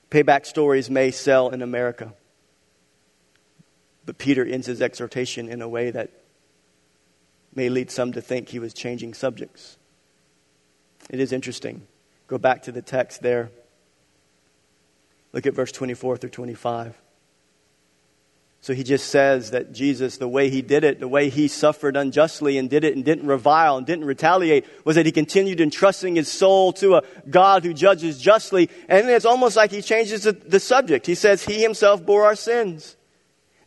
Payback 0.10 0.46
stories 0.46 0.90
may 0.90 1.12
sell 1.12 1.50
in 1.50 1.62
America. 1.62 2.14
But 4.06 4.18
Peter 4.18 4.46
ends 4.46 4.68
his 4.68 4.82
exhortation 4.82 5.50
in 5.50 5.62
a 5.62 5.68
way 5.68 5.92
that 5.92 6.12
may 7.54 7.70
lead 7.70 7.90
some 7.90 8.12
to 8.14 8.22
think 8.22 8.50
he 8.50 8.60
was 8.60 8.74
changing 8.74 9.14
subjects. 9.14 9.78
It 11.10 11.20
is 11.20 11.32
interesting. 11.32 11.88
Go 12.28 12.38
back 12.38 12.64
to 12.64 12.72
the 12.72 12.82
text 12.82 13.22
there. 13.22 13.52
Look 15.34 15.46
at 15.46 15.54
verse 15.54 15.72
24 15.72 16.18
through 16.18 16.30
25. 16.30 16.96
So 18.66 18.74
he 18.74 18.84
just 18.84 19.10
says 19.10 19.52
that 19.52 19.74
Jesus, 19.74 20.18
the 20.18 20.28
way 20.28 20.50
he 20.50 20.64
did 20.64 20.84
it, 20.84 21.00
the 21.00 21.08
way 21.08 21.30
he 21.30 21.48
suffered 21.48 21.96
unjustly 21.96 22.58
and 22.58 22.68
did 22.68 22.84
it 22.84 22.96
and 22.96 23.06
didn't 23.06 23.28
revile 23.28 23.78
and 23.78 23.86
didn't 23.86 24.06
retaliate, 24.06 24.66
was 24.84 24.96
that 24.96 25.06
he 25.06 25.12
continued 25.12 25.62
entrusting 25.62 26.16
his 26.16 26.32
soul 26.32 26.74
to 26.74 26.96
a 26.96 27.04
God 27.30 27.64
who 27.64 27.76
judges 27.76 28.20
justly. 28.20 28.72
And 28.90 29.08
it's 29.08 29.24
almost 29.24 29.56
like 29.56 29.70
he 29.70 29.84
changes 29.84 30.24
the, 30.24 30.32
the 30.32 30.60
subject. 30.60 31.06
He 31.06 31.14
says, 31.14 31.46
He 31.46 31.62
himself 31.62 32.04
bore 32.04 32.26
our 32.26 32.36
sins 32.36 32.98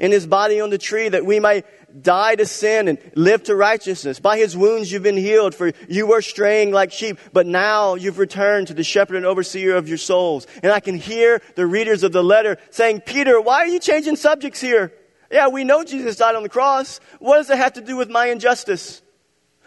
in 0.00 0.10
his 0.10 0.26
body 0.26 0.60
on 0.60 0.70
the 0.70 0.78
tree 0.78 1.08
that 1.08 1.24
we 1.24 1.38
might 1.38 1.64
die 2.00 2.34
to 2.36 2.46
sin 2.46 2.88
and 2.88 2.98
live 3.14 3.42
to 3.44 3.56
righteousness. 3.56 4.20
By 4.20 4.38
his 4.38 4.56
wounds 4.56 4.90
you've 4.90 5.02
been 5.02 5.16
healed, 5.16 5.54
for 5.54 5.72
you 5.88 6.06
were 6.06 6.22
straying 6.22 6.70
like 6.70 6.92
sheep, 6.92 7.18
but 7.32 7.46
now 7.46 7.94
you've 7.94 8.18
returned 8.18 8.68
to 8.68 8.74
the 8.74 8.84
shepherd 8.84 9.16
and 9.16 9.26
overseer 9.26 9.76
of 9.76 9.88
your 9.88 9.98
souls. 9.98 10.46
And 10.62 10.72
I 10.72 10.80
can 10.80 10.96
hear 10.96 11.40
the 11.54 11.66
readers 11.66 12.02
of 12.02 12.12
the 12.12 12.22
letter 12.22 12.58
saying, 12.70 13.02
Peter, 13.02 13.40
why 13.40 13.58
are 13.58 13.66
you 13.66 13.80
changing 13.80 14.16
subjects 14.16 14.60
here? 14.60 14.92
Yeah, 15.30 15.48
we 15.48 15.64
know 15.64 15.84
Jesus 15.84 16.16
died 16.16 16.34
on 16.34 16.42
the 16.42 16.48
cross. 16.48 17.00
What 17.18 17.36
does 17.36 17.50
it 17.50 17.58
have 17.58 17.74
to 17.74 17.80
do 17.80 17.96
with 17.96 18.08
my 18.08 18.26
injustice? 18.26 19.02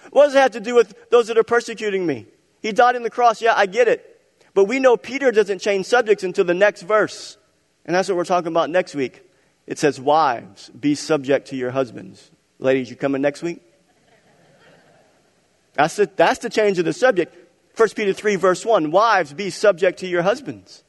What 0.09 0.25
does 0.25 0.35
it 0.35 0.39
have 0.39 0.51
to 0.51 0.59
do 0.59 0.75
with 0.75 0.93
those 1.11 1.27
that 1.27 1.37
are 1.37 1.43
persecuting 1.43 2.05
me? 2.05 2.25
He 2.61 2.71
died 2.71 2.95
on 2.95 3.03
the 3.03 3.09
cross. 3.09 3.41
Yeah, 3.41 3.53
I 3.55 3.65
get 3.65 3.87
it. 3.87 4.07
But 4.53 4.65
we 4.65 4.79
know 4.79 4.97
Peter 4.97 5.31
doesn't 5.31 5.59
change 5.59 5.85
subjects 5.85 6.23
until 6.23 6.45
the 6.45 6.53
next 6.53 6.81
verse. 6.81 7.37
And 7.85 7.95
that's 7.95 8.09
what 8.09 8.17
we're 8.17 8.25
talking 8.25 8.47
about 8.47 8.69
next 8.69 8.95
week. 8.95 9.23
It 9.71 9.79
says, 9.79 10.01
Wives, 10.01 10.69
be 10.77 10.95
subject 10.95 11.47
to 11.47 11.55
your 11.55 11.71
husbands. 11.71 12.29
Ladies, 12.59 12.89
you 12.89 12.97
coming 12.97 13.21
next 13.21 13.41
week? 13.41 13.61
That's 15.75 15.95
the, 15.95 16.11
that's 16.13 16.39
the 16.39 16.49
change 16.49 16.77
of 16.77 16.83
the 16.83 16.91
subject. 16.91 17.33
1 17.77 17.89
Peter 17.95 18.11
3, 18.11 18.35
verse 18.35 18.65
1 18.65 18.91
Wives, 18.91 19.31
be 19.33 19.49
subject 19.49 19.99
to 19.99 20.07
your 20.07 20.23
husbands. 20.23 20.83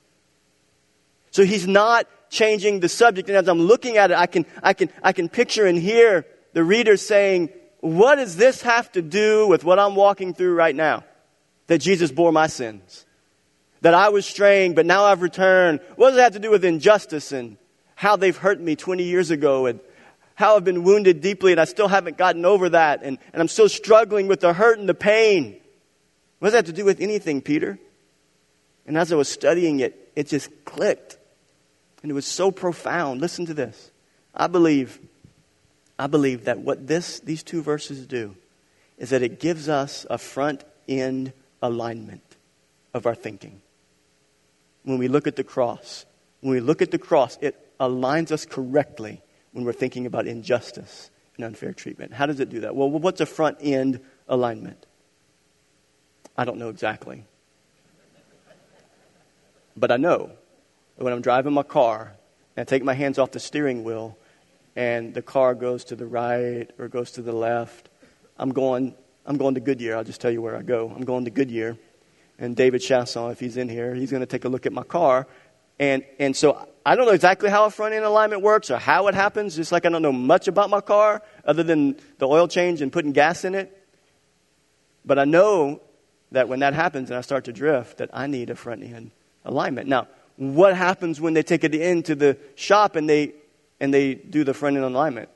So 1.30 1.44
he's 1.44 1.64
not 1.64 2.08
changing 2.28 2.80
the 2.80 2.88
subject. 2.88 3.28
And 3.28 3.38
as 3.38 3.46
I'm 3.46 3.60
looking 3.60 3.98
at 3.98 4.10
it, 4.10 4.16
I 4.16 4.26
can, 4.26 4.46
I 4.64 4.72
can, 4.72 4.90
I 5.00 5.12
can 5.12 5.28
picture 5.28 5.64
and 5.64 5.78
hear 5.78 6.26
the 6.52 6.64
reader 6.64 6.96
saying, 6.96 7.50
What 7.78 8.16
does 8.16 8.34
this 8.34 8.62
have 8.62 8.90
to 8.92 9.00
do 9.00 9.46
with 9.46 9.62
what 9.62 9.78
I'm 9.78 9.94
walking 9.94 10.34
through 10.34 10.56
right 10.56 10.74
now? 10.74 11.04
That 11.68 11.78
Jesus 11.78 12.10
bore 12.10 12.32
my 12.32 12.48
sins. 12.48 13.06
That 13.82 13.94
I 13.94 14.08
was 14.08 14.26
straying, 14.26 14.74
but 14.74 14.86
now 14.86 15.04
I've 15.04 15.22
returned. 15.22 15.78
What 15.94 16.10
does 16.10 16.18
it 16.18 16.22
have 16.22 16.32
to 16.32 16.40
do 16.40 16.50
with 16.50 16.64
injustice 16.64 17.30
and 17.30 17.58
how 18.02 18.16
they've 18.16 18.36
hurt 18.36 18.60
me 18.60 18.74
20 18.74 19.04
years 19.04 19.30
ago 19.30 19.66
and 19.66 19.78
how 20.34 20.56
I've 20.56 20.64
been 20.64 20.82
wounded 20.82 21.20
deeply 21.20 21.52
and 21.52 21.60
I 21.60 21.66
still 21.66 21.86
haven't 21.86 22.18
gotten 22.18 22.44
over 22.44 22.70
that 22.70 23.04
and, 23.04 23.16
and 23.32 23.40
I'm 23.40 23.46
still 23.46 23.68
struggling 23.68 24.26
with 24.26 24.40
the 24.40 24.52
hurt 24.52 24.80
and 24.80 24.88
the 24.88 24.94
pain? 24.94 25.60
What 26.40 26.48
does 26.48 26.52
that 26.54 26.66
have 26.66 26.74
to 26.74 26.80
do 26.80 26.84
with 26.84 27.00
anything, 27.00 27.40
Peter? 27.40 27.78
And 28.88 28.98
as 28.98 29.12
I 29.12 29.14
was 29.14 29.28
studying 29.28 29.78
it, 29.78 30.10
it 30.16 30.26
just 30.26 30.50
clicked. 30.64 31.16
And 32.02 32.10
it 32.10 32.14
was 32.14 32.26
so 32.26 32.50
profound. 32.50 33.20
Listen 33.20 33.46
to 33.46 33.54
this. 33.54 33.92
I 34.34 34.48
believe, 34.48 34.98
I 35.96 36.08
believe 36.08 36.46
that 36.46 36.58
what 36.58 36.88
this, 36.88 37.20
these 37.20 37.44
two 37.44 37.62
verses 37.62 38.04
do 38.04 38.34
is 38.98 39.10
that 39.10 39.22
it 39.22 39.38
gives 39.38 39.68
us 39.68 40.06
a 40.10 40.18
front 40.18 40.64
end 40.88 41.32
alignment 41.62 42.34
of 42.94 43.06
our 43.06 43.14
thinking. 43.14 43.62
When 44.82 44.98
we 44.98 45.06
look 45.06 45.28
at 45.28 45.36
the 45.36 45.44
cross, 45.44 46.04
when 46.40 46.50
we 46.50 46.58
look 46.58 46.82
at 46.82 46.90
the 46.90 46.98
cross, 46.98 47.38
it 47.40 47.71
aligns 47.82 48.30
us 48.30 48.46
correctly 48.46 49.20
when 49.50 49.64
we're 49.64 49.72
thinking 49.72 50.06
about 50.06 50.26
injustice 50.28 51.10
and 51.36 51.44
unfair 51.44 51.72
treatment. 51.72 52.14
How 52.14 52.26
does 52.26 52.38
it 52.38 52.48
do 52.48 52.60
that? 52.60 52.76
Well, 52.76 52.88
what's 52.88 53.20
a 53.20 53.26
front 53.26 53.58
end 53.60 54.00
alignment? 54.28 54.86
I 56.36 56.44
don't 56.44 56.58
know 56.58 56.68
exactly. 56.68 57.24
But 59.76 59.90
I 59.90 59.96
know 59.96 60.30
when 60.96 61.12
I'm 61.12 61.22
driving 61.22 61.52
my 61.52 61.64
car 61.64 62.12
and 62.56 62.62
I 62.62 62.64
take 62.64 62.84
my 62.84 62.94
hands 62.94 63.18
off 63.18 63.32
the 63.32 63.40
steering 63.40 63.82
wheel 63.82 64.16
and 64.76 65.12
the 65.12 65.22
car 65.22 65.54
goes 65.54 65.84
to 65.86 65.96
the 65.96 66.06
right 66.06 66.70
or 66.78 66.88
goes 66.88 67.10
to 67.12 67.22
the 67.22 67.32
left, 67.32 67.88
I'm 68.38 68.50
going, 68.50 68.94
I'm 69.26 69.36
going 69.38 69.54
to 69.54 69.60
Goodyear. 69.60 69.96
I'll 69.96 70.04
just 70.04 70.20
tell 70.20 70.30
you 70.30 70.40
where 70.40 70.56
I 70.56 70.62
go. 70.62 70.92
I'm 70.94 71.04
going 71.04 71.24
to 71.24 71.30
Goodyear. 71.30 71.76
And 72.38 72.54
David 72.54 72.80
Chasson, 72.80 73.32
if 73.32 73.40
he's 73.40 73.56
in 73.56 73.68
here, 73.68 73.94
he's 73.94 74.10
going 74.10 74.22
to 74.22 74.26
take 74.26 74.44
a 74.44 74.48
look 74.48 74.66
at 74.66 74.72
my 74.72 74.84
car. 74.84 75.26
And, 75.78 76.04
and 76.18 76.36
so 76.36 76.68
I 76.84 76.96
don't 76.96 77.06
know 77.06 77.12
exactly 77.12 77.48
how 77.48 77.64
a 77.64 77.70
front 77.70 77.94
end 77.94 78.04
alignment 78.04 78.42
works 78.42 78.70
or 78.70 78.76
how 78.76 79.06
it 79.06 79.14
happens, 79.14 79.54
just 79.54 79.70
like 79.70 79.86
I 79.86 79.88
don't 79.88 80.02
know 80.02 80.12
much 80.12 80.48
about 80.48 80.68
my 80.68 80.80
car 80.80 81.22
other 81.44 81.62
than 81.62 81.96
the 82.18 82.26
oil 82.26 82.48
change 82.48 82.82
and 82.82 82.92
putting 82.92 83.12
gas 83.12 83.44
in 83.44 83.54
it. 83.54 83.78
But 85.04 85.18
I 85.18 85.24
know 85.24 85.80
that 86.32 86.48
when 86.48 86.60
that 86.60 86.74
happens 86.74 87.10
and 87.10 87.18
I 87.18 87.20
start 87.20 87.44
to 87.44 87.52
drift, 87.52 87.98
that 87.98 88.10
I 88.12 88.26
need 88.26 88.50
a 88.50 88.56
front 88.56 88.82
end 88.82 89.12
alignment. 89.44 89.88
Now, 89.88 90.08
what 90.36 90.74
happens 90.76 91.20
when 91.20 91.34
they 91.34 91.42
take 91.42 91.62
it 91.62 91.74
into 91.74 92.14
the 92.14 92.36
shop 92.56 92.96
and 92.96 93.08
they 93.08 93.34
and 93.78 93.92
they 93.92 94.14
do 94.14 94.42
the 94.42 94.54
front 94.54 94.76
end 94.76 94.84
alignment? 94.84 95.28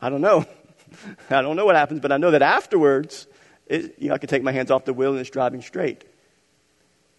I 0.00 0.10
don't 0.10 0.20
know. 0.20 0.46
I 1.30 1.42
don't 1.42 1.56
know 1.56 1.64
what 1.64 1.76
happens, 1.76 2.00
but 2.00 2.12
I 2.12 2.18
know 2.18 2.30
that 2.30 2.42
afterwards, 2.42 3.26
it, 3.66 3.96
you 3.98 4.08
know, 4.08 4.14
I 4.14 4.18
can 4.18 4.28
take 4.28 4.42
my 4.42 4.52
hands 4.52 4.70
off 4.70 4.84
the 4.84 4.92
wheel 4.92 5.10
and 5.10 5.20
it's 5.20 5.30
driving 5.30 5.62
straight. 5.62 6.04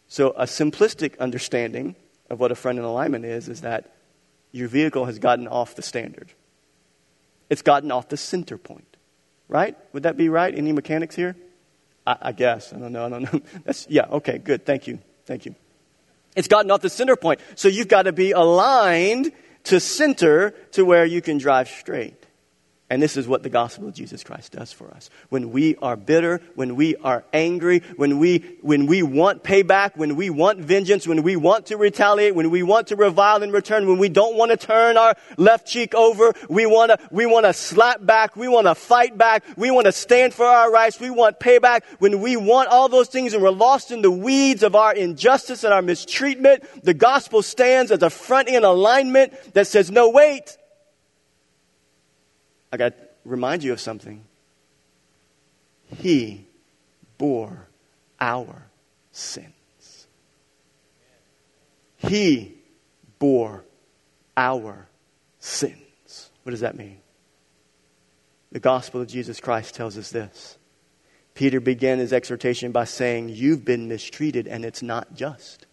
So, 0.07 0.30
a 0.32 0.43
simplistic 0.43 1.17
understanding 1.17 1.95
of 2.30 2.39
what 2.39 2.51
a 2.51 2.55
front 2.55 2.78
end 2.78 2.86
alignment 2.86 3.26
is 3.26 3.47
is 3.47 3.61
that 3.61 3.91
your 4.51 4.67
vehicle 4.67 5.05
has 5.05 5.19
gotten 5.19 5.47
off 5.47 5.76
the 5.76 5.82
standard. 5.82 6.32
It's 7.49 7.61
gotten 7.61 7.91
off 7.91 8.09
the 8.09 8.17
center 8.17 8.57
point, 8.57 8.97
right? 9.47 9.78
Would 9.93 10.03
that 10.03 10.17
be 10.17 10.30
right? 10.30 10.53
Any 10.53 10.71
mechanics 10.71 11.15
here? 11.15 11.36
I, 12.07 12.17
I 12.21 12.32
guess. 12.32 12.73
I 12.73 12.78
don't 12.78 12.91
know. 12.91 13.05
I 13.05 13.09
don't 13.09 13.34
know. 13.34 13.41
That's, 13.65 13.86
yeah, 13.89 14.05
okay, 14.11 14.38
good. 14.38 14.65
Thank 14.65 14.88
you. 14.88 14.99
Thank 15.26 15.45
you. 15.45 15.55
It's 16.36 16.47
gotten 16.47 16.71
off 16.71 16.82
the 16.82 16.89
center 16.89 17.15
point. 17.15 17.39
So 17.55 17.67
you've 17.67 17.88
got 17.88 18.03
to 18.03 18.11
be 18.11 18.32
aligned 18.32 19.32
to 19.65 19.80
center 19.80 20.51
to 20.71 20.84
where 20.86 21.05
you 21.05 21.21
can 21.21 21.38
drive 21.38 21.69
straight. 21.69 22.21
And 22.88 23.01
this 23.01 23.17
is 23.17 23.27
what 23.27 23.41
the 23.41 23.49
gospel 23.49 23.88
of 23.88 23.95
Jesus 23.95 24.23
Christ 24.23 24.51
does 24.51 24.71
for 24.71 24.91
us. 24.91 25.09
When 25.29 25.51
we 25.51 25.75
are 25.77 25.95
bitter, 25.95 26.39
when 26.53 26.75
we 26.75 26.95
are 26.97 27.23
angry, 27.33 27.81
when 27.95 28.19
we, 28.19 28.59
when 28.61 28.86
we 28.86 29.01
want 29.01 29.43
payback, 29.43 29.97
when 29.97 30.15
we 30.15 30.29
want 30.29 30.59
vengeance, 30.59 31.07
when 31.07 31.23
we 31.23 31.36
want 31.36 31.65
to 31.67 31.77
retaliate, 31.77 32.36
when 32.36 32.51
we 32.51 32.61
want 32.61 32.88
to 32.88 32.95
revile 32.95 33.41
in 33.41 33.51
return, 33.51 33.88
when 33.88 33.97
we 33.97 34.07
don't 34.07 34.36
want 34.36 34.51
to 34.51 34.57
turn 34.57 34.97
our 34.97 35.15
left 35.36 35.65
cheek 35.65 35.95
over, 35.95 36.31
we 36.47 36.67
want 36.67 36.91
to, 36.91 36.99
we 37.09 37.25
want 37.25 37.47
to 37.47 37.53
slap 37.53 38.05
back, 38.05 38.36
we 38.36 38.47
want 38.47 38.67
to 38.67 38.75
fight 38.75 39.17
back, 39.17 39.43
we 39.57 39.71
want 39.71 39.86
to 39.86 39.91
stand 39.91 40.36
for 40.36 40.45
our 40.45 40.71
rights, 40.71 40.99
we 40.99 41.09
want 41.09 41.39
payback, 41.39 41.81
when 41.97 42.21
we 42.21 42.38
want 42.38 42.69
all 42.69 42.88
those 42.88 43.07
things 43.07 43.33
and 43.33 43.41
we're 43.41 43.49
lost 43.49 43.89
in 43.89 44.03
the 44.03 44.11
weeds 44.11 44.61
of 44.61 44.75
our 44.75 44.93
injustice 44.93 45.63
and 45.63 45.73
our 45.73 45.81
mistreatment, 45.81 46.63
the 46.83 46.93
gospel 46.93 47.41
stands 47.41 47.91
as 47.91 48.03
a 48.03 48.11
front 48.11 48.47
end 48.47 48.63
alignment 48.63 49.33
that 49.55 49.65
says, 49.65 49.89
no, 49.89 50.11
wait. 50.11 50.55
I 52.76 52.78
got 52.78 52.97
to 52.97 53.03
remind 53.23 53.63
you 53.63 53.71
of 53.71 53.80
something. 53.80 54.26
He 55.97 56.45
bore 57.17 57.69
our 58.19 58.67
sins. 59.13 60.07
He 61.95 62.57
bore 63.17 63.63
our 64.36 64.89
sins. 65.39 66.32
What 66.43 66.51
does 66.51 66.59
that 66.59 66.76
mean? 66.76 66.97
The 68.51 68.59
gospel 68.59 68.99
of 68.99 69.07
Jesus 69.07 69.39
Christ 69.39 69.73
tells 69.73 69.97
us 69.97 70.09
this. 70.11 70.57
Peter 71.34 71.61
began 71.61 71.99
his 71.99 72.11
exhortation 72.11 72.73
by 72.73 72.84
saying, 72.84 73.30
You've 73.30 73.63
been 73.63 73.88
mistreated 73.88 74.49
and 74.49 74.65
it's 74.65 74.82
not 74.82 75.15
just. 75.15 75.65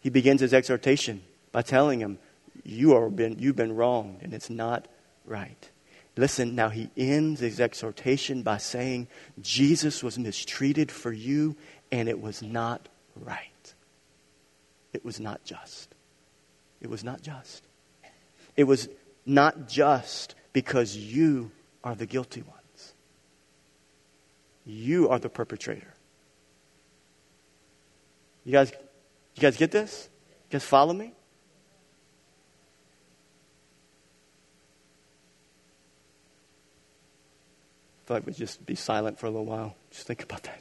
He 0.00 0.10
begins 0.10 0.40
his 0.40 0.52
exhortation 0.52 1.22
by 1.52 1.62
telling 1.62 2.00
him, 2.00 2.18
you 2.64 2.96
are 2.96 3.08
been, 3.08 3.38
You've 3.38 3.54
been 3.54 3.76
wronged 3.76 4.22
and 4.22 4.34
it's 4.34 4.50
not 4.50 4.88
right. 5.24 5.70
Listen, 6.16 6.54
now 6.54 6.68
he 6.68 6.90
ends 6.96 7.40
his 7.40 7.60
exhortation 7.60 8.42
by 8.42 8.58
saying, 8.58 9.08
Jesus 9.40 10.02
was 10.02 10.18
mistreated 10.18 10.92
for 10.92 11.12
you, 11.12 11.56
and 11.90 12.08
it 12.08 12.20
was 12.20 12.40
not 12.40 12.88
right. 13.16 13.74
It 14.92 15.04
was 15.04 15.18
not 15.18 15.44
just. 15.44 15.94
It 16.80 16.88
was 16.88 17.02
not 17.02 17.20
just. 17.20 17.64
It 18.56 18.64
was 18.64 18.88
not 19.26 19.68
just 19.68 20.36
because 20.52 20.96
you 20.96 21.50
are 21.82 21.96
the 21.96 22.06
guilty 22.06 22.42
ones. 22.42 22.94
You 24.64 25.08
are 25.08 25.18
the 25.18 25.28
perpetrator. 25.28 25.94
You 28.44 28.52
guys, 28.52 28.70
you 29.34 29.40
guys 29.40 29.56
get 29.56 29.72
this? 29.72 30.08
You 30.48 30.58
guys 30.58 30.64
follow 30.64 30.92
me? 30.92 31.12
I 38.04 38.06
feel 38.06 38.16
like 38.18 38.26
we 38.26 38.32
just 38.34 38.66
be 38.66 38.74
silent 38.74 39.18
for 39.18 39.26
a 39.26 39.30
little 39.30 39.46
while. 39.46 39.74
Just 39.90 40.06
think 40.06 40.22
about 40.22 40.42
that. 40.42 40.60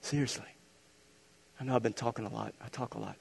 Seriously. 0.00 0.44
I 1.60 1.64
know 1.64 1.76
I've 1.76 1.84
been 1.84 1.92
talking 1.92 2.24
a 2.24 2.32
lot. 2.32 2.52
I 2.60 2.68
talk 2.68 2.94
a 2.94 2.98
lot. 2.98 3.16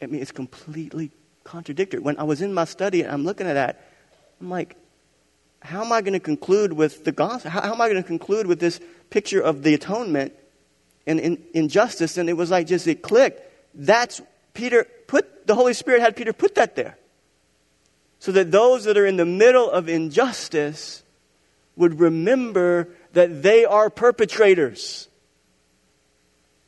I 0.00 0.06
mean, 0.06 0.20
it's 0.20 0.32
completely 0.32 1.12
contradictory. 1.44 2.00
When 2.00 2.18
I 2.18 2.24
was 2.24 2.42
in 2.42 2.52
my 2.52 2.64
study 2.64 3.02
and 3.02 3.12
I'm 3.12 3.24
looking 3.24 3.46
at 3.46 3.54
that, 3.54 3.88
I'm 4.40 4.50
like, 4.50 4.76
how 5.60 5.84
am 5.84 5.92
I 5.92 6.00
going 6.00 6.14
to 6.14 6.20
conclude 6.20 6.72
with 6.72 7.04
the 7.04 7.12
gospel? 7.12 7.52
How, 7.52 7.60
how 7.60 7.72
am 7.72 7.80
I 7.80 7.88
going 7.88 8.02
to 8.02 8.06
conclude 8.06 8.48
with 8.48 8.58
this 8.58 8.80
picture 9.10 9.40
of 9.40 9.62
the 9.62 9.74
atonement 9.74 10.32
and 11.06 11.20
injustice? 11.54 12.18
And 12.18 12.28
it 12.28 12.32
was 12.32 12.50
like 12.50 12.66
just, 12.66 12.88
it 12.88 13.02
clicked. 13.02 13.42
That's 13.74 14.20
Peter 14.54 14.88
put, 15.12 15.46
the 15.46 15.54
Holy 15.54 15.74
Spirit 15.74 16.00
had 16.00 16.16
Peter 16.16 16.32
put 16.32 16.54
that 16.54 16.74
there. 16.74 16.96
So 18.18 18.32
that 18.32 18.50
those 18.50 18.84
that 18.84 18.96
are 18.96 19.04
in 19.04 19.18
the 19.18 19.26
middle 19.26 19.70
of 19.70 19.86
injustice 19.86 21.02
would 21.76 22.00
remember 22.00 22.88
that 23.12 23.42
they 23.42 23.66
are 23.66 23.90
perpetrators. 23.90 25.08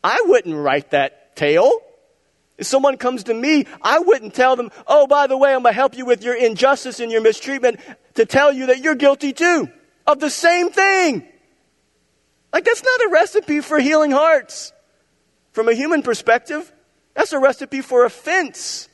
I 0.03 0.23
wouldn't 0.27 0.55
write 0.55 0.91
that 0.91 1.37
tale. 1.37 1.73
If 2.59 2.67
someone 2.67 2.99
comes 2.99 3.25
to 3.25 3.35
me, 3.35 3.67
I 3.81 4.01
wouldn't 4.01 4.35
tell 4.35 4.57
them, 4.57 4.71
oh, 4.87 5.07
by 5.07 5.27
the 5.27 5.39
way, 5.39 5.55
I'm 5.55 5.63
going 5.63 5.73
to 5.73 5.77
help 5.77 5.97
you 5.97 6.05
with 6.05 6.23
your 6.23 6.35
injustice 6.35 7.01
and 7.01 7.11
your 7.11 7.23
mistreatment 7.23 7.81
to 8.17 8.27
tell 8.27 8.53
you 8.53 8.67
that 8.67 8.81
you're 8.81 8.95
guilty 8.95 9.33
too 9.33 9.71
of 10.07 10.21
the 10.21 10.29
same 10.29 10.69
thing. 10.71 11.27
Like, 12.53 12.65
that's 12.67 12.85
not 12.85 13.07
a 13.07 13.09
recipe 13.11 13.61
for 13.61 13.79
healing 13.79 14.11
hearts. 14.11 14.75
From 15.53 15.71
a 15.71 15.73
human 15.73 16.03
perspective, 16.03 16.71
that's 17.15 17.33
a 17.33 17.39
recipe 17.39 17.81
for 17.81 18.05
offense. 18.05 18.89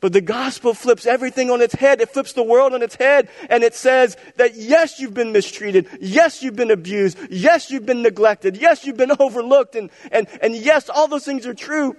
But 0.00 0.14
the 0.14 0.22
gospel 0.22 0.72
flips 0.72 1.04
everything 1.04 1.50
on 1.50 1.60
its 1.60 1.74
head. 1.74 2.00
It 2.00 2.08
flips 2.08 2.32
the 2.32 2.42
world 2.42 2.72
on 2.72 2.82
its 2.82 2.96
head. 2.96 3.28
And 3.50 3.62
it 3.62 3.74
says 3.74 4.16
that 4.36 4.54
yes, 4.56 4.98
you've 4.98 5.12
been 5.12 5.32
mistreated. 5.32 5.88
Yes, 6.00 6.42
you've 6.42 6.56
been 6.56 6.70
abused. 6.70 7.18
Yes, 7.28 7.70
you've 7.70 7.84
been 7.84 8.02
neglected. 8.02 8.56
Yes, 8.56 8.86
you've 8.86 8.96
been 8.96 9.12
overlooked. 9.18 9.76
And, 9.76 9.90
and, 10.10 10.26
and 10.40 10.56
yes, 10.56 10.88
all 10.88 11.06
those 11.06 11.24
things 11.24 11.46
are 11.46 11.54
true. 11.54 11.96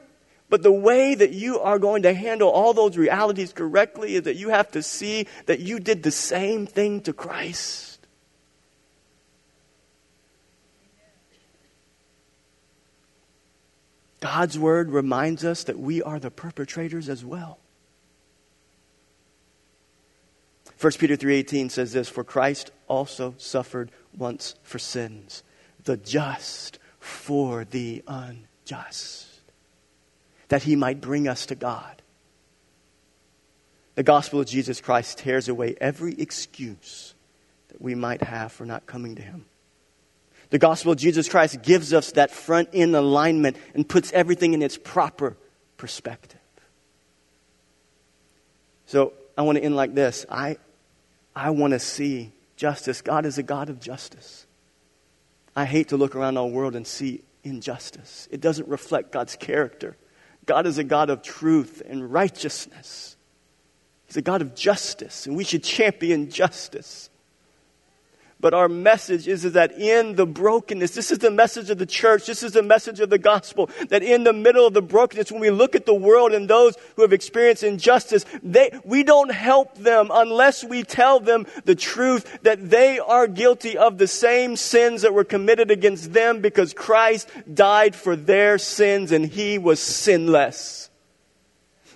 But 0.49 0.63
the 0.63 0.71
way 0.71 1.15
that 1.15 1.31
you 1.31 1.59
are 1.59 1.79
going 1.79 2.03
to 2.03 2.13
handle 2.13 2.49
all 2.49 2.73
those 2.73 2.97
realities 2.97 3.53
correctly 3.53 4.15
is 4.15 4.23
that 4.23 4.35
you 4.35 4.49
have 4.49 4.71
to 4.71 4.83
see 4.83 5.27
that 5.45 5.59
you 5.59 5.79
did 5.79 6.03
the 6.03 6.11
same 6.11 6.65
thing 6.67 7.01
to 7.01 7.13
Christ. 7.13 7.90
God's 14.21 14.57
word 14.57 14.91
reminds 14.91 15.43
us 15.43 15.65
that 15.65 15.77
we 15.77 16.01
are 16.01 16.19
the 16.19 16.31
perpetrators 16.31 17.09
as 17.09 17.25
well. 17.25 17.59
1 20.77 20.99
Peter 20.99 21.15
3:18 21.15 21.69
says 21.69 21.91
this, 21.91 22.07
"For 22.07 22.23
Christ 22.23 22.71
also 22.87 23.35
suffered 23.37 23.91
once 24.15 24.55
for 24.63 24.79
sins, 24.79 25.43
the 25.83 25.97
just 25.97 26.79
for 26.99 27.65
the 27.65 28.03
unjust, 28.07 29.41
that 30.47 30.63
he 30.63 30.75
might 30.75 31.01
bring 31.01 31.27
us 31.27 31.45
to 31.47 31.55
God." 31.55 32.01
The 33.95 34.03
gospel 34.03 34.39
of 34.39 34.47
Jesus 34.47 34.81
Christ 34.81 35.17
tears 35.17 35.47
away 35.47 35.75
every 35.81 36.13
excuse 36.19 37.13
that 37.67 37.81
we 37.81 37.93
might 37.93 38.21
have 38.23 38.51
for 38.51 38.65
not 38.65 38.85
coming 38.85 39.15
to 39.15 39.21
him. 39.21 39.45
The 40.51 40.59
gospel 40.59 40.91
of 40.91 40.97
Jesus 40.97 41.27
Christ 41.27 41.61
gives 41.63 41.93
us 41.93 42.11
that 42.11 42.29
front 42.29 42.69
end 42.73 42.95
alignment 42.95 43.57
and 43.73 43.87
puts 43.87 44.11
everything 44.11 44.53
in 44.53 44.61
its 44.61 44.77
proper 44.77 45.35
perspective. 45.77 46.39
So 48.85 49.13
I 49.37 49.43
want 49.43 49.57
to 49.57 49.63
end 49.63 49.75
like 49.75 49.95
this. 49.95 50.25
I, 50.29 50.57
I 51.33 51.51
want 51.51 51.71
to 51.71 51.79
see 51.79 52.33
justice. 52.57 53.01
God 53.01 53.25
is 53.25 53.37
a 53.37 53.43
God 53.43 53.69
of 53.69 53.79
justice. 53.79 54.45
I 55.55 55.63
hate 55.63 55.89
to 55.89 55.97
look 55.97 56.15
around 56.15 56.37
our 56.37 56.47
world 56.47 56.75
and 56.75 56.85
see 56.85 57.21
injustice. 57.45 58.27
It 58.29 58.41
doesn't 58.41 58.67
reflect 58.67 59.11
God's 59.11 59.37
character. 59.37 59.95
God 60.45 60.67
is 60.67 60.77
a 60.77 60.83
God 60.83 61.09
of 61.09 61.21
truth 61.21 61.81
and 61.85 62.11
righteousness. 62.11 63.15
He's 64.05 64.17
a 64.17 64.21
God 64.21 64.41
of 64.41 64.55
justice, 64.55 65.25
and 65.27 65.37
we 65.37 65.45
should 65.45 65.63
champion 65.63 66.29
justice. 66.29 67.09
But 68.41 68.55
our 68.55 68.67
message 68.67 69.27
is, 69.27 69.45
is 69.45 69.53
that 69.53 69.71
in 69.73 70.15
the 70.15 70.25
brokenness, 70.25 70.95
this 70.95 71.11
is 71.11 71.19
the 71.19 71.29
message 71.29 71.69
of 71.69 71.77
the 71.77 71.85
church, 71.85 72.25
this 72.25 72.41
is 72.41 72.53
the 72.53 72.63
message 72.63 72.99
of 72.99 73.11
the 73.11 73.19
gospel, 73.19 73.69
that 73.89 74.01
in 74.01 74.23
the 74.23 74.33
middle 74.33 74.65
of 74.65 74.73
the 74.73 74.81
brokenness, 74.81 75.31
when 75.31 75.41
we 75.41 75.51
look 75.51 75.75
at 75.75 75.85
the 75.85 75.93
world 75.93 76.33
and 76.33 76.49
those 76.49 76.75
who 76.95 77.03
have 77.03 77.13
experienced 77.13 77.61
injustice, 77.61 78.25
they, 78.41 78.71
we 78.83 79.03
don't 79.03 79.31
help 79.31 79.77
them 79.77 80.09
unless 80.11 80.63
we 80.63 80.81
tell 80.81 81.19
them 81.19 81.45
the 81.65 81.75
truth 81.75 82.39
that 82.41 82.71
they 82.71 82.97
are 82.97 83.27
guilty 83.27 83.77
of 83.77 83.99
the 83.99 84.07
same 84.07 84.55
sins 84.55 85.03
that 85.03 85.13
were 85.13 85.23
committed 85.23 85.69
against 85.69 86.11
them 86.11 86.41
because 86.41 86.73
Christ 86.73 87.29
died 87.53 87.95
for 87.95 88.15
their 88.15 88.57
sins 88.57 89.11
and 89.11 89.23
he 89.23 89.59
was 89.59 89.79
sinless. 89.79 90.89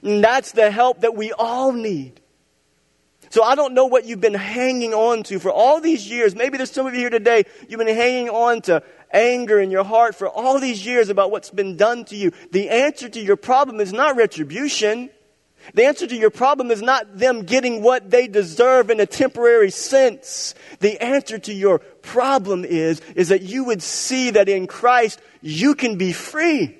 And 0.03 0.23
that's 0.23 0.51
the 0.51 0.69
help 0.69 1.01
that 1.01 1.15
we 1.15 1.31
all 1.33 1.71
need. 1.71 2.21
So 3.35 3.43
I 3.43 3.55
don't 3.55 3.73
know 3.73 3.87
what 3.87 4.05
you've 4.05 4.21
been 4.21 4.33
hanging 4.33 4.93
on 4.93 5.23
to 5.23 5.39
for 5.39 5.51
all 5.51 5.81
these 5.81 6.09
years. 6.09 6.33
Maybe 6.33 6.55
there's 6.55 6.71
some 6.71 6.87
of 6.87 6.93
you 6.93 7.01
here 7.01 7.09
today, 7.09 7.43
you've 7.67 7.79
been 7.79 7.93
hanging 7.93 8.29
on 8.29 8.61
to 8.61 8.81
anger 9.11 9.59
in 9.59 9.71
your 9.71 9.83
heart 9.83 10.15
for 10.15 10.29
all 10.29 10.57
these 10.57 10.85
years 10.85 11.09
about 11.09 11.31
what's 11.31 11.49
been 11.49 11.75
done 11.75 12.05
to 12.05 12.15
you. 12.15 12.31
The 12.53 12.69
answer 12.69 13.09
to 13.09 13.19
your 13.19 13.35
problem 13.35 13.81
is 13.81 13.91
not 13.91 14.15
retribution. 14.15 15.09
The 15.73 15.83
answer 15.83 16.07
to 16.07 16.15
your 16.15 16.29
problem 16.29 16.71
is 16.71 16.81
not 16.81 17.17
them 17.17 17.43
getting 17.43 17.81
what 17.81 18.09
they 18.09 18.29
deserve 18.29 18.89
in 18.89 19.01
a 19.01 19.05
temporary 19.05 19.69
sense. 19.69 20.55
The 20.79 21.03
answer 21.03 21.37
to 21.37 21.53
your 21.53 21.79
problem 21.79 22.63
is, 22.63 23.01
is 23.17 23.27
that 23.27 23.41
you 23.41 23.65
would 23.65 23.83
see 23.83 24.29
that 24.29 24.47
in 24.47 24.65
Christ 24.65 25.19
you 25.41 25.75
can 25.75 25.97
be 25.97 26.13
free. 26.13 26.77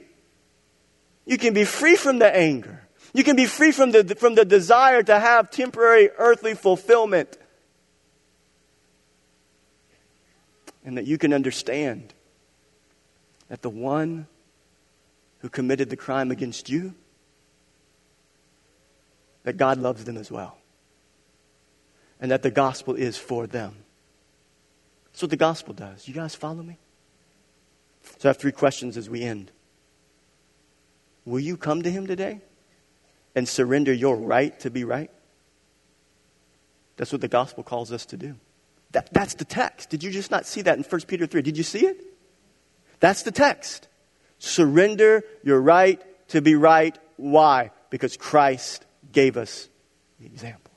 You 1.26 1.38
can 1.38 1.54
be 1.54 1.66
free 1.66 1.98
from 1.98 2.20
the 2.20 2.34
anger. 2.34 2.85
You 3.16 3.24
can 3.24 3.38
be 3.38 3.46
free 3.46 3.72
from 3.72 3.92
the, 3.92 4.14
from 4.16 4.36
the 4.36 4.44
desire 4.44 5.02
to 5.02 5.18
have 5.18 5.50
temporary 5.50 6.10
earthly 6.18 6.54
fulfillment. 6.54 7.38
And 10.84 10.98
that 10.98 11.06
you 11.06 11.18
can 11.18 11.32
understand 11.32 12.14
that 13.48 13.62
the 13.62 13.70
one 13.70 14.28
who 15.40 15.48
committed 15.48 15.90
the 15.90 15.96
crime 15.96 16.30
against 16.30 16.68
you, 16.68 16.94
that 19.44 19.56
God 19.56 19.78
loves 19.78 20.04
them 20.04 20.18
as 20.18 20.30
well. 20.30 20.58
And 22.20 22.32
that 22.32 22.44
the 22.44 22.52
gospel 22.52 22.96
is 22.96 23.18
for 23.18 23.48
them. 23.48 23.78
That's 25.06 25.22
what 25.22 25.32
the 25.32 25.38
gospel 25.38 25.74
does. 25.74 26.06
You 26.06 26.14
guys 26.14 26.36
follow 26.36 26.64
me? 26.64 26.78
So 28.20 28.28
I 28.28 28.32
have 28.32 28.38
three 28.38 28.52
questions 28.52 28.98
as 28.98 29.10
we 29.10 29.22
end. 29.22 29.52
Will 31.24 31.40
you 31.40 31.56
come 31.56 31.82
to 31.84 31.90
him 31.90 32.08
today? 32.08 32.42
And 33.36 33.48
surrender 33.48 33.94
your 33.94 34.16
right 34.16 34.58
to 34.62 34.70
be 34.70 34.84
right? 34.84 35.12
That's 36.98 37.12
what 37.12 37.22
the 37.22 37.28
gospel 37.28 37.64
calls 37.64 37.92
us 37.92 38.06
to 38.08 38.18
do. 38.18 38.36
That, 38.92 39.14
that's 39.14 39.34
the 39.34 39.46
text. 39.46 39.90
Did 39.90 40.04
you 40.04 40.12
just 40.12 40.32
not 40.32 40.46
see 40.46 40.62
that 40.62 40.78
in 40.78 40.84
1 40.84 41.02
Peter 41.02 41.26
3? 41.26 41.42
Did 41.42 41.58
you 41.58 41.64
see 41.64 41.86
it? 41.86 42.02
That's 43.02 43.24
the 43.24 43.32
text. 43.32 43.90
Surrender 44.40 45.24
your 45.44 45.60
right 45.60 46.02
to 46.30 46.42
be 46.42 46.56
right. 46.56 46.98
Why? 47.18 47.72
Because 47.90 48.16
Christ 48.16 48.86
gave 49.12 49.36
us 49.38 49.70
the 50.20 50.26
example. 50.26 50.72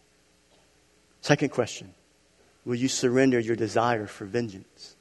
Second 1.20 1.50
question 1.50 1.94
Will 2.64 2.74
you 2.74 2.88
surrender 2.88 3.38
your 3.38 3.56
desire 3.56 4.06
for 4.06 4.24
vengeance? 4.24 4.96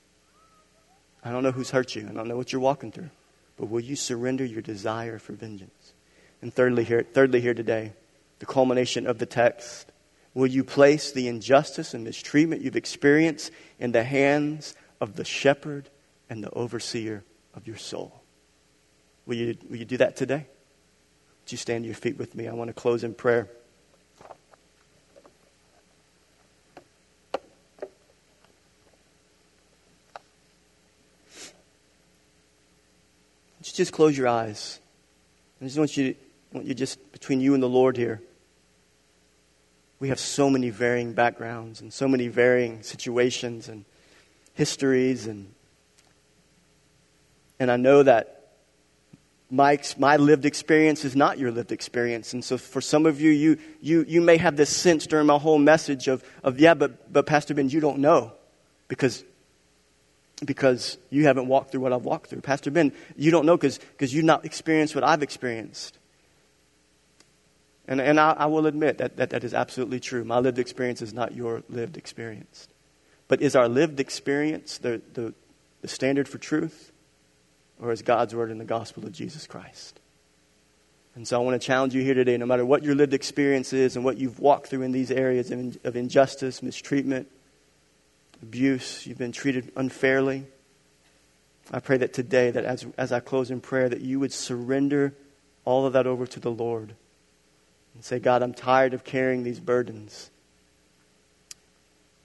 I 1.24 1.32
don't 1.32 1.44
know 1.44 1.52
who's 1.52 1.72
hurt 1.72 1.96
you. 1.96 2.08
I 2.10 2.14
don't 2.14 2.28
know 2.28 2.38
what 2.38 2.54
you're 2.54 2.62
walking 2.62 2.92
through. 2.92 3.10
But 3.58 3.70
will 3.70 3.82
you 3.82 3.96
surrender 3.96 4.46
your 4.46 4.62
desire 4.62 5.20
for 5.20 5.34
vengeance? 5.34 5.72
And 6.42 6.54
thirdly 6.54 6.84
here, 6.84 7.04
thirdly 7.04 7.42
here 7.42 7.54
today, 7.54 7.94
the 8.40 8.46
culmination 8.46 9.08
of 9.08 9.18
the 9.18 9.26
text. 9.26 9.92
Will 10.34 10.48
you 10.48 10.64
place 10.64 11.12
the 11.12 11.28
injustice 11.28 11.94
and 11.94 12.04
mistreatment 12.04 12.62
you've 12.62 12.76
experienced 12.76 13.52
in 13.80 13.92
the 13.92 14.04
hands 14.04 14.76
of 15.02 15.16
the 15.16 15.26
shepherd 15.26 15.90
and 16.30 16.44
the 16.44 16.52
overseer 16.52 17.24
of 17.56 17.66
your 17.66 17.78
soul? 17.78 18.22
Will 19.26 19.36
you, 19.36 19.58
will 19.70 19.78
you 19.78 19.86
do 19.86 19.98
that 19.98 20.16
today? 20.16 20.46
Would 21.44 21.52
you 21.52 21.58
stand 21.58 21.84
to 21.84 21.88
your 21.88 21.96
feet 21.96 22.18
with 22.18 22.36
me? 22.36 22.48
I 22.48 22.54
want 22.54 22.68
to 22.68 22.74
close 22.74 23.04
in 23.04 23.14
prayer. 23.14 23.50
Just 33.64 33.76
just 33.76 33.92
close 33.92 34.18
your 34.18 34.28
eyes. 34.28 34.80
I 35.60 35.66
just 35.66 35.78
want 35.78 35.98
you 35.98 36.14
to 36.14 36.20
I 36.52 36.58
want 36.58 36.68
you 36.68 36.74
just 36.74 37.12
between 37.12 37.42
you 37.42 37.54
and 37.54 37.62
the 37.62 37.70
Lord 37.70 37.98
here. 37.98 38.22
We 40.00 40.10
have 40.10 40.20
so 40.20 40.50
many 40.50 40.70
varying 40.70 41.14
backgrounds 41.14 41.82
and 41.82 41.92
so 41.92 42.08
many 42.08 42.28
varying 42.28 42.84
situations 42.84 43.68
and 43.68 43.86
histories 44.54 45.26
and 45.26 45.54
and 47.60 47.72
I 47.72 47.78
know 47.78 48.04
that 48.04 48.38
my, 49.50 49.80
my 49.98 50.18
lived 50.18 50.46
experience 50.46 51.06
is 51.06 51.16
not 51.16 51.38
your 51.38 51.52
lived 51.52 51.72
experience. 51.72 52.34
And 52.34 52.44
so 52.44 52.58
for 52.58 52.82
some 52.82 53.06
of 53.06 53.22
you, 53.22 53.32
you, 53.32 53.58
you, 53.82 54.06
you 54.08 54.22
may 54.22 54.38
have 54.38 54.58
this 54.58 54.70
sense 54.70 55.08
during 55.08 55.26
my 55.28 55.38
whole 55.38 55.58
message 55.58 56.08
of, 56.08 56.24
of 56.44 56.60
yeah, 56.60 56.74
but, 56.74 57.12
but 57.12 57.26
Pastor 57.26 57.54
Ben, 57.54 57.70
you 57.70 57.80
don't 57.80 58.00
know 58.00 58.34
because, 58.88 59.24
because 60.46 60.98
you 61.10 61.24
haven't 61.24 61.48
walked 61.48 61.72
through 61.72 61.82
what 61.82 61.94
I've 61.94 62.04
walked 62.04 62.30
through. 62.30 62.42
Pastor 62.42 62.72
Ben, 62.72 62.92
you 63.16 63.32
don't 63.32 63.46
know 63.46 63.58
because 63.58 64.14
you've 64.14 64.26
not 64.26 64.44
experienced 64.44 64.96
what 64.96 65.04
I've 65.04 65.24
experienced. 65.24 65.97
And, 67.88 68.02
and 68.02 68.20
I, 68.20 68.32
I 68.32 68.46
will 68.48 68.68
admit 68.68 68.98
that, 68.98 69.18
that 69.18 69.30
that 69.30 69.44
is 69.44 69.54
absolutely 69.54 70.00
true. 70.00 70.24
My 70.24 70.40
lived 70.40 70.60
experience 70.60 71.02
is 71.02 71.14
not 71.14 71.34
your 71.34 71.64
lived 71.70 71.98
experience. 71.98 72.68
But 73.28 73.42
is 73.42 73.56
our 73.56 73.70
lived 73.70 74.00
experience 74.00 74.78
the, 74.78 75.02
the, 75.14 75.34
the 75.82 75.88
standard 75.88 76.28
for 76.28 76.38
truth? 76.38 76.92
Or 77.82 77.92
is 77.92 78.02
God's 78.02 78.36
word 78.36 78.52
in 78.52 78.58
the 78.58 78.66
gospel 78.66 79.06
of 79.06 79.12
Jesus 79.14 79.48
Christ? 79.48 80.00
And 81.16 81.28
so 81.28 81.40
I 81.40 81.44
want 81.44 81.60
to 81.60 81.66
challenge 81.66 81.96
you 81.96 82.04
here 82.04 82.14
today, 82.14 82.38
no 82.38 82.46
matter 82.46 82.66
what 82.66 82.84
your 82.84 82.94
lived 82.94 83.14
experience 83.14 83.74
is 83.74 83.96
and 83.96 84.04
what 84.04 84.18
you've 84.18 84.40
walked 84.40 84.68
through 84.68 84.84
in 84.84 84.92
these 84.92 85.10
areas 85.10 85.50
of, 85.50 85.78
of 85.84 85.96
injustice, 85.96 86.62
mistreatment, 86.62 87.28
abuse, 88.42 89.08
you've 89.08 89.18
been 89.18 89.32
treated 89.32 89.72
unfairly. 89.76 90.46
I 91.72 91.80
pray 91.80 91.98
that 91.98 92.14
today, 92.14 92.52
that 92.52 92.66
as, 92.66 92.86
as 92.98 93.12
I 93.12 93.20
close 93.20 93.50
in 93.50 93.62
prayer, 93.62 93.90
that 93.90 94.02
you 94.02 94.20
would 94.20 94.32
surrender 94.32 95.14
all 95.66 95.86
of 95.86 95.94
that 95.94 96.06
over 96.06 96.28
to 96.28 96.40
the 96.40 96.52
Lord 96.52 96.94
and 97.98 98.06
say, 98.06 98.20
God, 98.20 98.44
I'm 98.44 98.54
tired 98.54 98.94
of 98.94 99.04
carrying 99.04 99.42
these 99.42 99.60
burdens. 99.60 100.30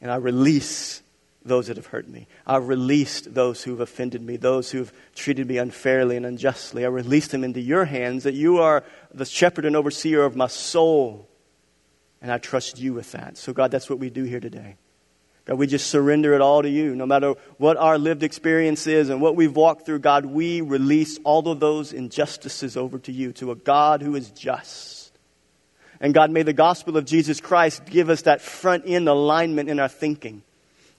And 0.02 0.10
I 0.10 0.16
release 0.16 1.02
those 1.42 1.68
that 1.68 1.78
have 1.78 1.86
hurt 1.86 2.06
me. 2.06 2.26
I 2.46 2.58
released 2.58 3.32
those 3.32 3.62
who've 3.62 3.80
offended 3.80 4.20
me, 4.20 4.36
those 4.36 4.70
who've 4.70 4.92
treated 5.14 5.48
me 5.48 5.56
unfairly 5.56 6.18
and 6.18 6.26
unjustly. 6.26 6.84
I 6.84 6.88
release 6.88 7.28
them 7.28 7.42
into 7.42 7.60
your 7.60 7.86
hands 7.86 8.24
that 8.24 8.34
you 8.34 8.58
are 8.58 8.84
the 9.14 9.24
shepherd 9.24 9.64
and 9.64 9.74
overseer 9.74 10.24
of 10.24 10.36
my 10.36 10.46
soul. 10.46 11.26
And 12.20 12.30
I 12.30 12.36
trust 12.36 12.78
you 12.78 12.92
with 12.92 13.12
that. 13.12 13.38
So, 13.38 13.54
God, 13.54 13.70
that's 13.70 13.88
what 13.88 13.98
we 13.98 14.10
do 14.10 14.24
here 14.24 14.40
today. 14.40 14.76
God, 15.46 15.56
we 15.56 15.66
just 15.66 15.88
surrender 15.88 16.34
it 16.34 16.42
all 16.42 16.60
to 16.60 16.68
you. 16.68 16.94
No 16.94 17.06
matter 17.06 17.32
what 17.56 17.78
our 17.78 17.96
lived 17.96 18.22
experience 18.22 18.86
is 18.86 19.08
and 19.08 19.22
what 19.22 19.36
we've 19.36 19.56
walked 19.56 19.86
through, 19.86 20.00
God, 20.00 20.26
we 20.26 20.60
release 20.60 21.18
all 21.24 21.48
of 21.48 21.60
those 21.60 21.94
injustices 21.94 22.76
over 22.76 22.98
to 22.98 23.10
you, 23.10 23.32
to 23.34 23.52
a 23.52 23.56
God 23.56 24.02
who 24.02 24.14
is 24.16 24.30
just. 24.32 25.01
And 26.02 26.12
God, 26.12 26.32
may 26.32 26.42
the 26.42 26.52
gospel 26.52 26.96
of 26.96 27.04
Jesus 27.04 27.40
Christ 27.40 27.86
give 27.86 28.10
us 28.10 28.22
that 28.22 28.42
front 28.42 28.84
end 28.86 29.08
alignment 29.08 29.70
in 29.70 29.78
our 29.78 29.88
thinking 29.88 30.42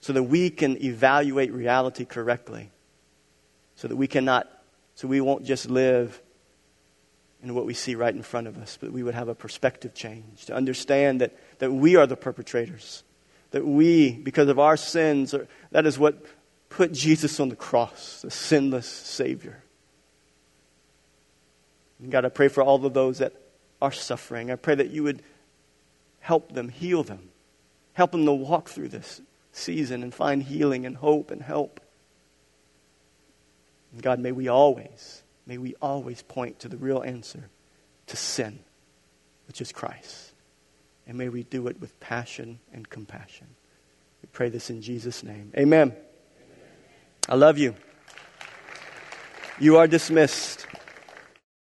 so 0.00 0.14
that 0.14 0.22
we 0.22 0.48
can 0.48 0.82
evaluate 0.82 1.52
reality 1.52 2.06
correctly. 2.06 2.70
So 3.76 3.86
that 3.86 3.96
we 3.96 4.06
cannot, 4.06 4.50
so 4.94 5.06
we 5.06 5.20
won't 5.20 5.44
just 5.44 5.68
live 5.68 6.20
in 7.42 7.54
what 7.54 7.66
we 7.66 7.74
see 7.74 7.94
right 7.94 8.14
in 8.14 8.22
front 8.22 8.46
of 8.46 8.56
us, 8.56 8.78
but 8.80 8.92
we 8.92 9.02
would 9.02 9.14
have 9.14 9.28
a 9.28 9.34
perspective 9.34 9.92
change 9.92 10.46
to 10.46 10.54
understand 10.54 11.20
that, 11.20 11.36
that 11.58 11.70
we 11.70 11.96
are 11.96 12.06
the 12.06 12.16
perpetrators 12.16 13.04
that 13.50 13.64
we, 13.64 14.10
because 14.10 14.48
of 14.48 14.58
our 14.58 14.76
sins, 14.76 15.34
are, 15.34 15.46
that 15.70 15.86
is 15.86 15.98
what 15.98 16.24
put 16.70 16.92
Jesus 16.92 17.38
on 17.38 17.50
the 17.50 17.56
cross, 17.56 18.22
the 18.22 18.30
sinless 18.30 18.88
Savior. 18.88 19.62
And 22.00 22.10
God, 22.10 22.24
I 22.24 22.30
pray 22.30 22.48
for 22.48 22.62
all 22.64 22.84
of 22.84 22.94
those 22.94 23.18
that 23.18 23.32
are 23.84 23.92
suffering. 23.92 24.50
I 24.50 24.56
pray 24.56 24.74
that 24.74 24.90
you 24.90 25.02
would 25.02 25.22
help 26.20 26.52
them, 26.52 26.70
heal 26.70 27.02
them, 27.02 27.28
help 27.92 28.12
them 28.12 28.24
to 28.24 28.32
walk 28.32 28.70
through 28.70 28.88
this 28.88 29.20
season 29.52 30.02
and 30.02 30.12
find 30.12 30.42
healing 30.42 30.86
and 30.86 30.96
hope 30.96 31.30
and 31.30 31.42
help. 31.42 31.80
And 33.92 34.02
God, 34.02 34.20
may 34.20 34.32
we 34.32 34.48
always, 34.48 35.22
may 35.46 35.58
we 35.58 35.74
always 35.82 36.22
point 36.22 36.60
to 36.60 36.68
the 36.68 36.78
real 36.78 37.02
answer 37.02 37.50
to 38.06 38.16
sin, 38.16 38.58
which 39.46 39.60
is 39.60 39.70
Christ. 39.70 40.32
And 41.06 41.18
may 41.18 41.28
we 41.28 41.42
do 41.42 41.68
it 41.68 41.78
with 41.78 42.00
passion 42.00 42.60
and 42.72 42.88
compassion. 42.88 43.48
We 44.22 44.28
pray 44.32 44.48
this 44.48 44.70
in 44.70 44.80
Jesus' 44.80 45.22
name. 45.22 45.52
Amen. 45.58 45.88
Amen. 45.90 45.96
I 47.28 47.34
love 47.34 47.58
you. 47.58 47.74
You 49.60 49.76
are 49.76 49.86
dismissed. 49.86 50.66